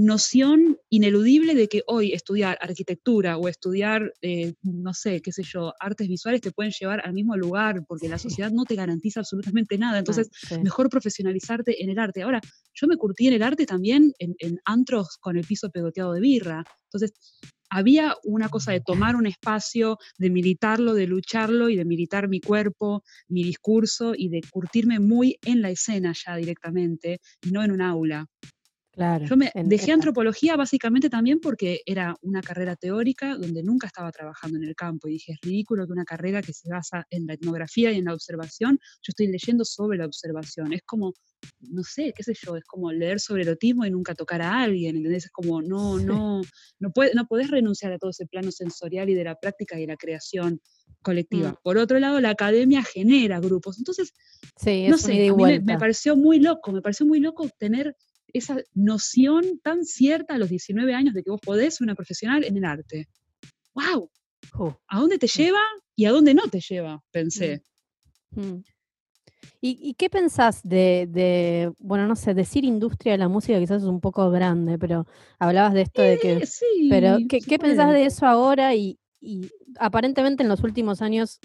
noción 0.00 0.78
ineludible 0.88 1.54
de 1.54 1.68
que 1.68 1.82
hoy 1.86 2.12
estudiar 2.12 2.58
arquitectura 2.60 3.36
o 3.36 3.48
estudiar, 3.48 4.12
eh, 4.22 4.54
no 4.62 4.94
sé, 4.94 5.20
qué 5.20 5.30
sé 5.30 5.42
yo, 5.42 5.74
artes 5.78 6.08
visuales 6.08 6.40
te 6.40 6.52
pueden 6.52 6.72
llevar 6.72 7.02
al 7.04 7.12
mismo 7.12 7.36
lugar 7.36 7.84
porque 7.86 8.08
la 8.08 8.18
sociedad 8.18 8.50
no 8.50 8.64
te 8.64 8.76
garantiza 8.76 9.20
absolutamente 9.20 9.76
nada. 9.76 9.98
Entonces, 9.98 10.30
mejor 10.62 10.88
profesionalizarte 10.88 11.82
en 11.82 11.90
el 11.90 11.98
arte. 11.98 12.22
Ahora, 12.22 12.40
yo 12.72 12.86
me 12.86 12.96
curtí 12.96 13.28
en 13.28 13.34
el 13.34 13.42
arte 13.42 13.66
también 13.66 14.12
en, 14.18 14.58
antros 14.64 15.18
con 15.20 15.36
el 15.36 15.44
piso 15.44 15.70
pegoteado 15.70 16.12
de 16.14 16.20
birra. 16.20 16.64
Entonces, 16.84 17.12
había 17.68 18.16
una 18.24 18.48
cosa 18.48 18.72
de 18.72 18.80
tomar 18.80 19.16
un 19.16 19.26
espacio, 19.26 19.98
de 20.18 20.30
militarlo, 20.30 20.94
de 20.94 21.06
lucharlo 21.06 21.68
y 21.68 21.76
de 21.76 21.84
militar 21.84 22.28
mi 22.28 22.40
cuerpo, 22.40 23.04
mi 23.28 23.44
discurso 23.44 24.14
y 24.16 24.28
de 24.28 24.40
curtirme 24.50 24.98
muy 24.98 25.38
en 25.44 25.62
la 25.62 25.70
escena 25.70 26.12
ya 26.14 26.36
directamente 26.36 27.20
no 27.50 27.62
en 27.62 27.70
un 27.70 27.82
aula. 27.82 28.26
Yo 29.26 29.36
me 29.36 29.50
dejé 29.54 29.92
antropología 29.92 30.56
básicamente 30.56 31.08
también 31.08 31.40
porque 31.40 31.80
era 31.86 32.16
una 32.20 32.42
carrera 32.42 32.76
teórica 32.76 33.34
donde 33.36 33.62
nunca 33.62 33.86
estaba 33.86 34.12
trabajando 34.12 34.58
en 34.58 34.64
el 34.64 34.74
campo 34.74 35.08
y 35.08 35.12
dije, 35.12 35.32
es 35.32 35.38
ridículo 35.40 35.86
que 35.86 35.92
una 35.92 36.04
carrera 36.04 36.42
que 36.42 36.52
se 36.52 36.68
basa 36.68 37.06
en 37.08 37.26
la 37.26 37.34
etnografía 37.34 37.92
y 37.92 37.96
en 37.98 38.04
la 38.04 38.14
observación, 38.14 38.78
yo 39.02 39.10
estoy 39.10 39.28
leyendo 39.28 39.64
sobre 39.64 39.96
la 39.96 40.04
observación. 40.04 40.74
Es 40.74 40.82
como, 40.84 41.14
no 41.60 41.82
sé, 41.82 42.12
qué 42.14 42.22
sé 42.22 42.34
yo, 42.34 42.56
es 42.56 42.64
como 42.64 42.92
leer 42.92 43.20
sobre 43.20 43.42
erotismo 43.42 43.86
y 43.86 43.90
nunca 43.90 44.14
tocar 44.14 44.42
a 44.42 44.62
alguien, 44.62 44.96
¿entendés? 44.96 45.24
Es 45.24 45.30
como, 45.30 45.62
no, 45.62 45.98
no, 45.98 46.42
no, 46.78 46.90
puede, 46.92 47.14
no 47.14 47.26
podés 47.26 47.50
renunciar 47.50 47.92
a 47.92 47.98
todo 47.98 48.10
ese 48.10 48.26
plano 48.26 48.50
sensorial 48.50 49.08
y 49.08 49.14
de 49.14 49.24
la 49.24 49.34
práctica 49.36 49.78
y 49.78 49.82
de 49.82 49.86
la 49.86 49.96
creación 49.96 50.60
colectiva. 51.00 51.52
Mm. 51.52 51.56
Por 51.62 51.78
otro 51.78 51.98
lado, 51.98 52.20
la 52.20 52.30
academia 52.30 52.82
genera 52.82 53.40
grupos. 53.40 53.78
Entonces, 53.78 54.12
no 54.88 54.98
sé, 54.98 55.28
a 55.28 55.34
mí 55.34 55.42
me, 55.42 55.60
me, 55.60 55.78
pareció 55.78 56.16
muy 56.16 56.38
loco, 56.38 56.72
me 56.72 56.82
pareció 56.82 57.06
muy 57.06 57.20
loco 57.20 57.48
tener 57.58 57.96
esa 58.32 58.58
noción 58.74 59.60
tan 59.62 59.84
cierta 59.84 60.34
a 60.34 60.38
los 60.38 60.48
19 60.48 60.94
años 60.94 61.14
de 61.14 61.22
que 61.22 61.30
vos 61.30 61.40
podés 61.40 61.76
ser 61.76 61.84
una 61.84 61.94
profesional 61.94 62.44
en 62.44 62.56
el 62.56 62.64
arte. 62.64 63.08
¡Wow! 63.74 64.10
¿A 64.88 64.98
dónde 64.98 65.18
te 65.18 65.26
lleva 65.26 65.60
y 65.96 66.06
a 66.06 66.12
dónde 66.12 66.34
no 66.34 66.42
te 66.48 66.60
lleva? 66.60 67.02
Pensé. 67.10 67.62
Mm. 68.30 68.40
Mm. 68.40 68.64
¿Y, 69.62 69.94
qué 69.94 70.08
pensás 70.08 70.62
de, 70.62 71.70
bueno, 71.78 72.06
no 72.06 72.16
sé, 72.16 72.32
decir 72.32 72.64
industria 72.64 73.12
de 73.12 73.18
la 73.18 73.28
música 73.28 73.58
quizás 73.58 73.82
es 73.82 73.88
un 73.88 74.00
poco 74.00 74.30
grande, 74.30 74.78
pero 74.78 75.06
hablabas 75.38 75.74
de 75.74 75.82
esto 75.82 76.00
de 76.00 76.18
que... 76.18 76.32
Eh, 76.32 76.46
sí, 76.46 76.88
pero, 76.88 77.18
¿qué, 77.28 77.58
pensás 77.58 77.92
de 77.92 78.06
eso 78.06 78.26
ahora? 78.26 78.74
y 78.74 78.98
aparentemente 79.78 80.42
en 80.42 80.48
los 80.48 80.62
últimos 80.62 81.02
años 81.02 81.40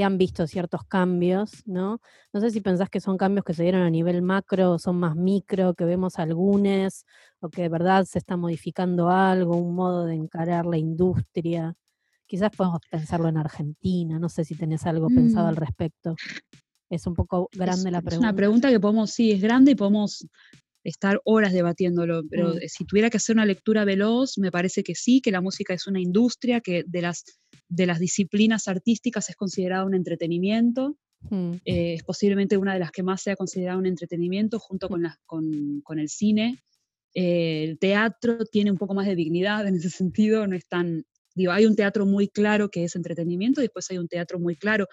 se 0.00 0.04
han 0.04 0.16
visto 0.16 0.46
ciertos 0.46 0.82
cambios, 0.84 1.62
¿no? 1.66 2.00
No 2.32 2.40
sé 2.40 2.50
si 2.50 2.62
pensás 2.62 2.88
que 2.88 3.00
son 3.00 3.18
cambios 3.18 3.44
que 3.44 3.52
se 3.52 3.64
dieron 3.64 3.82
a 3.82 3.90
nivel 3.90 4.22
macro, 4.22 4.72
o 4.72 4.78
son 4.78 4.96
más 4.96 5.14
micro, 5.14 5.74
que 5.74 5.84
vemos 5.84 6.18
algunos, 6.18 7.04
o 7.40 7.50
que 7.50 7.60
de 7.60 7.68
verdad 7.68 8.06
se 8.06 8.18
está 8.18 8.38
modificando 8.38 9.10
algo, 9.10 9.58
un 9.58 9.74
modo 9.74 10.06
de 10.06 10.14
encarar 10.14 10.64
la 10.64 10.78
industria. 10.78 11.74
Quizás 12.26 12.50
podemos 12.56 12.80
pensarlo 12.90 13.28
en 13.28 13.36
Argentina, 13.36 14.18
no 14.18 14.30
sé 14.30 14.46
si 14.46 14.54
tenés 14.54 14.86
algo 14.86 15.08
pensado 15.08 15.48
al 15.48 15.56
mm. 15.56 15.58
respecto. 15.58 16.16
Es 16.88 17.06
un 17.06 17.12
poco 17.12 17.50
grande 17.52 17.90
la 17.90 18.00
pregunta. 18.00 18.14
Es 18.14 18.18
una 18.20 18.34
pregunta 18.34 18.70
que 18.70 18.80
podemos, 18.80 19.10
sí, 19.10 19.32
es 19.32 19.42
grande 19.42 19.72
y 19.72 19.74
podemos 19.74 20.26
estar 20.82 21.20
horas 21.24 21.52
debatiéndolo, 21.52 22.22
pero 22.30 22.54
mm. 22.54 22.58
si 22.68 22.86
tuviera 22.86 23.10
que 23.10 23.18
hacer 23.18 23.36
una 23.36 23.44
lectura 23.44 23.84
veloz, 23.84 24.38
me 24.38 24.50
parece 24.50 24.82
que 24.82 24.94
sí, 24.94 25.20
que 25.20 25.30
la 25.30 25.42
música 25.42 25.74
es 25.74 25.86
una 25.86 26.00
industria, 26.00 26.62
que 26.62 26.84
de 26.86 27.02
las, 27.02 27.22
de 27.70 27.86
las 27.86 28.00
disciplinas 28.00 28.68
artísticas 28.68 29.30
es 29.30 29.36
considerada 29.36 29.84
un 29.84 29.94
entretenimiento, 29.94 30.98
mm. 31.20 31.52
eh, 31.64 31.94
es 31.94 32.02
posiblemente 32.02 32.56
una 32.56 32.74
de 32.74 32.80
las 32.80 32.90
que 32.90 33.02
más 33.02 33.22
sea 33.22 33.36
considerada 33.36 33.78
un 33.78 33.86
entretenimiento 33.86 34.58
junto 34.58 34.88
con, 34.88 35.06
con, 35.24 35.80
con 35.82 35.98
el 35.98 36.08
cine. 36.08 36.62
Eh, 37.14 37.64
el 37.64 37.78
teatro 37.78 38.44
tiene 38.44 38.70
un 38.70 38.76
poco 38.76 38.94
más 38.94 39.06
de 39.06 39.14
dignidad 39.14 39.66
en 39.66 39.76
ese 39.76 39.88
sentido, 39.88 40.46
no 40.46 40.56
es 40.56 40.66
tan, 40.66 41.04
digo, 41.34 41.52
hay 41.52 41.64
un 41.64 41.76
teatro 41.76 42.06
muy 42.06 42.28
claro 42.28 42.70
que 42.70 42.84
es 42.84 42.96
entretenimiento, 42.96 43.60
y 43.60 43.64
después 43.64 43.88
hay 43.90 43.98
un 43.98 44.08
teatro 44.08 44.38
muy 44.38 44.56
claro 44.56 44.86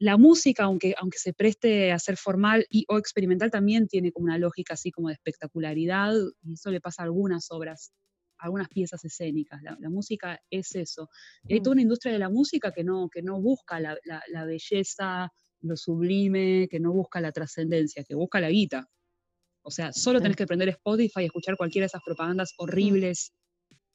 la 0.00 0.16
música, 0.16 0.64
aunque, 0.64 0.94
aunque 0.98 1.18
se 1.18 1.32
preste 1.32 1.90
a 1.90 1.98
ser 1.98 2.16
formal 2.16 2.66
y 2.70 2.84
o 2.88 2.98
experimental, 2.98 3.50
también 3.50 3.88
tiene 3.88 4.12
como 4.12 4.24
una 4.26 4.38
lógica 4.38 4.74
así 4.74 4.92
como 4.92 5.08
de 5.08 5.14
espectacularidad, 5.14 6.14
y 6.42 6.52
eso 6.52 6.70
le 6.70 6.80
pasa 6.80 7.02
a 7.02 7.06
algunas 7.06 7.50
obras 7.50 7.92
algunas 8.38 8.68
piezas 8.68 9.04
escénicas. 9.04 9.62
La, 9.62 9.90
música 9.90 10.40
es 10.50 10.74
eso. 10.74 11.08
hay 11.48 11.60
toda 11.60 11.72
una 11.72 11.82
industria 11.82 12.12
de 12.12 12.18
la 12.18 12.28
música 12.28 12.72
que 12.72 12.84
no, 12.84 13.08
que 13.08 13.22
no 13.22 13.40
busca 13.40 13.80
la, 13.80 14.44
belleza, 14.44 15.32
lo 15.60 15.76
sublime, 15.76 16.68
que 16.70 16.80
no 16.80 16.92
busca 16.92 17.20
la 17.20 17.32
trascendencia, 17.32 18.04
que 18.04 18.14
busca 18.14 18.40
la 18.40 18.50
guita. 18.50 18.88
O 19.62 19.70
sea, 19.70 19.92
solo 19.92 20.20
tenés 20.20 20.36
que 20.36 20.46
prender 20.46 20.68
Spotify 20.70 21.22
y 21.22 21.24
escuchar 21.24 21.56
cualquiera 21.56 21.84
de 21.84 21.88
esas 21.88 22.02
propagandas 22.04 22.54
horribles 22.56 23.32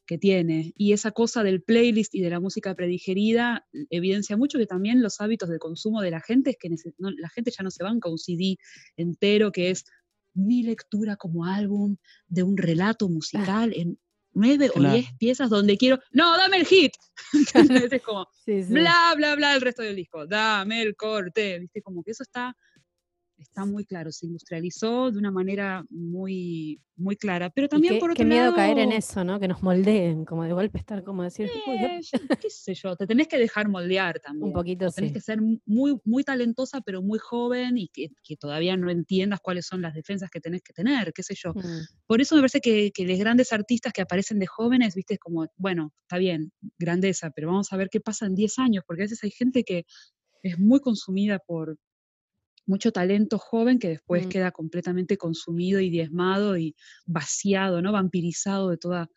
que 0.05 0.17
tiene. 0.17 0.73
Y 0.75 0.93
esa 0.93 1.11
cosa 1.11 1.43
del 1.43 1.63
playlist 1.63 2.13
y 2.13 2.21
de 2.21 2.29
la 2.29 2.39
música 2.39 2.75
predigerida 2.75 3.65
evidencia 3.89 4.37
mucho 4.37 4.57
que 4.57 4.67
también 4.67 5.01
los 5.01 5.21
hábitos 5.21 5.49
de 5.49 5.59
consumo 5.59 6.01
de 6.01 6.11
la 6.11 6.19
gente 6.19 6.51
es 6.51 6.57
que 6.59 6.69
la 6.97 7.29
gente 7.29 7.51
ya 7.51 7.63
no 7.63 7.71
se 7.71 7.83
banca 7.83 8.09
un 8.09 8.17
CD 8.17 8.57
entero 8.97 9.51
que 9.51 9.69
es 9.69 9.85
mi 10.33 10.63
lectura 10.63 11.15
como 11.15 11.45
álbum 11.45 11.97
de 12.27 12.43
un 12.43 12.57
relato 12.57 13.07
musical 13.07 13.71
en 13.75 13.99
nueve 14.33 14.71
o 14.75 14.79
diez 14.79 15.07
piezas 15.17 15.49
donde 15.49 15.77
quiero, 15.77 15.99
no, 16.11 16.37
dame 16.37 16.57
el 16.57 16.65
hit. 16.65 16.93
es 17.91 18.01
como, 18.01 18.27
bla, 18.45 19.13
bla, 19.15 19.35
bla 19.35 19.55
el 19.55 19.61
resto 19.61 19.81
del 19.81 19.95
disco, 19.95 20.25
dame 20.25 20.81
el 20.81 20.95
corte, 20.95 21.59
¿viste? 21.59 21.81
Como 21.81 22.03
que 22.03 22.11
eso 22.11 22.23
está 22.23 22.55
está 23.43 23.65
muy 23.65 23.85
claro, 23.85 24.11
se 24.11 24.25
industrializó 24.25 25.11
de 25.11 25.19
una 25.19 25.31
manera 25.31 25.85
muy, 25.89 26.81
muy 26.95 27.15
clara. 27.15 27.49
Pero 27.49 27.69
también 27.69 27.99
por 27.99 28.11
otro 28.11 28.23
qué 28.23 28.25
miedo 28.25 28.53
caer 28.55 28.79
en 28.79 28.91
eso, 28.91 29.23
¿no? 29.23 29.39
Que 29.39 29.47
nos 29.47 29.61
moldeen, 29.61 30.25
como 30.25 30.43
de 30.43 30.53
golpe 30.53 30.77
estar 30.77 31.03
como 31.03 31.23
decir, 31.23 31.49
eh, 31.67 32.01
qué 32.41 32.49
sé 32.49 32.73
yo, 32.73 32.95
te 32.95 33.07
tenés 33.07 33.27
que 33.27 33.37
dejar 33.37 33.69
moldear 33.69 34.19
también. 34.23 34.47
Un 34.47 34.53
poquito, 34.53 34.89
Tenés 34.91 35.13
que 35.13 35.21
ser 35.21 35.39
muy, 35.65 35.99
muy 36.03 36.23
talentosa, 36.23 36.81
pero 36.81 37.01
muy 37.01 37.19
joven 37.19 37.77
y 37.77 37.89
que, 37.89 38.09
todavía 38.39 38.75
no 38.75 38.89
entiendas 38.89 39.39
cuáles 39.41 39.65
son 39.67 39.81
las 39.81 39.93
defensas 39.93 40.29
que 40.29 40.39
tenés 40.39 40.63
que 40.63 40.73
tener, 40.73 41.13
qué 41.13 41.23
sé 41.23 41.35
yo. 41.35 41.53
Mm. 41.53 41.85
Por 42.07 42.19
eso 42.19 42.35
me 42.35 42.41
parece 42.41 42.61
que, 42.61 42.91
que 42.91 43.05
los 43.05 43.17
grandes 43.19 43.53
artistas 43.53 43.93
que 43.93 44.01
aparecen 44.01 44.39
de 44.39 44.47
jóvenes, 44.47 44.95
viste, 44.95 45.15
es 45.15 45.19
como, 45.19 45.45
bueno, 45.55 45.93
está 46.01 46.17
bien, 46.17 46.51
grandeza, 46.79 47.29
pero 47.29 47.47
vamos 47.47 47.71
a 47.71 47.77
ver 47.77 47.89
qué 47.89 47.99
pasa 48.01 48.25
en 48.25 48.35
10 48.35 48.59
años, 48.59 48.83
porque 48.87 49.03
a 49.03 49.05
veces 49.05 49.23
hay 49.23 49.31
gente 49.31 49.63
que 49.63 49.85
es 50.41 50.59
muy 50.59 50.79
consumida 50.79 51.39
por, 51.39 51.77
mucho 52.65 52.91
talento 52.91 53.37
joven 53.37 53.79
que 53.79 53.89
después 53.89 54.25
mm. 54.25 54.29
queda 54.29 54.51
completamente 54.51 55.17
consumido 55.17 55.79
y 55.79 55.89
diezmado 55.89 56.57
y 56.57 56.75
vaciado, 57.05 57.81
¿no? 57.81 57.91
Vampirizado 57.91 58.69
de 58.69 58.77
toda 58.77 59.09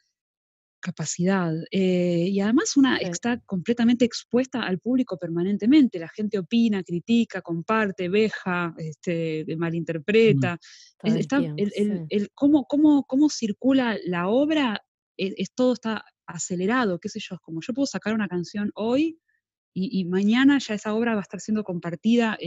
capacidad. 0.80 1.52
Eh, 1.70 2.28
y 2.30 2.40
además 2.40 2.76
una 2.76 2.96
está 2.98 3.40
completamente 3.40 4.04
expuesta 4.04 4.62
al 4.62 4.78
público 4.78 5.18
permanentemente. 5.18 5.98
La 5.98 6.08
gente 6.08 6.38
opina, 6.38 6.82
critica, 6.82 7.42
comparte, 7.42 8.08
veja, 8.08 8.74
este, 8.78 9.44
malinterpreta. 9.56 10.58
el, 11.02 12.30
cómo, 12.34 12.66
cómo, 12.66 13.04
cómo, 13.04 13.28
circula 13.30 13.98
la 14.04 14.28
obra, 14.28 14.80
es, 15.16 15.34
es, 15.36 15.52
todo 15.54 15.72
está 15.72 16.04
acelerado, 16.26 16.98
qué 17.00 17.08
sé 17.08 17.20
yo, 17.20 17.38
como 17.42 17.60
yo 17.60 17.72
puedo 17.72 17.86
sacar 17.86 18.14
una 18.14 18.28
canción 18.28 18.70
hoy 18.74 19.18
y, 19.78 20.04
mañana 20.06 20.58
ya 20.58 20.74
esa 20.74 20.94
obra 20.94 21.12
va 21.12 21.20
a 21.20 21.22
estar 21.22 21.40
siendo 21.40 21.62
compartida 21.62 22.38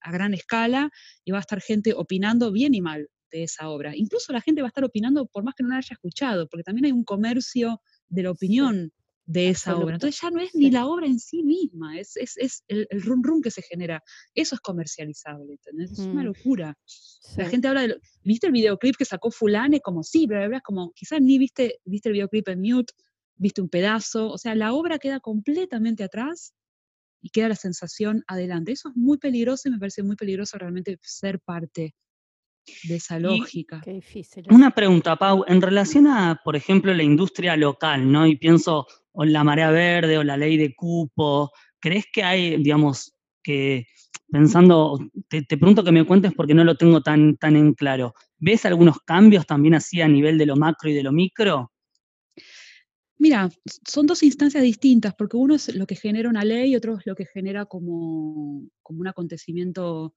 a 0.00 0.12
gran 0.12 0.34
escala 0.34 0.90
y 1.24 1.30
va 1.30 1.38
a 1.38 1.40
estar 1.40 1.60
gente 1.62 1.94
opinando 1.94 2.52
bien 2.52 2.74
y 2.74 2.82
mal 2.82 3.08
de 3.30 3.44
esa 3.44 3.70
obra. 3.70 3.96
Incluso 3.96 4.32
la 4.32 4.42
gente 4.42 4.60
va 4.60 4.68
a 4.68 4.68
estar 4.68 4.84
opinando 4.84 5.26
por 5.26 5.42
más 5.42 5.54
que 5.54 5.62
no 5.62 5.70
la 5.70 5.78
haya 5.78 5.92
escuchado, 5.92 6.46
porque 6.48 6.62
también 6.62 6.84
hay 6.84 6.92
un 6.92 7.04
comercio 7.04 7.80
de 8.08 8.24
la 8.24 8.30
opinión 8.30 8.92
de 9.26 9.48
esa 9.48 9.74
obra. 9.74 9.94
Entonces 9.94 10.20
ya 10.20 10.30
no 10.30 10.38
es 10.40 10.54
ni 10.54 10.70
la 10.70 10.86
obra 10.86 11.06
en 11.06 11.18
sí 11.18 11.42
misma, 11.42 11.98
es, 11.98 12.14
el, 12.68 12.86
el 12.90 13.02
rum 13.02 13.22
rum 13.22 13.40
que 13.40 13.50
se 13.50 13.62
genera. 13.62 14.02
Eso 14.34 14.54
es 14.54 14.60
comercializable, 14.60 15.54
¿entendés? 15.54 15.92
Es 15.92 16.00
una 16.00 16.22
mm. 16.22 16.26
locura. 16.26 16.78
La 17.38 17.48
gente 17.48 17.68
habla 17.68 17.86
de, 17.86 17.98
¿viste 18.22 18.48
el 18.48 18.52
videoclip 18.52 18.96
que 18.96 19.06
sacó 19.06 19.30
fulane? 19.30 19.80
Como 19.80 20.02
sí, 20.02 20.26
pero 20.26 20.54
es 20.54 20.62
como, 20.62 20.92
quizás 20.92 21.22
ni 21.22 21.38
viste, 21.38 21.80
viste 21.86 22.10
el 22.10 22.12
videoclip 22.12 22.48
en 22.48 22.60
mute, 22.60 22.92
viste 23.36 23.62
un 23.62 23.68
pedazo, 23.68 24.30
o 24.30 24.38
sea, 24.38 24.54
la 24.54 24.72
obra 24.72 24.98
queda 24.98 25.20
completamente 25.20 26.04
atrás 26.04 26.54
y 27.20 27.30
queda 27.30 27.48
la 27.48 27.56
sensación 27.56 28.22
adelante. 28.26 28.72
Eso 28.72 28.90
es 28.90 28.96
muy 28.96 29.18
peligroso 29.18 29.68
y 29.68 29.72
me 29.72 29.78
parece 29.78 30.02
muy 30.02 30.16
peligroso 30.16 30.58
realmente 30.58 30.98
ser 31.02 31.40
parte 31.40 31.94
de 32.84 32.96
esa 32.96 33.18
lógica. 33.18 33.80
Qué 33.84 33.92
difícil. 33.92 34.44
Una 34.50 34.70
pregunta, 34.70 35.16
Pau, 35.16 35.44
en 35.46 35.60
relación 35.60 36.06
a, 36.06 36.40
por 36.44 36.56
ejemplo, 36.56 36.92
la 36.94 37.02
industria 37.02 37.56
local, 37.56 38.10
¿no? 38.10 38.26
Y 38.26 38.36
pienso 38.36 38.86
en 39.14 39.32
la 39.32 39.44
marea 39.44 39.70
verde 39.70 40.18
o 40.18 40.24
la 40.24 40.36
ley 40.36 40.56
de 40.56 40.74
cupo, 40.74 41.50
¿crees 41.80 42.06
que 42.12 42.22
hay, 42.22 42.56
digamos, 42.62 43.14
que 43.42 43.86
pensando, 44.30 44.98
te, 45.28 45.42
te, 45.42 45.56
pregunto 45.56 45.84
que 45.84 45.92
me 45.92 46.04
cuentes 46.04 46.32
porque 46.34 46.54
no 46.54 46.64
lo 46.64 46.76
tengo 46.76 47.02
tan, 47.02 47.36
tan 47.36 47.56
en 47.56 47.74
claro, 47.74 48.14
¿ves 48.38 48.64
algunos 48.64 48.98
cambios 49.00 49.46
también 49.46 49.74
así 49.74 50.00
a 50.00 50.08
nivel 50.08 50.38
de 50.38 50.46
lo 50.46 50.56
macro 50.56 50.90
y 50.90 50.94
de 50.94 51.02
lo 51.02 51.12
micro? 51.12 51.70
Mira, 53.24 53.48
son 53.88 54.06
dos 54.06 54.22
instancias 54.22 54.62
distintas, 54.62 55.14
porque 55.14 55.38
uno 55.38 55.54
es 55.54 55.74
lo 55.74 55.86
que 55.86 55.96
genera 55.96 56.28
una 56.28 56.44
ley 56.44 56.72
y 56.72 56.76
otro 56.76 56.98
es 56.98 57.06
lo 57.06 57.14
que 57.14 57.24
genera 57.24 57.64
como, 57.64 58.68
como 58.82 59.00
un 59.00 59.08
acontecimiento 59.08 60.14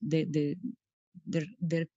de, 0.00 0.58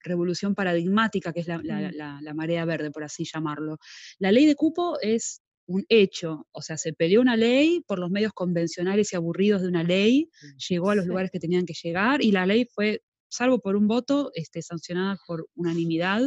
revolución 0.04 0.54
paradigmática, 0.54 1.34
que 1.34 1.40
es 1.40 1.48
mm. 1.48 1.62
la, 1.96 2.34
marea 2.36 2.64
verde, 2.64 2.92
por 2.92 3.04
así 3.04 3.26
llamarlo. 3.26 3.80
La 4.20 4.32
ley 4.32 4.46
de 4.46 4.54
cupo 4.54 5.00
es 5.02 5.42
un 5.66 5.84
hecho, 5.90 6.48
o 6.52 6.62
sea, 6.62 6.78
se 6.78 6.94
peleó 6.94 7.22
una 7.22 7.36
ley 7.36 7.82
por 7.88 7.98
los 7.98 8.12
medios 8.12 8.34
convencionales 8.34 9.14
y 9.14 9.16
aburridos 9.16 9.64
de 9.64 9.70
una 9.70 9.82
ley, 9.82 10.30
mm, 10.30 10.58
llegó 10.70 10.92
a 10.92 10.96
los 10.96 11.08
lugares 11.08 11.32
que 11.32 11.40
tenían 11.40 11.66
que 11.66 11.74
llegar 11.74 12.24
y 12.24 12.32
la 12.32 12.46
ley 12.46 12.68
fue, 12.72 13.02
salvo 13.30 13.62
por 13.62 13.76
un 13.76 13.88
voto, 13.88 14.30
este, 14.36 14.62
sancionada 14.62 15.18
por 15.26 15.48
unanimidad 15.56 16.22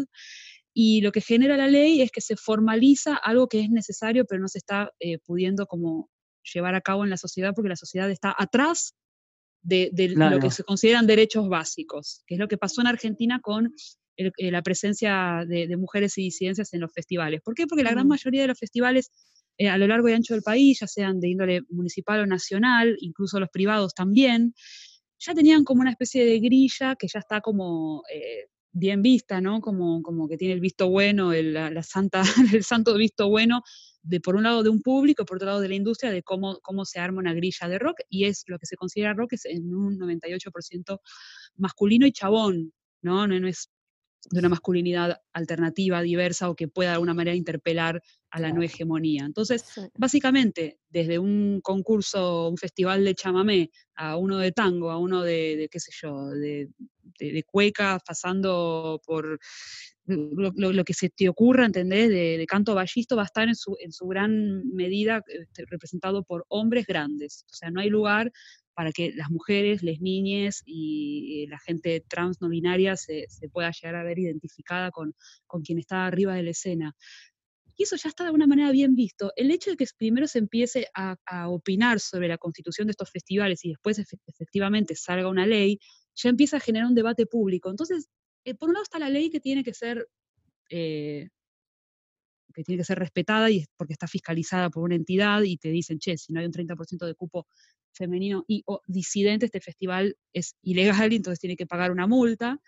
y 0.75 1.01
lo 1.01 1.13
que 1.13 1.21
genera 1.21 1.57
la 1.57 1.69
ley 1.69 2.03
es 2.03 2.11
que 2.11 2.21
se 2.21 2.37
formaliza 2.37 3.17
algo 3.17 3.49
que 3.49 3.61
es 3.61 3.71
necesario, 3.71 4.25
pero 4.25 4.41
no 4.41 4.49
se 4.49 4.59
está 4.59 4.93
eh, 5.01 5.19
pudiendo 5.19 5.67
como 5.67 6.11
llevar 6.55 6.75
a 6.75 6.81
cabo 6.81 7.05
en 7.05 7.11
la 7.11 7.17
sociedad 7.17 7.53
porque 7.55 7.69
la 7.69 7.77
sociedad 7.77 8.11
está 8.11 8.35
atrás 8.37 8.95
de, 9.63 9.91
lo 10.15 10.39
que 10.39 10.51
se 10.51 10.65
consideran 10.65 11.07
derechos 11.07 11.49
básicos, 11.49 12.23
que 12.27 12.35
es 12.35 12.41
lo 12.41 12.49
que 12.49 12.57
pasó 12.57 12.81
en 12.81 12.87
Argentina 12.87 13.41
con 13.41 13.75
eh, 14.17 14.51
la 14.51 14.63
presencia 14.63 15.45
de, 15.47 15.77
mujeres 15.77 16.17
y 16.17 16.23
disidencias 16.23 16.73
en 16.73 16.81
los 16.81 16.93
festivales. 16.93 17.41
¿Por 17.43 17.55
qué? 17.55 17.67
Porque 17.67 17.85
la 17.85 17.91
gran 17.91 18.07
mm. 18.07 18.11
mayoría 18.11 18.43
de 18.43 18.49
los 18.49 18.59
festivales 18.59 19.11
eh, 19.59 19.69
a 19.69 19.77
lo 19.77 19.87
largo 19.87 20.09
y 20.09 20.13
ancho 20.13 20.35
del 20.35 20.43
país, 20.43 20.79
ya 20.81 20.87
sean 20.87 21.21
de 21.21 21.29
índole 21.29 21.63
municipal 21.71 22.21
o 22.21 22.27
nacional, 22.27 22.97
incluso 23.01 23.41
los 23.41 23.51
privados 23.51 23.95
también, 23.95 24.55
ya 25.19 25.35
tenían 25.35 25.65
como 25.65 25.81
una 25.81 25.91
especie 25.91 26.25
de 26.25 26.39
grilla 26.39 26.95
que 26.95 27.09
ya 27.09 27.19
está 27.19 27.41
como 27.41 28.05
bien 28.73 29.03
vista, 29.03 29.41
¿no? 29.41 29.61
Como, 29.61 30.03
como 30.03 30.29
que 30.29 30.37
tiene 30.37 30.55
el 30.55 30.61
visto 30.61 30.89
bueno, 30.89 31.33
el, 31.33 31.55
la, 31.55 31.83
santa, 31.83 32.23
el 32.55 32.65
santo 32.65 32.95
visto 32.95 33.29
bueno, 33.29 33.63
de 34.03 34.21
por 34.21 34.37
un 34.37 34.45
lado 34.45 34.63
de 34.63 34.71
un 34.71 34.83
público, 34.83 35.25
por 35.25 35.37
otro 35.37 35.47
lado 35.47 35.61
de 35.61 35.69
la 35.69 35.75
industria, 35.75 36.11
de 36.11 36.23
cómo, 36.23 36.59
cómo 36.63 36.85
se 36.85 37.01
arma 37.01 37.19
una 37.21 37.35
grilla 37.35 37.69
de 37.69 37.79
rock, 37.79 37.99
y 38.09 38.25
es 38.25 38.45
lo 38.47 38.59
que 38.59 38.67
se 38.67 38.77
considera 38.77 39.15
rock 39.15 39.35
es 39.35 39.45
en 39.47 39.75
un 39.75 39.99
98% 39.99 41.01
masculino 41.57 42.07
y 42.07 42.13
chabón, 42.13 42.73
¿no? 43.03 43.27
No, 43.27 43.41
no 43.41 43.49
es 43.49 43.71
de 44.31 44.41
una 44.41 44.49
masculinidad 44.49 45.21
alternativa, 45.33 46.03
diversa 46.03 46.51
o 46.51 46.57
que 46.57 46.69
pueda 46.69 46.91
de 46.91 46.95
alguna 46.95 47.15
manera 47.15 47.37
interpelar 47.37 48.03
a 48.31 48.41
la 48.41 48.53
no 48.53 48.63
hegemonía. 48.63 49.25
Entonces, 49.25 49.65
básicamente, 49.97 50.79
desde 50.91 51.19
un 51.19 51.61
concurso, 51.63 52.49
un 52.49 52.59
festival 52.59 53.05
de 53.05 53.15
chamamé, 53.15 53.71
a 53.95 54.17
uno 54.17 54.39
de 54.39 54.53
tango, 54.53 54.91
a 54.91 54.99
uno 54.99 55.23
de, 55.23 55.69
qué 55.71 55.81
sé 55.81 55.91
yo, 56.03 56.27
de, 56.29 56.69
de, 57.19 57.43
cueca, 57.45 57.99
pasando 58.07 59.01
por 59.05 59.39
lo, 60.05 60.85
que 60.85 60.95
se 60.95 61.11
te 61.11 61.29
ocurra, 61.29 61.67
¿entendés? 61.67 62.09
De, 62.09 62.45
canto 62.47 62.75
ballisto, 62.75 63.17
va 63.17 63.23
a 63.23 63.27
estar 63.27 63.49
en 63.49 63.57
su, 63.57 63.77
en 63.81 63.93
su 63.93 64.07
gran 64.07 64.67
medida 64.69 65.23
este, 65.27 65.65
representado 65.67 66.23
por 66.23 66.45
hombres 66.49 66.87
grandes. 66.87 67.45
O 67.51 67.55
sea, 67.55 67.71
no 67.71 67.81
hay 67.81 67.89
lugar 67.89 68.31
para 68.79 68.93
que 68.93 69.11
las 69.13 69.29
mujeres, 69.29 69.83
las 69.83 70.01
niñas 70.01 70.63
y 70.65 71.49
la 71.49 71.59
gente 71.59 72.01
trans 72.09 72.41
no 72.41 72.49
binaria 72.49 72.97
se, 72.97 73.27
pueda 73.53 73.73
llegar 73.73 73.97
a 73.97 74.05
ver 74.05 74.21
identificada 74.21 74.93
con, 74.93 75.17
con 75.49 75.63
quien 75.63 75.81
está 75.81 76.07
arriba 76.07 76.37
de 76.37 76.45
la 76.45 76.51
escena. 76.51 76.95
Y 77.77 77.83
eso 77.83 77.97
ya 77.97 78.09
está 78.09 78.23
de 78.23 78.29
alguna 78.29 78.47
manera 78.47 78.71
bien 78.71 78.95
visto. 78.95 79.33
El 79.35 79.51
hecho 79.51 79.71
de 79.71 79.77
que 79.77 79.87
primero 79.97 80.29
se 80.29 80.39
empiece 80.39 80.87
a, 80.95 81.17
opinar 81.49 81.99
sobre 81.99 82.29
la 82.29 82.39
constitución 82.39 82.87
de 82.87 82.93
estos 82.93 83.11
festivales 83.11 83.65
y 83.65 83.71
después 83.71 83.99
efectivamente 83.99 84.95
salga 84.95 85.29
una 85.29 85.45
ley, 85.45 85.81
ya 86.15 86.31
empieza 86.31 86.59
a 86.59 86.61
generar 86.61 86.87
un 86.87 86.95
debate 86.95 87.27
público. 87.27 87.71
Entonces, 87.71 88.07
eh, 88.45 88.55
por 88.55 88.69
un 88.69 88.75
lado 88.75 88.85
está 88.85 89.01
la 89.01 89.11
ley 89.11 89.29
que 89.29 89.41
tiene 89.41 89.65
que 89.65 89.75
ser 89.75 90.07
eh, 90.71 91.31
que 92.55 92.65
tiene 92.65 92.81
que 92.81 92.85
ser 92.85 92.99
respetada 92.99 93.51
y 93.51 93.65
porque 93.77 93.93
está 93.93 94.07
fiscalizada 94.07 94.71
por 94.71 94.83
una 94.83 94.95
entidad 94.95 95.43
y 95.43 95.57
te 95.59 95.69
dicen, 95.69 95.99
che, 95.99 96.17
si 96.17 96.33
no 96.33 96.41
hay 96.41 96.47
un 96.47 96.53
30% 96.53 97.07
de 97.07 97.15
cupo 97.15 97.47
femenino 97.99 98.45
y 98.49 98.63
o 98.67 98.81
disidente, 98.87 99.47
este 99.47 99.61
festival 99.61 100.17
es 100.33 100.57
ilegal 100.63 101.13
y 101.13 101.17
entonces 101.17 101.41
tiene 101.41 101.57
que 101.57 101.67
pagar 101.67 101.93
una 101.93 102.07
multa. 102.07 102.61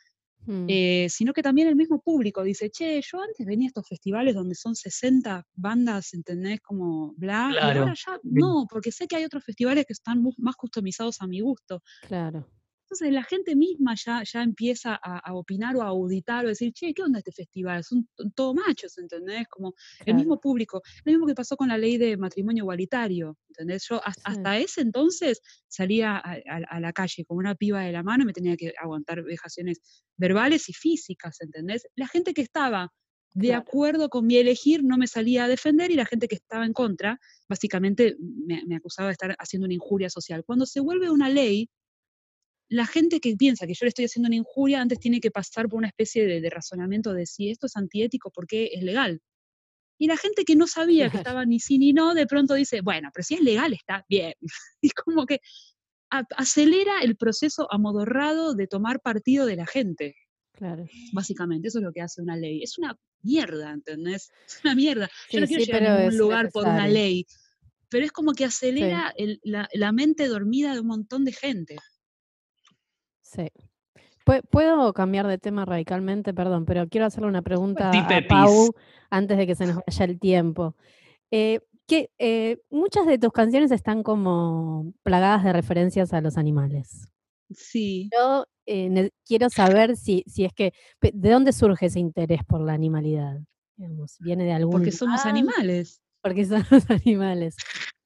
Hmm. 0.46 0.64
Eh, 0.68 1.06
sino 1.10 1.34
que 1.34 1.42
también 1.42 1.68
el 1.68 1.76
mismo 1.76 2.00
público 2.00 2.42
dice, 2.42 2.70
che, 2.70 3.00
yo 3.02 3.20
antes 3.20 3.46
venía 3.46 3.66
a 3.66 3.68
estos 3.68 3.86
festivales 3.86 4.34
donde 4.34 4.54
son 4.54 4.74
60 4.74 5.46
bandas, 5.54 6.14
¿entendés? 6.14 6.60
Como 6.60 7.12
bla, 7.16 7.50
y 7.52 7.58
ahora 7.58 7.94
ya 7.94 8.18
no, 8.22 8.66
porque 8.70 8.90
sé 8.90 9.06
que 9.06 9.16
hay 9.16 9.24
otros 9.24 9.44
festivales 9.44 9.84
que 9.86 9.92
están 9.92 10.22
más 10.38 10.56
customizados 10.56 11.20
a 11.20 11.26
mi 11.26 11.40
gusto. 11.40 11.82
Claro. 12.08 12.48
Entonces 12.90 13.12
la 13.12 13.22
gente 13.22 13.54
misma 13.54 13.94
ya, 13.94 14.24
ya 14.24 14.42
empieza 14.42 14.98
a, 15.00 15.32
opinar 15.32 15.76
o 15.76 15.82
a 15.82 15.86
auditar 15.86 16.44
o 16.44 16.48
decir, 16.48 16.72
che, 16.72 16.92
¿qué 16.92 17.02
onda 17.04 17.20
este 17.20 17.30
festival? 17.30 17.84
Son 17.84 18.08
todo 18.34 18.52
machos, 18.52 18.98
¿entendés? 18.98 19.46
Como 19.48 19.74
el 20.04 20.16
mismo 20.16 20.40
público. 20.40 20.82
Lo 21.04 21.12
mismo 21.12 21.24
que 21.24 21.36
pasó 21.36 21.56
con 21.56 21.68
la 21.68 21.78
ley 21.78 21.98
de 21.98 22.16
matrimonio 22.16 22.64
igualitario, 22.64 23.38
¿entendés? 23.46 23.86
Yo 23.88 24.00
hasta, 24.04 24.58
ese 24.58 24.80
entonces 24.80 25.40
salía 25.68 26.16
a, 26.16 26.80
la 26.80 26.92
calle 26.92 27.24
con 27.24 27.36
una 27.36 27.54
piba 27.54 27.82
de 27.82 27.92
la 27.92 28.02
mano 28.02 28.24
y 28.24 28.26
me 28.26 28.32
tenía 28.32 28.56
que 28.56 28.72
aguantar 28.76 29.22
vejaciones 29.22 29.78
verbales 30.16 30.68
y 30.68 30.72
físicas, 30.72 31.40
¿entendés? 31.40 31.86
La 31.94 32.08
gente 32.08 32.34
que 32.34 32.42
estaba 32.42 32.92
de 33.34 33.54
acuerdo 33.54 34.08
con 34.08 34.26
mi 34.26 34.36
elegir 34.36 34.82
no 34.82 34.98
me 34.98 35.06
salía 35.06 35.44
a 35.44 35.48
defender 35.48 35.92
y 35.92 35.94
la 35.94 36.06
gente 36.06 36.26
que 36.26 36.34
estaba 36.34 36.66
en 36.66 36.72
contra 36.72 37.20
básicamente 37.48 38.16
me, 38.18 38.64
me, 38.66 38.74
acusaba 38.74 39.06
de 39.06 39.12
estar 39.12 39.36
haciendo 39.38 39.66
una 39.66 39.74
injuria 39.74 40.10
social. 40.10 40.42
Cuando 40.44 40.66
se 40.66 40.80
vuelve 40.80 41.08
una 41.08 41.28
ley, 41.28 41.70
la 42.70 42.86
gente 42.86 43.20
que 43.20 43.36
piensa 43.36 43.66
que 43.66 43.74
yo 43.74 43.84
le 43.84 43.88
estoy 43.88 44.04
haciendo 44.04 44.28
una 44.28 44.36
injuria 44.36 44.80
antes 44.80 45.00
tiene 45.00 45.20
que 45.20 45.32
pasar 45.32 45.68
por 45.68 45.78
una 45.78 45.88
especie 45.88 46.24
de, 46.40 46.50
razonamiento 46.50 47.12
de 47.12 47.26
si 47.26 47.50
esto 47.50 47.66
es 47.66 47.76
antiético, 47.76 48.30
¿por 48.30 48.46
qué 48.46 48.70
es 48.72 48.84
legal? 48.84 49.20
Y 49.98 50.06
la 50.06 50.16
gente 50.16 50.44
que 50.44 50.54
no 50.54 50.68
sabía 50.68 51.10
que 51.10 51.18
estaba 51.18 51.44
ni 51.44 51.58
sí 51.58 51.78
ni 51.78 51.92
no, 51.92 52.14
de 52.14 52.26
pronto 52.26 52.54
dice, 52.54 52.80
bueno, 52.80 53.10
pero 53.12 53.24
si 53.24 53.34
es 53.34 53.40
legal 53.40 53.72
está 53.72 54.06
bien. 54.08 54.34
Y 54.80 54.90
como 54.90 55.26
que 55.26 55.40
acelera 56.10 57.02
el 57.02 57.16
proceso 57.16 57.66
amodorrado 57.70 58.54
de 58.54 58.68
tomar 58.68 59.00
partido 59.00 59.46
de 59.46 59.56
la 59.56 59.66
gente. 59.66 60.14
Claro. 60.52 60.86
Básicamente, 61.12 61.68
eso 61.68 61.78
es 61.78 61.84
lo 61.84 61.92
que 61.92 62.02
hace 62.02 62.22
una 62.22 62.36
ley. 62.36 62.62
Es 62.62 62.78
una 62.78 62.96
mierda, 63.22 63.72
¿entendés? 63.72 64.30
Es 64.46 64.60
una 64.64 64.74
mierda. 64.76 65.10
Yo 65.30 65.40
no 65.40 65.46
quiero 65.46 65.64
llegar 65.64 65.84
a 65.84 65.98
ningún 65.98 66.18
lugar 66.18 66.50
por 66.50 66.68
una 66.68 66.86
ley, 66.86 67.26
pero 67.88 68.04
es 68.04 68.12
como 68.12 68.32
que 68.32 68.44
acelera 68.44 69.12
la, 69.42 69.68
la 69.72 69.92
mente 69.92 70.28
dormida 70.28 70.72
de 70.72 70.80
un 70.80 70.86
montón 70.86 71.24
de 71.24 71.32
gente. 71.32 71.76
Sí. 73.30 73.48
Puedo 74.50 74.92
cambiar 74.92 75.26
de 75.26 75.38
tema 75.38 75.64
radicalmente, 75.64 76.32
perdón, 76.32 76.64
pero 76.64 76.88
quiero 76.88 77.06
hacerle 77.06 77.28
una 77.28 77.42
pregunta 77.42 77.90
a 77.90 78.28
Pau 78.28 78.74
antes 79.08 79.36
de 79.36 79.46
que 79.46 79.54
se 79.54 79.66
nos 79.66 79.76
vaya 79.86 80.04
el 80.04 80.18
tiempo. 80.18 80.76
Eh, 81.30 81.60
que, 81.86 82.10
eh, 82.18 82.58
muchas 82.70 83.06
de 83.06 83.18
tus 83.18 83.32
canciones 83.32 83.72
están 83.72 84.02
como 84.02 84.92
plagadas 85.02 85.42
de 85.42 85.52
referencias 85.52 86.12
a 86.12 86.20
los 86.20 86.36
animales. 86.36 87.08
Sí. 87.50 88.08
Yo 88.12 88.44
eh, 88.66 89.10
quiero 89.26 89.50
saber 89.50 89.96
si, 89.96 90.22
si 90.26 90.44
es 90.44 90.52
que, 90.52 90.72
¿de 91.00 91.30
dónde 91.30 91.52
surge 91.52 91.86
ese 91.86 91.98
interés 91.98 92.44
por 92.44 92.60
la 92.60 92.74
animalidad? 92.74 93.40
¿Viene 94.20 94.44
de 94.44 94.52
algún... 94.52 94.72
Porque 94.72 94.92
somos 94.92 95.26
animales. 95.26 96.00
Porque 96.22 96.44
somos 96.44 96.88
animales. 96.90 97.56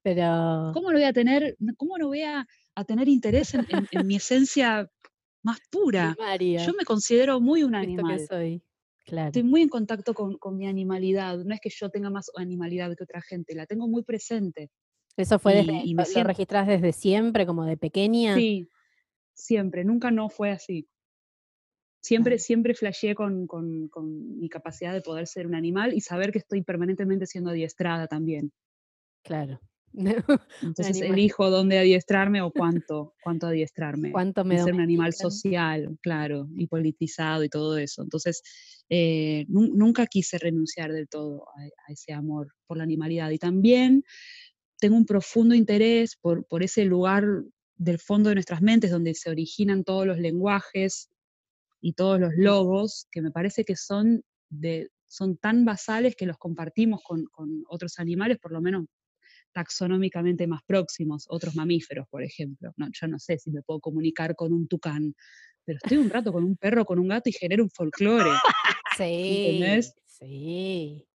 Pero... 0.03 0.71
¿Cómo 0.73 0.91
no 0.91 0.99
voy 0.99 1.05
a 1.05 1.13
tener, 1.13 1.57
cómo 1.77 1.99
no 1.99 2.07
voy 2.09 2.23
a, 2.23 2.47
tener 2.87 3.09
interés 3.09 3.55
en, 3.55 4.07
mi 4.07 4.17
esencia 4.17 4.89
más 5.45 5.61
pura. 5.71 6.17
Yo 6.41 6.73
me 6.77 6.85
considero 6.85 7.41
muy 7.41 7.63
un 7.63 7.75
animal. 7.75 8.27
soy. 8.27 8.63
Claro. 9.05 9.29
Estoy 9.29 9.43
muy 9.43 9.61
en 9.61 9.69
contacto 9.69 10.15
con, 10.15 10.39
mi 10.57 10.67
animalidad. 10.67 11.39
No 11.39 11.55
es 11.55 11.61
que 11.61 11.69
yo 11.69 11.91
tenga 11.91 12.11
más 12.11 12.31
animalidad 12.37 12.97
que 12.97 13.05
otra 13.05 13.21
gente, 13.21 13.55
la 13.55 13.67
tengo 13.67 13.87
muy 13.87 14.03
presente. 14.03 14.71
¿Eso 15.17 15.39
fue 15.39 15.57
desde, 15.57 15.83
y 15.85 15.95
me 15.95 16.03
lo 16.03 16.65
desde 16.67 16.93
siempre, 16.93 17.47
como 17.47 17.67
de 17.67 17.77
pequeña? 17.77 18.35
Sí, 18.35 18.69
siempre, 19.35 19.85
nunca 19.85 20.11
no 20.11 20.31
fue 20.31 20.51
así. 20.51 20.89
Siempre, 22.01 22.39
siempre 22.39 22.75
flasheé 22.75 23.15
con, 23.15 23.47
con, 23.47 24.39
mi 24.39 24.49
capacidad 24.49 24.93
de 24.93 25.03
poder 25.03 25.27
ser 25.27 25.47
un 25.47 25.55
animal 25.55 25.95
y 25.95 26.01
saber 26.01 26.33
que 26.33 26.39
estoy 26.39 26.63
permanentemente 26.63 27.27
siendo 27.27 27.51
adiestrada 27.51 28.09
también. 28.09 28.53
Claro. 29.23 29.61
Entonces 30.63 31.01
elijo 31.01 31.51
dónde 31.51 31.79
adiestrarme 31.79 32.43
o 32.43 32.51
cuánto, 32.51 33.15
cuánto 33.23 33.47
adiestrarme. 33.47 34.11
Cuánto 34.11 34.45
me 34.45 34.63
ser 34.63 34.75
un 34.75 34.81
animal 34.81 35.13
social, 35.13 35.97
claro, 36.03 36.49
y 36.57 36.67
politizado 36.67 37.45
y 37.45 37.49
todo 37.49 37.79
eso. 37.79 38.03
Entonces, 38.03 38.43
eh, 38.89 39.47
nunca 39.49 40.07
quise 40.07 40.39
renunciar 40.39 40.93
del 40.93 41.09
todo 41.09 41.47
a, 41.57 41.93
ese 41.93 42.13
amor 42.13 42.49
por 42.67 42.77
la 42.77 42.83
animalidad. 42.83 43.31
Y 43.31 43.39
también 43.39 44.05
tengo 44.79 44.97
un 44.97 45.07
profundo 45.07 45.55
interés 45.55 46.17
por, 46.17 46.45
por 46.47 46.63
ese 46.63 46.85
lugar 46.85 47.25
del 47.77 47.99
fondo 47.99 48.29
de 48.29 48.37
nuestras 48.37 48.63
mentes 48.63 48.91
donde 48.91 49.15
se 49.15 49.31
originan 49.31 49.85
todos 49.85 50.07
los 50.07 50.19
lenguajes 50.19 51.11
y 51.81 51.93
todos 51.93 52.19
los 52.19 52.33
logos, 52.37 53.07
que 53.11 53.23
me 53.23 53.31
parece 53.31 53.65
que 53.65 53.77
son, 53.77 54.25
de, 54.49 54.89
son 55.07 55.37
tan 55.37 55.65
basales 55.65 56.17
que 56.17 56.27
los 56.27 56.39
compartimos 56.39 57.03
con, 57.03 57.27
con 57.27 57.65
otros 57.69 57.99
animales, 57.99 58.39
por 58.39 58.53
lo 58.53 58.61
menos 58.61 58.87
taxonómicamente 59.55 60.47
más 60.47 60.63
próximos, 60.67 61.25
otros 61.29 61.55
mamíferos, 61.55 62.07
por 62.11 62.23
ejemplo. 62.23 62.73
No, 62.77 62.89
yo 62.93 63.09
no 63.09 63.19
sé 63.19 63.39
si 63.39 63.51
me 63.51 63.63
puedo 63.63 63.81
comunicar 63.81 64.35
con 64.35 64.53
un 64.53 64.69
tucán, 64.69 65.15
pero 65.65 65.79
estoy 65.83 65.97
un 65.99 66.11
rato 66.11 66.33
con 66.33 66.45
un 66.45 66.57
perro, 66.57 66.85
con 66.85 66.99
un 66.99 67.09
gato 67.09 67.31
y 67.31 67.33
genero 67.33 67.65
un 67.65 67.71
folclore. 67.71 68.31
Sí. 68.97 69.61
Sí. 70.07 71.09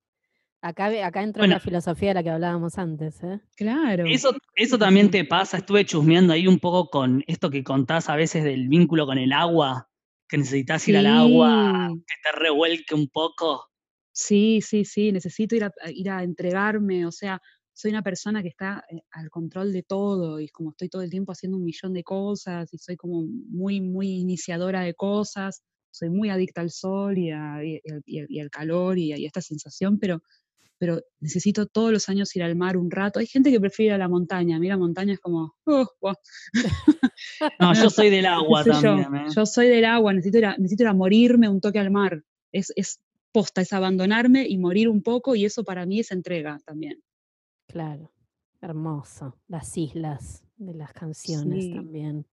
Acá, 0.61 0.87
acá 1.07 1.23
entra 1.23 1.47
la 1.47 1.61
filosofía 1.61 2.09
de 2.09 2.15
la 2.15 2.23
que 2.23 2.29
hablábamos 2.29 2.77
antes. 2.77 3.23
¿eh? 3.23 3.39
Claro. 3.55 4.03
Eso, 4.05 4.35
eso 4.55 4.77
también 4.77 5.09
te 5.09 5.23
pasa. 5.23 5.57
Estuve 5.57 5.85
chusmeando 5.85 6.33
ahí 6.33 6.45
un 6.45 6.59
poco 6.59 6.89
con 6.89 7.23
esto 7.27 7.49
que 7.49 7.63
contás 7.63 8.09
a 8.09 8.17
veces 8.17 8.43
del 8.43 8.67
vínculo 8.67 9.05
con 9.05 9.17
el 9.17 9.31
agua, 9.31 9.89
que 10.27 10.37
necesitas 10.37 10.85
ir 10.89 10.97
al 10.97 11.05
agua, 11.05 11.89
que 12.05 12.15
te 12.21 12.37
revuelque 12.37 12.93
un 12.93 13.07
poco. 13.07 13.69
Sí, 14.11 14.59
sí, 14.61 14.83
sí, 14.83 15.13
necesito 15.13 15.55
ir 15.55 15.63
a, 15.63 15.71
ir 15.87 16.09
a 16.09 16.23
entregarme, 16.23 17.05
o 17.05 17.11
sea, 17.11 17.41
soy 17.79 17.91
una 17.91 18.01
persona 18.01 18.41
que 18.41 18.49
está 18.49 18.83
eh, 18.89 19.03
al 19.11 19.29
control 19.29 19.71
de 19.71 19.83
todo 19.83 20.41
y 20.41 20.49
como 20.49 20.71
estoy 20.71 20.89
todo 20.89 21.01
el 21.01 21.09
tiempo 21.09 21.31
haciendo 21.31 21.57
un 21.57 21.63
millón 21.63 21.93
de 21.93 22.03
cosas 22.03 22.73
y 22.73 22.77
soy 22.77 22.97
como 22.97 23.23
muy, 23.23 23.79
muy 23.79 24.19
iniciadora 24.19 24.81
de 24.81 24.93
cosas, 24.95 25.63
soy 25.89 26.09
muy 26.09 26.29
adicta 26.29 26.59
al 26.59 26.71
sol 26.71 27.17
y, 27.17 27.31
al 27.31 28.49
calor 28.51 28.97
y, 28.97 29.13
a 29.13 29.15
esta 29.15 29.39
sensación, 29.39 29.97
pero, 29.97 30.21
pero 30.77 31.01
necesito 31.21 31.67
todos 31.67 31.93
los 31.93 32.09
años 32.09 32.35
ir 32.35 32.43
al 32.43 32.57
mar 32.57 32.75
un 32.75 32.91
rato. 32.91 33.19
Hay 33.19 33.27
gente 33.27 33.49
que 33.49 33.61
prefiere 33.61 33.93
a 33.93 33.97
la 33.97 34.09
montaña, 34.09 34.57
a 34.57 34.59
mí 34.59 34.67
la 34.67 34.77
montaña 34.77 35.13
es 35.13 35.21
como... 35.21 35.55
Uh, 35.65 35.85
no, 37.61 37.73
yo 37.73 37.89
soy 37.89 38.09
del 38.09 38.25
agua 38.25 38.65
también. 38.65 39.15
¿eh? 39.15 39.25
Yo, 39.33 39.45
soy 39.45 39.69
del 39.69 39.85
agua, 39.85 40.11
necesito 40.11 40.39
ir, 40.39 40.45
a, 40.47 40.57
necesito 40.57 40.83
ir 40.83 40.89
a 40.89 40.93
morirme 40.93 41.47
un 41.47 41.61
toque 41.61 41.79
al 41.79 41.91
mar. 41.91 42.25
Es, 42.51 42.73
es 42.75 42.99
posta, 43.31 43.61
es 43.61 43.71
abandonarme 43.71 44.45
y 44.49 44.57
morir 44.57 44.89
un 44.89 45.01
poco 45.01 45.33
y 45.33 45.45
eso 45.45 45.63
para 45.63 45.85
mí 45.85 46.01
es 46.01 46.11
entrega 46.11 46.59
también. 46.65 47.01
Claro, 47.69 48.11
hermoso. 48.61 49.37
Las 49.47 49.77
islas 49.77 50.43
de 50.57 50.73
las 50.73 50.91
canciones 50.91 51.71
también. 51.71 52.25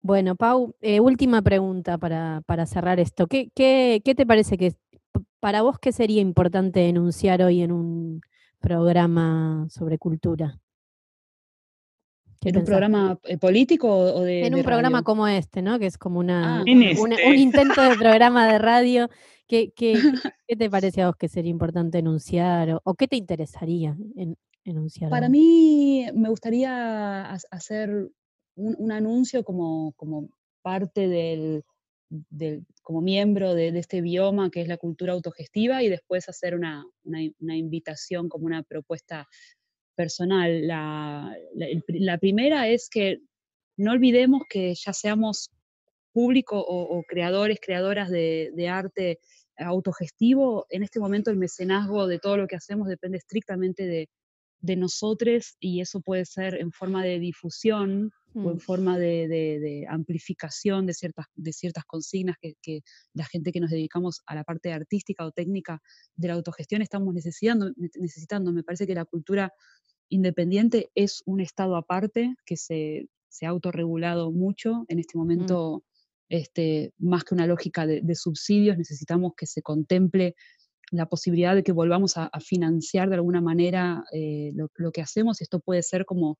Bueno, 0.00 0.36
Pau, 0.36 0.74
eh, 0.80 1.00
última 1.00 1.42
pregunta 1.42 1.98
para, 1.98 2.42
para 2.46 2.64
cerrar 2.64 3.00
esto. 3.00 3.26
¿Qué, 3.26 3.50
qué, 3.54 4.00
qué 4.04 4.14
te 4.14 4.24
parece 4.24 4.56
que 4.56 4.74
para 5.40 5.62
vos 5.62 5.78
qué 5.80 5.90
sería 5.90 6.20
importante 6.20 6.88
enunciar 6.88 7.42
hoy 7.42 7.62
en 7.62 7.72
un 7.72 8.20
programa 8.60 9.66
sobre 9.70 9.98
cultura? 9.98 10.60
¿En 12.42 12.56
un 12.56 12.64
programa 12.64 13.18
eh, 13.24 13.36
político 13.36 13.88
o 13.88 14.22
de.? 14.22 14.46
En 14.46 14.54
un 14.54 14.62
programa 14.62 15.02
como 15.02 15.26
este, 15.26 15.62
¿no? 15.62 15.78
Que 15.78 15.86
es 15.86 15.98
como 15.98 16.20
una, 16.20 16.60
ah. 16.60 16.62
un, 16.62 16.82
este. 16.82 17.36
intento 17.36 17.82
de 17.82 17.96
programa 17.96 18.50
de 18.50 18.58
radio. 18.58 19.10
¿Qué, 19.46 19.72
qué, 19.74 19.94
qué, 20.46 20.56
te 20.56 20.70
parece 20.70 21.02
a 21.02 21.06
vos 21.06 21.16
que 21.16 21.28
sería 21.28 21.50
importante 21.50 21.98
enunciar 21.98 22.80
o, 22.84 22.94
qué 22.94 23.08
te 23.08 23.16
interesaría 23.16 23.96
en, 24.16 24.36
enunciar? 24.64 25.10
Para 25.10 25.28
mí 25.28 26.06
me 26.14 26.28
gustaría 26.28 27.32
hacer 27.32 28.10
un, 28.54 28.92
anuncio 28.92 29.44
como, 29.44 29.92
como 29.96 30.28
parte 30.62 31.08
del, 31.08 31.64
del, 32.10 32.66
como 32.82 33.00
miembro 33.00 33.54
de, 33.54 33.68
este 33.78 34.00
bioma 34.00 34.50
que 34.50 34.60
es 34.60 34.68
la 34.68 34.76
cultura 34.76 35.14
autogestiva 35.14 35.82
y 35.82 35.88
después 35.88 36.28
hacer 36.28 36.54
una, 36.54 36.84
una, 37.04 37.18
una 37.40 37.56
invitación 37.56 38.28
como 38.28 38.46
una 38.46 38.62
propuesta 38.62 39.26
personal. 39.98 40.64
La, 40.68 41.36
la, 41.54 42.18
primera 42.18 42.68
es 42.68 42.88
que 42.88 43.18
no 43.76 43.90
olvidemos 43.90 44.42
que 44.48 44.72
ya 44.76 44.92
seamos 44.92 45.50
público 46.12 46.64
o, 46.64 47.02
creadores, 47.02 47.58
creadoras 47.60 48.08
de, 48.08 48.52
de, 48.54 48.68
arte 48.68 49.18
autogestivo, 49.56 50.66
en 50.70 50.84
este 50.84 51.00
momento 51.00 51.32
el 51.32 51.36
mecenazgo 51.36 52.06
de 52.06 52.20
todo 52.20 52.36
lo 52.36 52.46
que 52.46 52.54
hacemos 52.54 52.86
depende 52.86 53.18
estrictamente 53.18 53.86
de, 53.86 54.08
de 54.60 54.76
nosotros 54.76 55.56
y 55.60 55.80
eso 55.80 56.00
puede 56.00 56.24
ser 56.24 56.54
en 56.54 56.72
forma 56.72 57.04
de 57.04 57.18
difusión 57.18 58.10
o 58.34 58.50
en 58.50 58.56
mm. 58.56 58.60
forma 58.60 58.98
de, 58.98 59.26
de, 59.28 59.86
amplificación 59.88 60.86
de 60.86 60.94
ciertas, 60.94 61.26
de 61.34 61.52
ciertas 61.52 61.84
consignas 61.84 62.36
que, 62.40 62.54
que, 62.60 62.82
la 63.14 63.24
gente 63.24 63.52
que 63.52 63.60
nos 63.60 63.70
dedicamos 63.70 64.20
a 64.26 64.34
la 64.34 64.44
parte 64.44 64.72
artística 64.72 65.24
o 65.24 65.32
técnica 65.32 65.80
de 66.14 66.28
la 66.28 66.34
autogestión 66.34 66.82
estamos 66.82 67.14
necesitando. 67.14 67.72
necesitando. 67.76 68.52
Me 68.52 68.62
parece 68.62 68.86
que 68.86 68.94
la 68.94 69.04
cultura 69.04 69.52
independiente 70.08 70.90
es 70.94 71.22
un 71.26 71.40
estado 71.40 71.76
aparte 71.76 72.34
que 72.44 72.56
se, 72.56 73.08
se 73.28 73.46
ha 73.46 73.50
autorregulado 73.50 74.30
mucho. 74.30 74.84
En 74.88 74.98
este 74.98 75.16
mm. 75.16 75.20
momento, 75.20 75.84
este, 76.28 76.92
más 76.98 77.24
que 77.24 77.34
una 77.34 77.46
lógica 77.46 77.86
de, 77.86 78.14
subsidios, 78.14 78.76
necesitamos 78.76 79.32
que 79.36 79.46
se 79.46 79.62
contemple 79.62 80.34
la 80.90 81.06
posibilidad 81.06 81.54
de 81.54 81.62
que 81.62 81.72
volvamos 81.72 82.16
a, 82.16 82.30
financiar 82.40 83.08
de 83.08 83.16
alguna 83.16 83.40
manera 83.40 84.04
eh, 84.12 84.52
lo, 84.54 84.90
que 84.92 85.02
hacemos. 85.02 85.40
Esto 85.40 85.60
puede 85.60 85.82
ser 85.82 86.04
como 86.04 86.38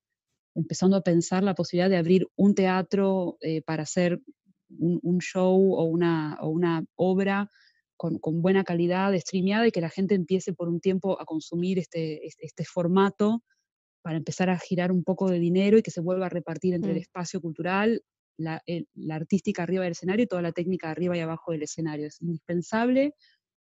empezando 0.55 0.97
a 0.97 1.01
pensar 1.01 1.43
la 1.43 1.55
posibilidad 1.55 1.89
de 1.89 1.97
abrir 1.97 2.27
un 2.35 2.55
teatro 2.55 3.37
eh, 3.41 3.61
para 3.61 3.83
hacer 3.83 4.21
un, 4.69 5.19
show 5.19 5.73
o 5.73 5.83
una, 5.83 6.37
o 6.41 6.49
una 6.49 6.83
obra 6.95 7.49
con, 7.97 8.19
buena 8.41 8.63
calidad, 8.63 9.13
streameada 9.15 9.67
y 9.67 9.71
que 9.71 9.81
la 9.81 9.89
gente 9.89 10.15
empiece 10.15 10.53
por 10.53 10.69
un 10.69 10.79
tiempo 10.79 11.19
a 11.21 11.25
consumir 11.25 11.79
este, 11.79 12.25
este, 12.25 12.45
este, 12.45 12.65
formato 12.65 13.43
para 14.01 14.17
empezar 14.17 14.49
a 14.49 14.57
girar 14.57 14.91
un 14.91 15.03
poco 15.03 15.29
de 15.29 15.39
dinero 15.39 15.77
y 15.77 15.81
que 15.81 15.91
se 15.91 16.01
vuelva 16.01 16.27
a 16.27 16.29
repartir 16.29 16.73
entre 16.73 16.91
el 16.91 16.97
mm. 16.97 17.01
espacio 17.01 17.41
cultural, 17.41 18.01
la, 18.37 18.63
artística 19.11 19.63
arriba 19.63 19.83
del 19.83 19.91
escenario 19.91 20.23
y 20.23 20.27
toda 20.27 20.41
la 20.41 20.53
técnica 20.53 20.89
arriba 20.89 21.17
y 21.17 21.19
abajo 21.19 21.51
del 21.51 21.63
escenario. 21.63 22.07
Es 22.07 22.21
indispensable 22.21 23.13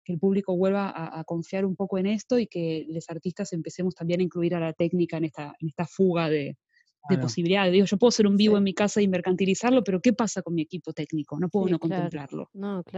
que 0.05 0.13
el 0.13 0.19
público 0.19 0.57
vuelva 0.57 0.93
a, 0.95 1.23
confiar 1.25 1.65
un 1.65 1.77
poco 1.77 1.99
en 1.99 2.07
esto 2.07 2.39
y 2.39 2.47
que 2.47 2.87
los 2.89 3.09
artistas 3.09 3.53
empecemos 3.53 3.95
también 3.95 4.21
a 4.21 4.25
incluir 4.25 4.55
a 4.55 4.61
la 4.61 4.73
técnica 4.73 5.17
en 5.17 5.25
esta, 5.25 5.55
en 5.59 5.69
esta 5.69 5.87
fuga 5.87 6.29
de, 6.29 6.57
posibilidades. 7.21 7.73
Digo, 7.73 7.85
yo 7.85 7.99
puedo 7.99 8.11
hacer 8.11 8.29
un 8.29 8.37
vivo 8.37 8.57
en 8.57 8.63
mi 8.63 8.75
casa 8.75 9.03
y 9.03 9.09
mercantilizarlo, 9.09 9.83
pero 9.83 10.01
¿qué 10.01 10.13
pasa 10.13 10.41
con 10.41 10.55
mi 10.55 10.63
equipo 10.63 10.93
técnico? 10.93 11.39
No 11.39 11.49
puedo 11.49 11.69
no 11.69 11.79
contemplarlo. 11.81 12.49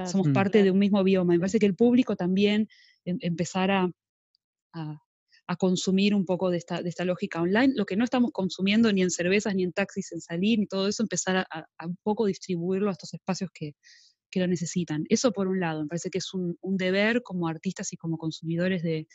Somos 0.06 0.28
parte 0.28 0.62
de 0.62 0.70
un 0.70 0.78
mismo 0.78 1.02
bioma. 1.02 1.32
Me 1.32 1.40
parece 1.40 1.58
que 1.58 1.66
el 1.66 1.74
público 1.74 2.14
también 2.14 2.68
em, 3.06 3.16
empezara 3.20 3.90
a, 4.74 5.00
consumir 5.58 6.14
un 6.14 6.26
poco 6.26 6.50
de 6.50 6.58
esta, 6.58 6.82
de 6.82 6.88
esta 6.88 7.04
lógica 7.04 7.40
online, 7.40 7.72
lo 7.76 7.86
que 7.86 7.96
no 7.96 8.04
estamos 8.04 8.30
consumiendo 8.32 8.92
ni 8.92 9.02
en 9.02 9.10
cervezas, 9.10 9.54
ni 9.54 9.62
en 9.62 9.72
taxis, 9.72 10.12
en 10.12 10.20
salir, 10.20 10.58
ni 10.58 10.66
todo 10.66 10.86
eso, 10.86 11.02
empezar 11.02 11.36
a, 11.36 11.66
a 11.78 11.86
un 11.86 11.96
poco 12.02 12.26
distribuirlo 12.26 12.88
a 12.88 12.92
estos 12.92 13.14
espacios 13.14 13.50
que, 13.52 13.74
que 14.34 14.40
lo 14.40 14.48
necesitan. 14.48 15.06
Eso 15.08 15.30
por 15.32 15.46
un 15.46 15.60
lado, 15.60 15.82
me 15.82 15.88
parece 15.88 16.10
que 16.10 16.18
es 16.18 16.34
un, 16.34 16.58
deber 16.76 17.22
como 17.22 17.46
artistas 17.46 17.92
y 17.92 17.96
como 17.96 18.18
consumidores 18.18 18.82
de, 18.82 19.06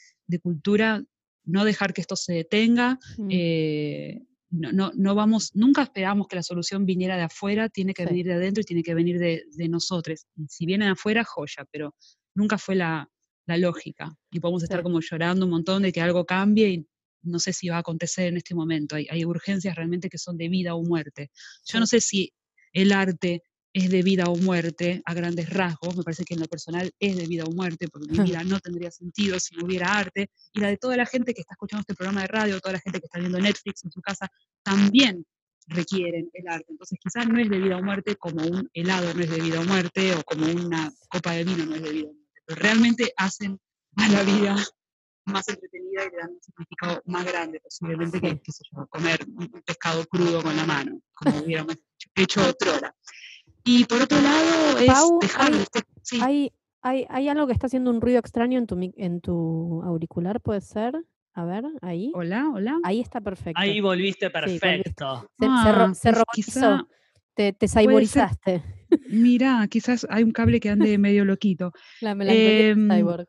cultura, 0.42 1.04
no 1.44 1.66
dejar 1.66 1.94
que 1.94 2.00
esto 2.00 2.16
se 2.16 2.34
detenga. 2.34 2.98
Mm. 3.18 3.28
Eh, 3.30 4.24
no, 4.50 4.92
no, 4.96 5.16
vamos, 5.16 5.54
nunca 5.56 5.84
esperamos 5.84 6.28
que 6.28 6.38
la 6.38 6.44
solución 6.44 6.86
viniera 6.86 7.18
de 7.18 7.24
afuera, 7.24 7.68
tiene 7.68 7.94
que 7.94 8.06
venir 8.06 8.28
de 8.28 8.34
adentro 8.36 8.62
y 8.62 8.64
tiene 8.64 8.82
que 8.82 8.96
venir 8.96 9.20
de, 9.20 9.68
nosotros. 9.68 10.26
si 10.48 10.66
viene 10.66 10.86
de 10.86 10.92
afuera, 10.92 11.26
joya, 11.26 11.66
pero 11.70 11.94
nunca 12.34 12.58
fue 12.58 12.76
la, 12.76 13.10
lógica. 13.46 14.16
Y 14.32 14.40
podemos 14.40 14.62
estar 14.62 14.84
como 14.84 15.02
llorando 15.02 15.46
un 15.46 15.52
montón 15.52 15.82
de 15.82 15.92
que 15.92 16.02
algo 16.02 16.24
cambie 16.24 16.70
y 16.70 16.88
no 17.24 17.40
sé 17.40 17.52
si 17.52 17.68
va 17.68 17.78
a 17.78 17.80
acontecer 17.80 18.28
en 18.28 18.38
este 18.38 18.54
momento. 18.54 18.96
Hay, 18.96 19.08
hay 19.10 19.26
urgencias 19.26 19.76
realmente 19.76 20.08
que 20.08 20.20
son 20.20 20.38
de 20.38 20.50
vida 20.50 20.76
o 20.76 20.84
muerte. 20.84 21.32
Yo 21.66 21.80
no 21.80 21.88
sé 21.88 22.00
si 22.00 22.32
el 22.74 22.92
arte 22.92 23.42
es 23.74 23.90
de 23.90 24.02
vida 24.02 24.26
o 24.26 24.36
muerte 24.36 25.02
a 25.06 25.14
grandes 25.14 25.50
rasgos. 25.50 25.96
Me 25.96 26.04
parece 26.04 26.26
que 26.26 26.34
en 26.34 26.42
lo 26.42 26.48
personal 26.48 26.92
es 27.00 27.18
de 27.18 27.28
vida 27.28 27.44
o 27.46 27.52
muerte, 27.52 27.88
porque 27.88 28.12
mi 28.12 28.18
vida 28.40 28.44
no 28.44 28.60
tendría 28.60 28.92
sentido 28.92 29.40
si 29.40 29.56
no 29.56 29.66
hubiera 29.66 29.98
arte. 29.98 30.30
Y 30.54 30.60
la 30.60 30.70
de 30.70 30.78
toda 30.78 30.98
la 30.98 31.06
gente 31.06 31.34
que 31.34 31.42
está 31.42 31.54
escuchando 31.54 31.82
este 31.82 31.96
programa 31.96 32.22
de 32.22 32.28
radio, 32.28 32.60
toda 32.60 32.74
la 32.74 32.80
gente 32.80 33.00
que 33.00 33.06
está 33.06 33.20
viendo 33.20 33.40
Netflix 33.40 33.84
en 33.84 33.92
su 33.92 34.02
casa, 34.02 34.28
también 34.64 35.26
requieren 35.68 36.30
el 36.34 36.48
arte. 36.48 36.66
Entonces 36.70 36.98
quizás 37.02 37.28
no 37.28 37.40
es 37.40 37.50
de 37.50 37.60
vida 37.60 37.78
o 37.78 37.84
muerte 37.84 38.16
como 38.16 38.44
un 38.44 38.70
helado 38.74 39.14
no 39.14 39.22
es 39.22 39.30
de 39.30 39.42
vida 39.42 39.60
o 39.60 39.64
muerte, 39.64 40.16
o 40.16 40.24
como 40.24 40.48
una 40.48 40.92
copa 41.10 41.34
de 41.34 41.44
vino 41.44 41.66
no 41.66 41.76
es 41.76 41.84
de 41.84 41.92
vida 41.92 42.10
o 42.10 42.14
muerte, 42.14 42.42
pero 42.46 42.62
realmente 42.62 43.14
hacen 43.16 43.60
a 43.96 44.10
la 44.10 44.24
vida 44.24 44.56
más 45.26 45.48
entretenida 45.48 46.06
y 46.06 46.10
le 46.10 46.18
dan 46.18 46.32
un 46.32 46.42
significado 46.42 47.02
más 47.06 47.26
grande 47.26 47.60
posiblemente 47.60 48.20
que, 48.20 48.42
qué 48.42 48.52
sé 48.52 48.64
yo, 48.72 48.88
comer 48.88 49.20
un 49.28 49.48
pescado 49.64 50.06
crudo 50.08 50.42
con 50.42 50.56
la 50.56 50.66
mano, 50.66 51.00
como 51.14 51.40
hubiéramos 51.40 51.76
hecho 52.16 52.48
otra 52.48 52.74
hora. 52.74 52.96
Y 53.64 53.86
por 53.86 54.02
otro 54.02 54.20
lado, 54.22 54.80
es 54.80 54.94
dejar. 55.22 55.52
Hay, 56.22 56.52
hay, 56.82 57.06
hay, 57.10 57.28
algo 57.28 57.48
que 57.48 57.54
está 57.54 57.68
haciendo 57.68 57.92
un 57.92 58.02
ruido 58.02 58.20
extraño 58.20 58.58
en 58.58 58.68
tu, 58.68 58.94
en 58.96 59.22
tu 59.22 59.82
auricular, 59.84 60.42
¿puede 60.42 60.62
ser? 60.62 60.96
A 61.34 61.46
ver, 61.46 61.64
ahí. 61.82 62.12
Hola, 62.16 62.50
hola. 62.54 62.80
Ahí 62.84 63.00
está 63.00 63.22
perfecto. 63.22 63.62
Ahí 63.62 63.80
volviste 63.80 64.30
perfecto. 64.30 65.30
se, 65.40 65.46
ah, 65.48 65.94
se, 65.94 66.12
robotizó. 66.12 66.88
te, 67.34 67.54
te 67.54 67.68
cyborizaste. 67.68 68.64
Mira, 69.10 69.68
quizás 69.70 70.06
hay 70.10 70.24
un 70.24 70.32
cable 70.32 70.60
que 70.60 70.70
ande 70.70 70.98
medio 70.98 71.26
loquito. 71.26 71.72
La 72.02 72.16
melancolía 72.16 72.54
del 72.54 72.70
em, 72.70 72.90
cyborg. 72.90 73.28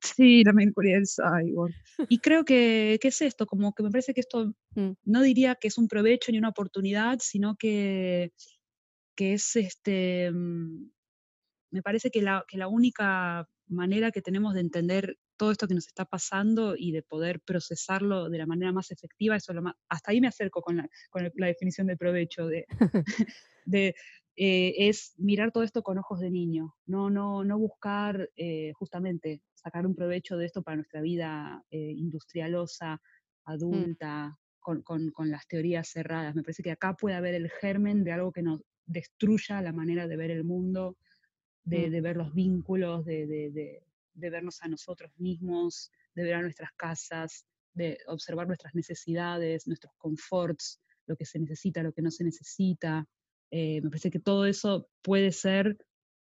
Sí, 0.00 0.44
la 0.44 0.52
melancolía 0.52 0.96
del 0.96 1.06
cyborg. 1.06 1.74
Y 2.08 2.18
creo 2.18 2.44
que, 2.44 2.98
¿qué 3.00 3.08
es 3.08 3.22
esto? 3.22 3.46
Como 3.46 3.72
que 3.74 3.82
me 3.82 3.90
parece 3.90 4.12
que 4.12 4.20
esto, 4.20 4.52
mm. 4.74 4.90
no 5.04 5.22
diría 5.22 5.54
que 5.54 5.68
es 5.68 5.78
un 5.78 5.88
provecho 5.88 6.32
ni 6.32 6.38
una 6.38 6.50
oportunidad, 6.50 7.18
sino 7.20 7.56
que 7.56 8.32
que 9.14 9.34
es 9.34 9.56
este, 9.56 10.30
mm, 10.30 10.90
me 11.70 11.82
parece 11.82 12.10
que 12.10 12.22
la, 12.22 12.44
que 12.46 12.58
la 12.58 12.68
única 12.68 13.48
manera 13.68 14.10
que 14.10 14.22
tenemos 14.22 14.54
de 14.54 14.60
entender 14.60 15.16
todo 15.36 15.50
esto 15.50 15.66
que 15.66 15.74
nos 15.74 15.86
está 15.86 16.04
pasando 16.04 16.74
y 16.76 16.92
de 16.92 17.02
poder 17.02 17.40
procesarlo 17.40 18.28
de 18.28 18.38
la 18.38 18.46
manera 18.46 18.72
más 18.72 18.90
efectiva, 18.90 19.36
eso 19.36 19.52
lo 19.52 19.62
más, 19.62 19.74
hasta 19.88 20.12
ahí 20.12 20.20
me 20.20 20.28
acerco 20.28 20.62
con 20.62 20.76
la, 20.76 20.88
con 21.10 21.28
la 21.34 21.46
definición 21.46 21.86
de 21.86 21.96
provecho, 21.96 22.46
de, 22.46 22.66
de 23.64 23.94
eh, 24.36 24.88
es 24.88 25.14
mirar 25.18 25.52
todo 25.52 25.64
esto 25.64 25.82
con 25.82 25.98
ojos 25.98 26.20
de 26.20 26.30
niño, 26.30 26.74
no, 26.86 27.10
no, 27.10 27.44
no 27.44 27.58
buscar 27.58 28.30
eh, 28.36 28.72
justamente 28.74 29.42
sacar 29.54 29.86
un 29.86 29.94
provecho 29.94 30.36
de 30.36 30.46
esto 30.46 30.62
para 30.62 30.76
nuestra 30.76 31.00
vida 31.00 31.62
eh, 31.70 31.92
industrialosa, 31.96 32.94
mm. 32.94 33.50
adulta, 33.50 34.38
con, 34.58 34.82
con, 34.82 35.10
con, 35.10 35.30
las 35.30 35.46
teorías 35.48 35.88
cerradas. 35.88 36.34
Me 36.34 36.42
parece 36.42 36.62
que 36.62 36.70
acá 36.70 36.94
puede 36.94 37.16
haber 37.16 37.34
el 37.34 37.50
germen 37.50 38.04
de 38.04 38.12
algo 38.12 38.32
que 38.32 38.42
nos, 38.42 38.60
destruya 38.86 39.60
la 39.60 39.72
manera 39.72 40.06
de 40.08 40.16
ver 40.16 40.30
el 40.30 40.44
mundo, 40.44 40.96
de, 41.64 41.88
mm. 41.88 42.02
ver 42.02 42.16
los 42.16 42.34
vínculos, 42.34 43.04
de, 43.04 43.82
vernos 44.14 44.62
a 44.62 44.68
nosotros 44.68 45.12
mismos, 45.18 45.90
de 46.14 46.22
ver 46.24 46.34
a 46.34 46.42
nuestras 46.42 46.72
casas, 46.72 47.46
de 47.74 47.98
observar 48.06 48.46
nuestras 48.46 48.74
necesidades, 48.74 49.66
nuestros 49.66 49.92
conforts, 49.96 50.80
lo 51.06 51.16
que 51.16 51.24
se 51.24 51.38
necesita, 51.38 51.82
lo 51.82 51.92
que 51.92 52.02
no 52.02 52.10
se 52.10 52.24
necesita. 52.24 53.06
Eh, 53.50 53.80
me 53.82 53.90
parece 53.90 54.10
que 54.10 54.20
todo 54.20 54.46
eso 54.46 54.88
puede 55.02 55.32
ser 55.32 55.78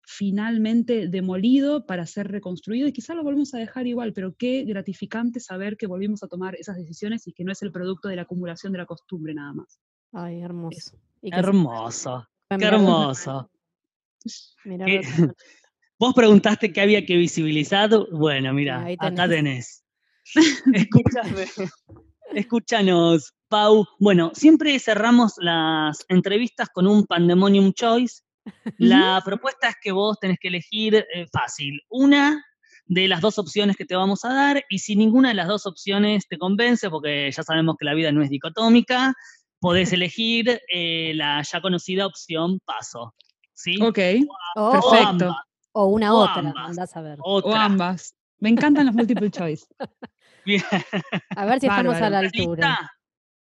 finalmente 0.06 1.08
demolido 1.08 1.86
para 1.86 2.06
ser 2.06 2.28
reconstruido 2.28 2.88
y 2.88 2.94
quizá 2.94 3.14
lo 3.14 3.24
volvemos 3.24 3.54
a 3.54 3.58
dejar 3.58 3.88
igual, 3.88 4.14
pero 4.14 4.36
qué 4.36 4.64
gratificante 4.66 5.40
saber 5.40 5.78
que 5.78 5.88
volvimos 5.88 6.24
a 6.24 6.28
tomar 6.28 6.56
esas 6.56 6.76
decisiones 6.76 7.26
y 7.28 7.34
que 7.34 7.44
no 7.44 7.52
es 7.52 7.62
el 7.62 7.72
producto 7.72 8.10
de 8.10 8.18
la 8.18 8.24
acumulación 8.24 8.74
de 8.74 8.80
la 8.80 8.86
costumbre 8.86 9.34
nada 9.34 9.54
más. 9.54 9.80
Ay, 10.12 10.42
hermoso. 10.42 10.98
Hermoso. 11.22 12.28
Qué 12.60 12.66
hermoso. 12.66 13.50
Vos 16.00 16.14
preguntaste 16.14 16.74
qué 16.74 16.82
había 16.82 17.06
que 17.06 17.18
visibilizar. 17.18 17.90
Bueno, 18.12 18.54
mira, 18.54 18.86
acá 19.00 19.28
tenés. 19.28 19.84
Escúchame. 20.74 21.46
Escúchanos, 22.34 23.34
Pau. 23.48 23.86
Bueno, 24.00 24.32
siempre 24.34 24.78
cerramos 24.80 25.34
las 25.38 26.04
entrevistas 26.08 26.70
con 26.74 26.88
un 26.88 27.06
Pandemonium 27.06 27.74
Choice. 27.74 28.24
La 28.78 29.22
propuesta 29.24 29.70
es 29.70 29.76
que 29.82 29.92
vos 29.92 30.20
tenés 30.20 30.38
que 30.40 30.50
elegir 30.50 30.96
eh, 30.96 31.26
fácil. 31.32 31.80
Una 31.90 32.44
de 32.86 33.08
las 33.08 33.22
dos 33.22 33.40
opciones 33.40 33.78
que 33.78 33.86
te 33.86 33.96
vamos 33.96 34.26
a 34.26 34.34
dar 34.34 34.64
y 34.70 34.80
si 34.80 34.96
ninguna 34.96 35.30
de 35.30 35.36
las 35.36 35.48
dos 35.48 35.66
opciones 35.66 36.28
te 36.28 36.38
convence, 36.38 36.90
porque 36.90 37.32
ya 37.32 37.44
sabemos 37.44 37.76
que 37.80 37.86
la 37.86 37.94
vida 37.94 38.12
no 38.12 38.22
es 38.22 38.30
dicotómica, 38.30 39.14
podés 39.64 39.94
elegir 39.94 40.60
eh, 40.68 41.14
la 41.16 41.42
ya 41.42 41.62
conocida 41.62 42.06
opción 42.06 42.60
paso. 42.66 43.16
¿sí? 43.54 43.82
Ok, 43.82 43.96
perfecto. 43.96 45.34
O, 45.72 45.86
una 45.86 46.14
otra, 46.14 46.54
andás 46.58 46.94
a 46.98 47.02
ver. 47.02 47.18
O 47.22 47.56
ambas. 47.56 48.14
Me 48.40 48.50
encantan 48.50 48.86
los 48.88 48.94
multiple 48.94 49.32
choice. 49.32 49.66
A 51.38 51.46
ver 51.46 51.62
si 51.62 51.68
estamos 51.68 51.96
a 51.96 52.10
la 52.10 52.20
altura. 52.20 52.68
Lista? 52.68 52.92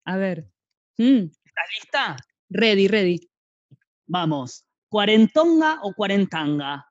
A 0.06 0.16
ver. 0.16 0.48
Mm. 0.96 1.28
¿Estás 1.44 1.68
lista? 1.78 2.16
Ready, 2.48 2.88
ready. 2.88 3.20
Vamos. 4.06 4.64
¿Cuarentonga 4.88 5.80
o 5.82 5.92
cuarentanga? 5.92 6.86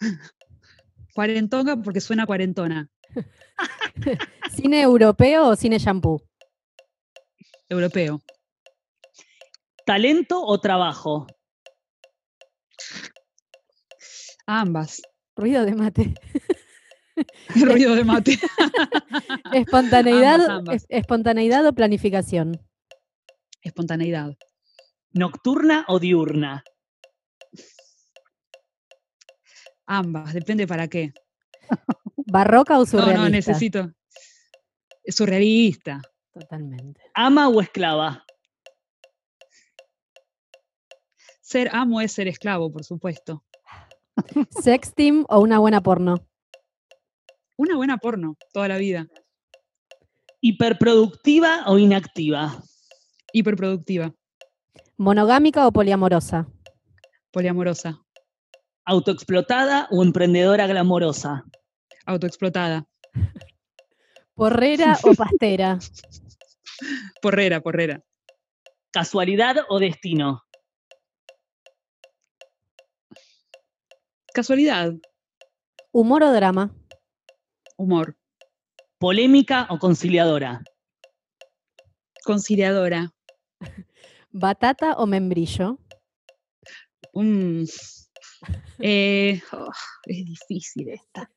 Cuarentonga 1.14 1.76
porque 1.82 2.00
suena 2.00 2.24
cuarentona. 2.26 2.88
¿Cine 4.54 4.82
europeo 4.82 5.48
o 5.48 5.56
cine 5.56 5.80
shampoo? 5.80 6.22
Europeo. 7.72 8.22
¿Talento 9.84 10.44
o 10.44 10.60
trabajo? 10.60 11.26
Ambas. 14.46 15.02
Ruido 15.36 15.64
de 15.64 15.74
mate. 15.74 16.14
Ruido 17.56 17.94
de 17.94 18.04
mate. 18.04 18.38
espontaneidad, 19.52 20.40
espontaneidad 20.88 21.66
o 21.66 21.72
planificación. 21.72 22.60
Espontaneidad. 23.62 24.36
¿Nocturna 25.12 25.84
o 25.88 25.98
diurna? 25.98 26.64
Ambas, 29.86 30.32
depende 30.32 30.66
para 30.66 30.88
qué. 30.88 31.12
¿Barroca 32.26 32.78
o 32.78 32.86
surrealista? 32.86 33.18
No, 33.18 33.24
no, 33.24 33.28
necesito. 33.28 33.92
Surrealista. 35.06 36.00
Totalmente. 36.32 37.00
¿Ama 37.14 37.48
o 37.48 37.60
esclava? 37.60 38.24
Ser 41.40 41.68
amo 41.72 42.00
es 42.00 42.12
ser 42.12 42.28
esclavo, 42.28 42.72
por 42.72 42.84
supuesto. 42.84 43.44
¿Sexting 44.62 45.26
o 45.28 45.40
una 45.40 45.58
buena 45.58 45.82
porno? 45.82 46.26
Una 47.56 47.76
buena 47.76 47.98
porno, 47.98 48.36
toda 48.52 48.68
la 48.68 48.78
vida. 48.78 49.06
¿Hiperproductiva 50.40 51.64
o 51.66 51.78
inactiva? 51.78 52.62
Hiperproductiva. 53.32 54.14
¿Monogámica 54.96 55.66
o 55.66 55.72
poliamorosa? 55.72 56.46
Poliamorosa. 57.30 58.00
¿Autoexplotada 58.84 59.88
o 59.90 60.02
emprendedora 60.02 60.66
glamorosa? 60.66 61.44
Autoexplotada. 62.06 62.88
¿Porrera 64.34 64.98
o 65.04 65.14
pastera? 65.14 65.78
Porrera, 67.20 67.60
porrera. 67.60 68.02
¿Casualidad 68.92 69.56
o 69.68 69.78
destino? 69.78 70.42
Casualidad. 74.34 74.92
¿Humor 75.92 76.22
o 76.22 76.32
drama? 76.32 76.74
Humor. 77.76 78.16
¿Polémica 78.98 79.66
o 79.70 79.78
conciliadora? 79.78 80.62
Conciliadora. 82.24 83.12
¿Batata 84.30 84.94
o 84.94 85.06
membrillo? 85.06 85.78
Mm. 87.12 87.64
Eh, 88.78 89.40
oh, 89.52 89.70
es 90.04 90.24
difícil 90.24 90.88
esta. 90.88 91.30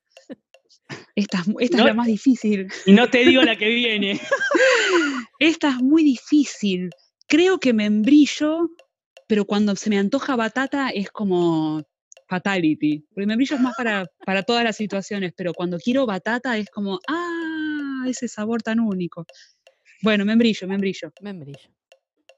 Esta, 1.16 1.44
esta 1.60 1.78
es 1.78 1.86
la 1.86 1.94
más 1.94 2.08
difícil. 2.08 2.68
Y 2.86 2.94
no 2.94 3.10
te 3.10 3.26
digo 3.26 3.42
la 3.42 3.58
que 3.58 3.70
viene. 3.70 4.20
esta 5.40 5.70
es 5.70 5.78
muy 5.78 6.04
difícil. 6.04 6.90
Creo 7.28 7.60
que 7.60 7.74
membrillo, 7.74 8.70
pero 9.28 9.46
cuando 9.46 9.76
se 9.76 9.90
me 9.90 9.98
antoja 9.98 10.36
batata 10.36 10.90
es 10.90 11.10
como 11.10 11.82
fatality. 12.28 13.06
Porque 13.14 13.26
membrillo 13.26 13.56
es 13.56 13.62
más 13.62 13.76
para, 13.76 14.06
para 14.26 14.44
todas 14.44 14.64
las 14.64 14.76
situaciones, 14.76 15.34
pero 15.36 15.54
cuando 15.54 15.78
quiero 15.78 16.06
batata 16.06 16.58
es 16.58 16.70
como, 16.70 17.00
ah, 17.08 18.04
ese 18.08 18.28
sabor 18.28 18.62
tan 18.62 18.80
único. 18.80 19.26
Bueno, 20.02 20.26
membrillo, 20.26 20.68
membrillo. 20.68 21.12
Membrillo. 21.22 21.70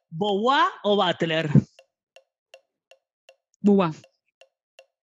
¿Boa 0.09 0.69
o 0.83 0.95
Butler? 0.95 1.49
Boa. 3.59 3.91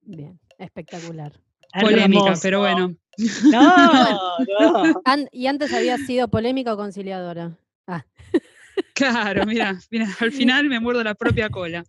Bien, 0.00 0.40
espectacular. 0.58 1.32
Polémica, 1.80 2.34
pero 2.40 2.60
bueno. 2.60 2.96
No, 3.50 4.38
no. 4.38 5.02
¿Y 5.32 5.46
antes 5.46 5.72
había 5.72 5.98
sido 5.98 6.28
polémica 6.28 6.74
o 6.74 6.76
conciliadora? 6.76 7.56
Ah. 7.86 8.04
Claro, 8.94 9.46
mira, 9.46 9.78
mira, 9.90 10.08
al 10.20 10.32
final 10.32 10.68
me 10.68 10.80
muerdo 10.80 11.04
la 11.04 11.14
propia 11.14 11.48
cola. 11.48 11.84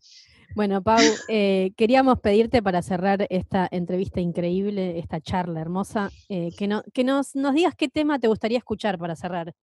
Bueno, 0.56 0.82
Pau, 0.82 1.02
eh, 1.28 1.72
queríamos 1.76 2.20
pedirte 2.20 2.64
para 2.64 2.82
cerrar 2.82 3.28
esta 3.30 3.68
entrevista 3.72 4.22
increíble, 4.22 5.00
esta 5.00 5.20
charla 5.20 5.60
hermosa, 5.60 6.12
eh, 6.30 6.52
que, 6.58 6.68
no, 6.68 6.84
que 6.94 7.04
nos, 7.04 7.36
nos, 7.36 7.54
digas 7.54 7.76
qué 7.76 7.90
tema 7.90 8.20
te 8.20 8.28
gustaría 8.28 8.58
escuchar 8.58 8.98
para 8.98 9.16
cerrar 9.16 9.54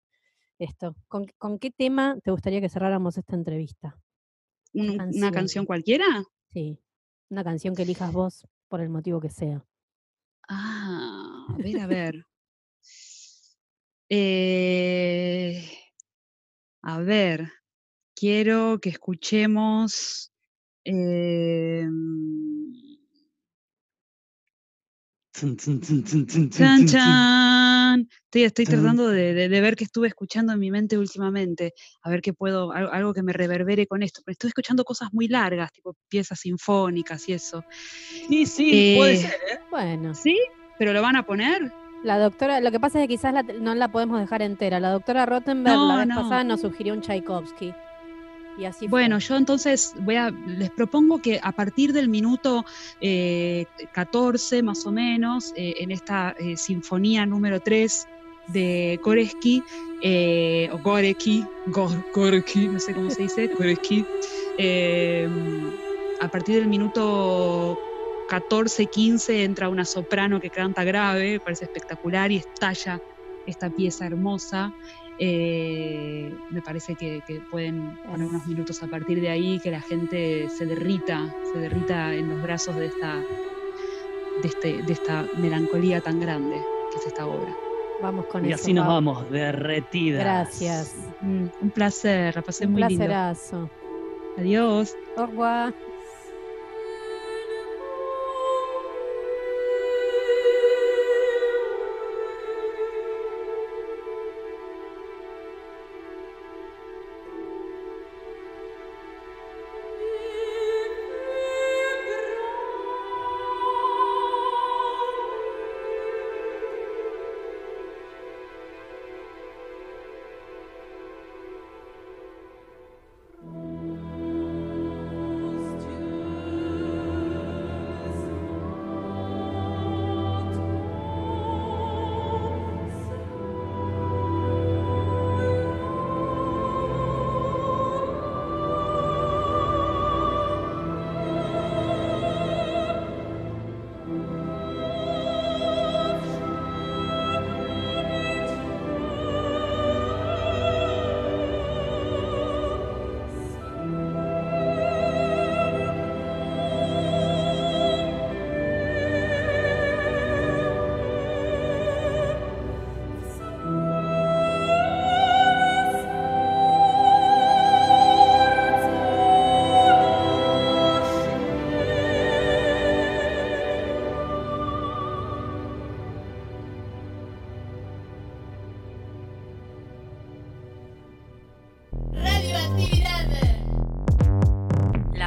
esto. 0.59 0.95
¿Con, 1.09 1.27
con 1.39 1.59
qué 1.59 1.71
tema 1.71 2.19
te 2.23 2.31
gustaría 2.31 2.61
que 2.61 2.69
cerráramos 2.69 3.17
esta 3.17 3.35
entrevista? 3.35 3.97
¿Una 4.75 5.31
canción 5.31 5.65
cualquiera? 5.65 6.05
Sí, 6.53 6.79
una 7.31 7.45
canción 7.45 7.75
que 7.75 7.83
elijas 7.83 8.13
vos 8.13 8.47
por 8.69 8.81
el 8.81 8.89
motivo 8.89 9.21
que 9.21 9.31
sea. 9.31 9.65
Ah, 10.49 11.22
a 11.49 11.57
ver, 11.57 11.80
a 11.80 11.86
ver. 11.86 12.26
Eh, 14.09 15.68
a 16.82 16.99
ver, 16.99 17.51
quiero 18.14 18.78
que 18.80 18.90
escuchemos 18.90 20.32
eh, 20.84 21.88
chan, 25.32 26.86
chan. 26.86 28.09
Estoy, 28.24 28.45
estoy 28.45 28.64
tratando 28.66 29.09
de, 29.09 29.34
de, 29.34 29.49
de, 29.49 29.61
ver 29.61 29.76
qué 29.76 29.84
estuve 29.84 30.09
escuchando 30.09 30.53
en 30.53 30.59
mi 30.59 30.70
mente 30.70 30.99
últimamente, 30.99 31.72
a 32.03 32.11
ver 32.11 32.20
qué 32.20 32.32
puedo, 32.32 32.72
algo 32.72 33.14
que 33.14 33.22
me 33.22 33.32
reverbere 33.32 33.86
con 33.86 34.03
esto. 34.03 34.22
Pero 34.24 34.32
estuve 34.32 34.49
escuchando 34.51 34.84
cosas 34.84 35.09
muy 35.12 35.28
largas, 35.28 35.72
tipo 35.72 35.97
piezas 36.09 36.40
sinfónicas 36.40 37.28
y 37.28 37.32
eso. 37.34 37.64
Sí, 38.28 38.47
sí, 38.47 38.70
eh, 38.72 38.97
puede 38.97 39.16
ser, 39.16 39.40
¿eh? 39.51 39.59
Bueno. 39.70 40.14
¿Sí? 40.14 40.38
¿Pero 40.83 40.95
lo 40.95 41.01
van 41.01 41.14
a 41.14 41.22
poner? 41.22 41.72
La 42.03 42.18
doctora, 42.18 42.61
lo 42.61 42.72
que 42.72 42.80
pasa 42.80 42.99
es 42.99 43.05
que 43.05 43.14
quizás 43.14 43.33
la, 43.33 43.45
no 43.45 43.72
la 43.76 43.87
podemos 43.87 44.18
dejar 44.18 44.43
entera. 44.43 44.80
La 44.80 44.91
doctora 44.91 45.26
Rottenberg 45.26 45.76
no, 45.76 45.87
la 45.87 45.97
vez 45.99 46.09
no. 46.09 46.16
pasada 46.16 46.43
nos 46.43 46.62
sugirió 46.62 46.93
un 46.93 47.03
Tchaikovsky. 47.03 47.72
Y 48.59 48.64
así 48.64 48.89
bueno, 48.89 49.20
yo 49.20 49.37
entonces 49.37 49.95
voy 50.01 50.16
a, 50.16 50.33
les 50.33 50.70
propongo 50.70 51.22
que 51.22 51.39
a 51.41 51.53
partir 51.53 51.93
del 51.93 52.09
minuto 52.09 52.64
eh, 53.01 53.66
14 53.93 54.64
más 54.64 54.85
o 54.85 54.91
menos, 54.91 55.53
eh, 55.55 55.74
en 55.78 55.93
esta 55.93 56.35
eh, 56.41 56.57
sinfonía 56.57 57.26
número 57.26 57.61
3 57.61 58.09
de 58.49 58.99
Koreski, 59.05 59.62
eh, 60.03 60.68
o 60.72 60.78
Goreki, 60.78 61.47
Gor, 61.66 61.93
Goreki, 62.12 62.66
no 62.66 62.80
sé 62.80 62.93
cómo 62.93 63.09
se 63.09 63.22
dice, 63.22 63.53
Koreski, 63.53 64.05
a 66.20 66.28
partir 66.28 66.57
del 66.57 66.66
minuto 66.66 67.78
14, 68.33 68.87
15 68.87 69.45
entra 69.45 69.68
una 69.68 69.85
soprano 69.85 70.41
que 70.41 70.49
canta 70.49 70.85
grave, 70.85 71.39
parece 71.39 71.66
espectacular 71.66 72.33
y 72.33 72.37
estalla 72.37 72.99
esta 73.47 73.68
pieza 73.68 74.07
hermosa. 74.07 74.72
Eh, 75.18 76.35
me 76.49 76.62
parece 76.62 76.95
que, 76.95 77.20
que, 77.26 77.43
pueden 77.51 77.95
poner 78.07 78.26
unos 78.26 78.47
minutos 78.47 78.83
a 78.83 78.87
partir 78.87 79.20
de 79.20 79.28
ahí, 79.28 79.61
que 79.62 79.70
la 79.70 79.83
gente 79.83 80.49
se 80.49 80.64
derrita, 80.64 81.30
se 81.53 81.59
derrita 81.59 82.14
en 82.14 82.30
los 82.30 82.43
brazos 82.43 82.74
de 82.76 82.87
esta, 82.87 83.16
de, 84.41 84.49
este, 84.49 84.83
de 84.83 84.93
esta 84.95 85.26
melancolía 85.37 86.01
tan 86.01 86.18
grande 86.18 86.57
que 86.91 87.01
es 87.01 87.07
esta 87.09 87.26
obra. 87.26 87.55
Vamos 88.01 88.24
con 88.33 88.47
y 88.47 88.53
eso. 88.53 88.62
así 88.62 88.72
nos 88.72 88.87
vamos, 88.87 89.30
derretidas. 89.30 90.24
Gracias. 90.24 90.97
Mm, 91.20 91.49
un 91.61 91.70
placer, 91.70 92.35
la 92.35 92.41
pasé 92.41 92.64
un 92.64 92.72
muy 92.72 92.80
placerazo. 92.80 93.57
lindo. 93.57 93.70
Adiós. 94.39 94.97
Au 95.18 95.26
revoir. 95.26 95.74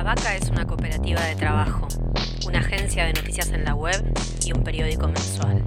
Vaca 0.05 0.35
es 0.35 0.49
una 0.49 0.67
cooperativa 0.67 1.19
de 1.19 1.33
trabajo, 1.33 1.87
una 2.45 2.59
agencia 2.59 3.05
de 3.05 3.13
noticias 3.13 3.49
en 3.49 3.65
la 3.65 3.73
web 3.73 3.99
y 4.45 4.53
un 4.53 4.63
periódico 4.63 5.07
mensual. 5.07 5.63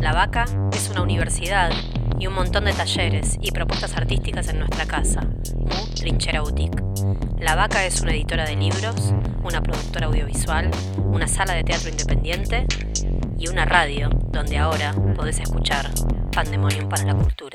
La 0.00 0.14
Vaca 0.14 0.46
es 0.72 0.88
una 0.88 1.02
universidad 1.02 1.70
y 2.18 2.26
un 2.26 2.32
montón 2.32 2.64
de 2.64 2.72
talleres 2.72 3.36
y 3.38 3.50
propuestas 3.50 3.98
artísticas 3.98 4.48
en 4.48 4.60
nuestra 4.60 4.86
casa, 4.86 5.28
Mu 5.56 5.94
Trinchera 5.94 6.40
Boutique. 6.40 6.82
La 7.38 7.54
Vaca 7.54 7.84
es 7.84 8.00
una 8.00 8.12
editora 8.12 8.46
de 8.46 8.56
libros, 8.56 9.12
una 9.44 9.60
productora 9.62 10.06
audiovisual, 10.06 10.70
una 11.04 11.28
sala 11.28 11.52
de 11.52 11.62
teatro 11.62 11.90
independiente 11.90 12.64
y 13.38 13.48
una 13.48 13.66
radio 13.66 14.08
donde 14.30 14.56
ahora 14.56 14.94
podés 15.14 15.38
escuchar 15.38 15.90
Pandemonium 16.32 16.88
para 16.88 17.04
la 17.04 17.14
Cultura. 17.14 17.49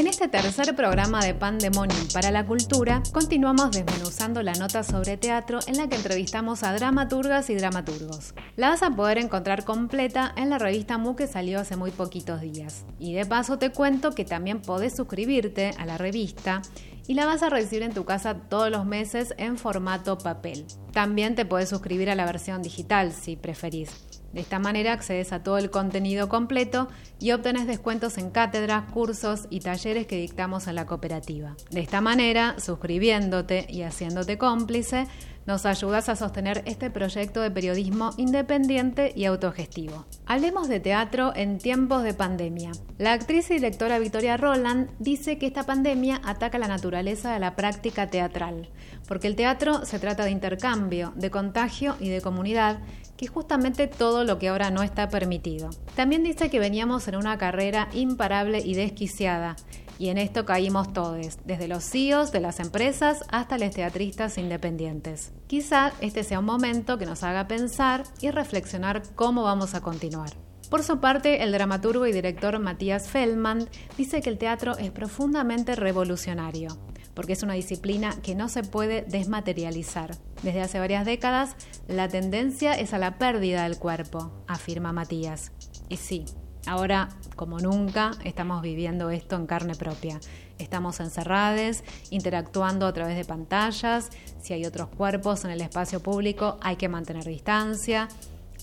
En 0.00 0.06
este 0.06 0.28
tercer 0.28 0.74
programa 0.74 1.22
de 1.22 1.34
Pandemonium 1.34 2.08
para 2.14 2.30
la 2.30 2.46
Cultura, 2.46 3.02
continuamos 3.12 3.72
desmenuzando 3.72 4.42
la 4.42 4.54
nota 4.54 4.82
sobre 4.82 5.18
teatro 5.18 5.58
en 5.66 5.76
la 5.76 5.90
que 5.90 5.96
entrevistamos 5.96 6.62
a 6.62 6.72
dramaturgas 6.72 7.50
y 7.50 7.54
dramaturgos. 7.54 8.32
La 8.56 8.70
vas 8.70 8.82
a 8.82 8.96
poder 8.96 9.18
encontrar 9.18 9.66
completa 9.66 10.32
en 10.38 10.48
la 10.48 10.56
revista 10.56 10.96
MU 10.96 11.16
que 11.16 11.26
salió 11.26 11.60
hace 11.60 11.76
muy 11.76 11.90
poquitos 11.90 12.40
días. 12.40 12.86
Y 12.98 13.12
de 13.12 13.26
paso 13.26 13.58
te 13.58 13.72
cuento 13.72 14.12
que 14.12 14.24
también 14.24 14.62
podés 14.62 14.96
suscribirte 14.96 15.72
a 15.76 15.84
la 15.84 15.98
revista 15.98 16.62
y 17.06 17.12
la 17.12 17.26
vas 17.26 17.42
a 17.42 17.50
recibir 17.50 17.82
en 17.82 17.92
tu 17.92 18.06
casa 18.06 18.36
todos 18.48 18.70
los 18.70 18.86
meses 18.86 19.34
en 19.36 19.58
formato 19.58 20.16
papel. 20.16 20.64
También 20.94 21.34
te 21.34 21.44
puedes 21.44 21.68
suscribir 21.68 22.08
a 22.08 22.14
la 22.14 22.24
versión 22.24 22.62
digital 22.62 23.12
si 23.12 23.36
preferís. 23.36 24.09
De 24.32 24.40
esta 24.40 24.58
manera 24.58 24.92
accedes 24.92 25.32
a 25.32 25.42
todo 25.42 25.58
el 25.58 25.70
contenido 25.70 26.28
completo 26.28 26.88
y 27.18 27.32
obtenés 27.32 27.66
descuentos 27.66 28.16
en 28.18 28.30
cátedras, 28.30 28.90
cursos 28.92 29.46
y 29.50 29.60
talleres 29.60 30.06
que 30.06 30.16
dictamos 30.16 30.68
en 30.68 30.76
la 30.76 30.86
cooperativa. 30.86 31.56
De 31.70 31.80
esta 31.80 32.00
manera, 32.00 32.54
suscribiéndote 32.58 33.66
y 33.68 33.82
haciéndote 33.82 34.38
cómplice, 34.38 35.06
nos 35.46 35.66
ayudas 35.66 36.08
a 36.08 36.16
sostener 36.16 36.62
este 36.66 36.90
proyecto 36.90 37.40
de 37.40 37.50
periodismo 37.50 38.10
independiente 38.18 39.12
y 39.16 39.24
autogestivo. 39.24 40.06
Hablemos 40.26 40.68
de 40.68 40.80
teatro 40.80 41.32
en 41.34 41.58
tiempos 41.58 42.02
de 42.04 42.14
pandemia. 42.14 42.70
La 42.98 43.14
actriz 43.14 43.50
y 43.50 43.54
directora 43.54 43.98
Victoria 43.98 44.36
Roland 44.36 44.90
dice 44.98 45.38
que 45.38 45.46
esta 45.46 45.64
pandemia 45.64 46.20
ataca 46.24 46.58
la 46.58 46.68
naturaleza 46.68 47.32
de 47.32 47.40
la 47.40 47.56
práctica 47.56 48.06
teatral, 48.08 48.68
porque 49.08 49.26
el 49.26 49.34
teatro 49.34 49.84
se 49.84 49.98
trata 49.98 50.24
de 50.24 50.30
intercambio, 50.30 51.12
de 51.16 51.30
contagio 51.30 51.96
y 51.98 52.10
de 52.10 52.20
comunidad 52.20 52.78
que 53.20 53.26
justamente 53.26 53.86
todo 53.86 54.24
lo 54.24 54.38
que 54.38 54.48
ahora 54.48 54.70
no 54.70 54.82
está 54.82 55.10
permitido. 55.10 55.68
También 55.94 56.22
dice 56.22 56.48
que 56.48 56.58
veníamos 56.58 57.06
en 57.06 57.16
una 57.16 57.36
carrera 57.36 57.90
imparable 57.92 58.60
y 58.60 58.72
desquiciada, 58.72 59.56
y 59.98 60.08
en 60.08 60.16
esto 60.16 60.46
caímos 60.46 60.94
todos, 60.94 61.36
desde 61.44 61.68
los 61.68 61.84
CEOs 61.84 62.32
de 62.32 62.40
las 62.40 62.60
empresas 62.60 63.26
hasta 63.28 63.58
los 63.58 63.74
teatristas 63.74 64.38
independientes. 64.38 65.32
Quizá 65.48 65.92
este 66.00 66.24
sea 66.24 66.38
un 66.38 66.46
momento 66.46 66.96
que 66.96 67.04
nos 67.04 67.22
haga 67.22 67.46
pensar 67.46 68.04
y 68.22 68.30
reflexionar 68.30 69.02
cómo 69.16 69.42
vamos 69.42 69.74
a 69.74 69.82
continuar. 69.82 70.30
Por 70.70 70.82
su 70.82 70.98
parte, 70.98 71.42
el 71.42 71.52
dramaturgo 71.52 72.06
y 72.06 72.12
director 72.12 72.58
Matías 72.58 73.10
Feldman 73.10 73.68
dice 73.98 74.22
que 74.22 74.30
el 74.30 74.38
teatro 74.38 74.78
es 74.78 74.92
profundamente 74.92 75.76
revolucionario 75.76 76.78
porque 77.14 77.32
es 77.32 77.42
una 77.42 77.54
disciplina 77.54 78.14
que 78.22 78.34
no 78.34 78.48
se 78.48 78.62
puede 78.62 79.02
desmaterializar. 79.02 80.16
Desde 80.42 80.62
hace 80.62 80.78
varias 80.78 81.04
décadas, 81.04 81.56
la 81.88 82.08
tendencia 82.08 82.72
es 82.74 82.94
a 82.94 82.98
la 82.98 83.18
pérdida 83.18 83.64
del 83.64 83.78
cuerpo, 83.78 84.32
afirma 84.46 84.92
Matías. 84.92 85.52
Y 85.88 85.96
sí, 85.96 86.24
ahora, 86.66 87.08
como 87.36 87.58
nunca, 87.58 88.12
estamos 88.24 88.62
viviendo 88.62 89.10
esto 89.10 89.36
en 89.36 89.46
carne 89.46 89.74
propia. 89.74 90.20
Estamos 90.58 91.00
encerrados, 91.00 91.82
interactuando 92.10 92.86
a 92.86 92.92
través 92.92 93.16
de 93.16 93.24
pantallas. 93.24 94.10
Si 94.40 94.52
hay 94.52 94.66
otros 94.66 94.88
cuerpos 94.88 95.44
en 95.44 95.50
el 95.50 95.60
espacio 95.62 96.02
público, 96.02 96.58
hay 96.60 96.76
que 96.76 96.88
mantener 96.88 97.24
distancia. 97.24 98.08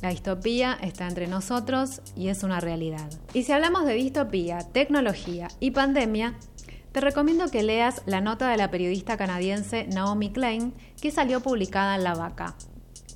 La 0.02 0.10
distopía 0.10 0.78
está 0.82 1.08
entre 1.08 1.26
nosotros 1.26 2.02
y 2.16 2.28
es 2.28 2.44
una 2.44 2.60
realidad. 2.60 3.10
Y 3.34 3.44
si 3.44 3.52
hablamos 3.52 3.86
de 3.86 3.96
distopía, 3.96 4.60
tecnología 4.60 5.48
y 5.60 5.72
pandemia, 5.72 6.36
te 6.98 7.02
recomiendo 7.02 7.52
que 7.52 7.62
leas 7.62 8.02
la 8.08 8.22
nota 8.22 8.50
de 8.50 8.58
la 8.58 8.72
periodista 8.72 9.18
canadiense 9.18 9.86
Naomi 9.86 10.32
Klein 10.32 10.74
que 11.00 11.12
salió 11.12 11.42
publicada 11.42 11.94
en 11.94 12.04
La 12.04 12.16
Vaca. 12.16 12.56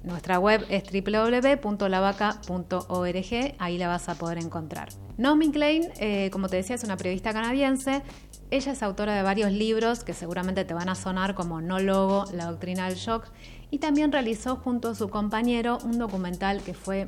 Nuestra 0.04 0.38
web 0.38 0.64
es 0.70 0.84
www.lavaca.org, 0.84 3.56
ahí 3.58 3.80
la 3.80 3.88
vas 3.88 4.08
a 4.08 4.14
poder 4.14 4.38
encontrar. 4.38 4.90
Naomi 5.18 5.50
Klein, 5.50 5.88
eh, 6.00 6.30
como 6.30 6.48
te 6.48 6.58
decía, 6.58 6.76
es 6.76 6.84
una 6.84 6.96
periodista 6.96 7.34
canadiense. 7.34 8.04
Ella 8.52 8.72
es 8.72 8.84
autora 8.84 9.16
de 9.16 9.24
varios 9.24 9.52
libros 9.52 10.04
que 10.04 10.14
seguramente 10.14 10.64
te 10.64 10.76
van 10.76 10.90
a 10.90 10.94
sonar 10.94 11.34
como 11.34 11.60
No 11.60 11.80
Logo, 11.80 12.26
La 12.36 12.46
Doctrina 12.46 12.88
del 12.88 13.00
Shock, 13.00 13.30
y 13.72 13.80
también 13.80 14.12
realizó 14.12 14.58
junto 14.58 14.90
a 14.90 14.96
su 14.96 15.10
compañero 15.10 15.80
un 15.84 15.98
documental 15.98 16.62
que 16.62 16.76
fue 16.76 17.08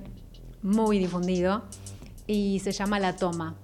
muy 0.64 0.98
difundido 0.98 1.66
y 2.26 2.62
se 2.62 2.72
llama 2.72 3.00
La 3.00 3.16
Toma. 3.16 3.58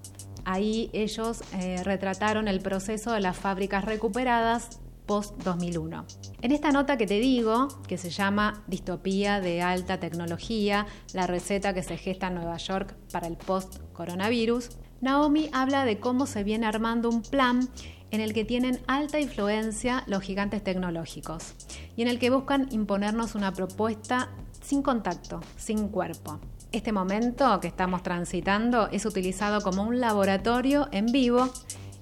Ahí 0.44 0.90
ellos 0.92 1.42
eh, 1.54 1.82
retrataron 1.84 2.48
el 2.48 2.60
proceso 2.60 3.12
de 3.12 3.20
las 3.20 3.36
fábricas 3.36 3.84
recuperadas 3.84 4.80
post-2001. 5.06 6.04
En 6.40 6.52
esta 6.52 6.70
nota 6.70 6.96
que 6.96 7.06
te 7.06 7.18
digo, 7.18 7.66
que 7.88 7.98
se 7.98 8.10
llama 8.10 8.62
Distopía 8.68 9.40
de 9.40 9.60
alta 9.60 9.98
tecnología, 9.98 10.86
la 11.12 11.26
receta 11.26 11.74
que 11.74 11.82
se 11.82 11.96
gesta 11.96 12.28
en 12.28 12.36
Nueva 12.36 12.56
York 12.58 12.94
para 13.10 13.26
el 13.26 13.36
post-coronavirus, 13.36 14.70
Naomi 15.00 15.50
habla 15.52 15.84
de 15.84 15.98
cómo 15.98 16.26
se 16.26 16.44
viene 16.44 16.66
armando 16.66 17.08
un 17.08 17.22
plan 17.22 17.68
en 18.10 18.20
el 18.20 18.32
que 18.32 18.44
tienen 18.44 18.80
alta 18.86 19.18
influencia 19.18 20.04
los 20.06 20.22
gigantes 20.22 20.62
tecnológicos 20.62 21.54
y 21.96 22.02
en 22.02 22.08
el 22.08 22.18
que 22.18 22.30
buscan 22.30 22.68
imponernos 22.70 23.34
una 23.34 23.52
propuesta 23.52 24.28
sin 24.62 24.82
contacto, 24.82 25.40
sin 25.56 25.88
cuerpo. 25.88 26.38
Este 26.72 26.92
momento 26.92 27.58
que 27.58 27.66
estamos 27.66 28.04
transitando 28.04 28.88
es 28.92 29.04
utilizado 29.04 29.60
como 29.60 29.82
un 29.82 29.98
laboratorio 29.98 30.88
en 30.92 31.06
vivo 31.06 31.50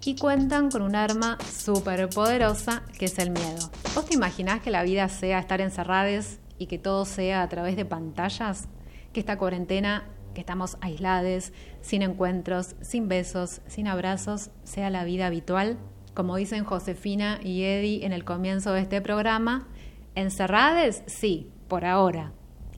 y 0.05 0.15
cuentan 0.17 0.71
con 0.71 0.83
un 0.83 0.95
arma 0.95 1.39
súper 1.51 2.11
poderosa 2.11 2.83
que 2.99 3.07
es 3.07 3.19
el 3.19 3.31
miedo. 3.31 3.71
¿Vos 3.95 4.05
te 4.05 4.15
imaginás 4.15 4.61
que 4.61 4.71
la 4.71 4.83
vida 4.83 5.09
sea 5.09 5.39
estar 5.39 5.63
encerrados 5.63 6.39
y 6.59 6.67
que 6.67 6.79
todo 6.79 7.07
sea 7.07 7.43
a 7.43 7.49
través 7.49 7.77
de 7.77 7.87
pantallas? 7.87 8.69
Que 9.15 9.21
esta 9.21 9.39
cuarentena, 9.39 10.07
que 10.35 10.41
estamos 10.41 10.77
aislados, 10.83 11.53
sin 11.81 12.03
encuentros, 12.03 12.77
sin 12.83 13.09
besos, 13.09 13.63
sin 13.69 13.89
abrazos, 13.89 14.51
sea 14.65 14.91
la 14.91 15.05
vida 15.05 15.29
habitual? 15.29 15.79
Como 16.13 16.37
dicen 16.37 16.65
Josefina 16.65 17.41
y 17.43 17.63
Eddie 17.63 18.05
en 18.05 18.13
el 18.13 18.25
comienzo 18.25 18.73
de 18.73 18.83
este 18.83 19.01
programa, 19.01 19.67
encerrados, 20.15 21.03
sí, 21.07 21.51
por 21.69 21.87
ahora. 21.87 22.33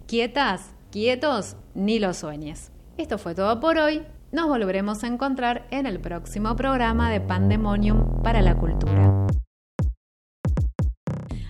Quietas, 0.07 0.73
quietos, 0.91 1.57
ni 1.75 1.99
lo 1.99 2.13
sueñes. 2.15 2.71
Esto 2.97 3.19
fue 3.19 3.35
todo 3.35 3.61
por 3.61 3.79
hoy. 3.79 4.03
Nos 4.33 4.49
volveremos 4.49 5.03
a 5.03 5.07
encontrar 5.07 5.67
en 5.71 5.87
el 5.87 6.01
próximo 6.01 6.55
programa 6.57 7.11
de 7.11 7.21
Pandemonium 7.21 8.23
para 8.23 8.43
la 8.43 8.57
Cultura. 8.57 9.27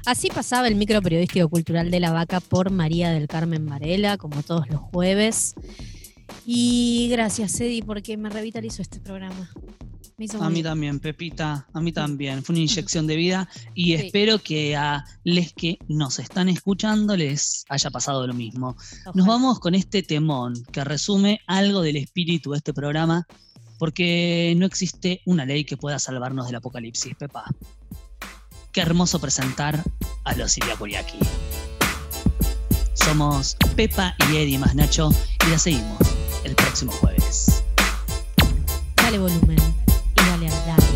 Así 0.07 0.29
pasaba 0.29 0.67
el 0.67 0.77
micro 0.77 1.03
periodístico 1.03 1.49
cultural 1.49 1.91
de 1.91 2.01
la 2.01 2.13
vaca 2.13 2.41
por 2.41 2.71
María 2.71 3.11
del 3.11 3.29
Carmen 3.29 3.67
Varela, 3.67 4.17
como 4.17 4.43
todos 4.43 4.69
los 4.69 4.81
jueves. 4.81 5.55
Y 6.47 7.09
gracias, 7.11 7.61
Eddie, 7.61 7.83
porque 7.83 8.17
me 8.17 8.31
revitalizó 8.31 8.83
este 8.83 9.01
programa 9.01 9.51
a 10.41 10.51
mí 10.51 10.63
también, 10.63 11.01
Pepita, 11.01 11.67
a 11.73 11.81
mí 11.81 11.93
también. 11.93 12.43
Fue 12.43 12.53
una 12.53 12.63
inyección 12.63 13.07
de 13.07 13.17
vida 13.17 13.49
y 13.75 13.95
espero 13.95 14.39
que 14.39 14.77
a 14.77 15.05
les 15.25 15.53
que 15.55 15.79
nos 15.89 16.19
están 16.19 16.49
escuchando 16.51 17.17
les 17.17 17.65
haya 17.69 17.91
pasado 17.91 18.27
lo 18.27 18.35
mismo. 18.35 18.77
Nos 19.15 19.27
vamos 19.27 19.61
con 19.61 19.75
este 19.75 20.03
temón 20.03 20.55
que 20.73 20.85
resume 20.85 21.41
algo 21.47 21.81
del 21.81 21.97
espíritu 21.97 22.51
de 22.51 22.59
este 22.59 22.75
programa, 22.75 23.27
porque 23.79 24.55
no 24.59 24.67
existe 24.67 25.23
una 25.25 25.47
ley 25.47 25.65
que 25.65 25.79
pueda 25.79 25.99
salvarnos 25.99 26.47
del 26.47 26.57
apocalipsis, 26.57 27.15
Pepa. 27.15 27.45
Qué 28.73 28.83
hermoso 28.83 29.21
presentar 29.21 29.83
a 30.25 30.37
los 30.37 30.57
Iriakuriaki. 30.59 31.19
Somos 33.05 33.57
Pepa 33.77 34.15
y 34.31 34.37
Eddie 34.37 34.59
más 34.59 34.75
Nacho 34.75 35.11
y 35.47 35.51
la 35.51 35.59
seguimos 35.59 35.99
el 36.45 36.55
próximo 36.55 36.93
jueves. 36.93 37.63
Dale 38.97 39.19
volumen. 39.19 39.59
Pensar 40.15 40.90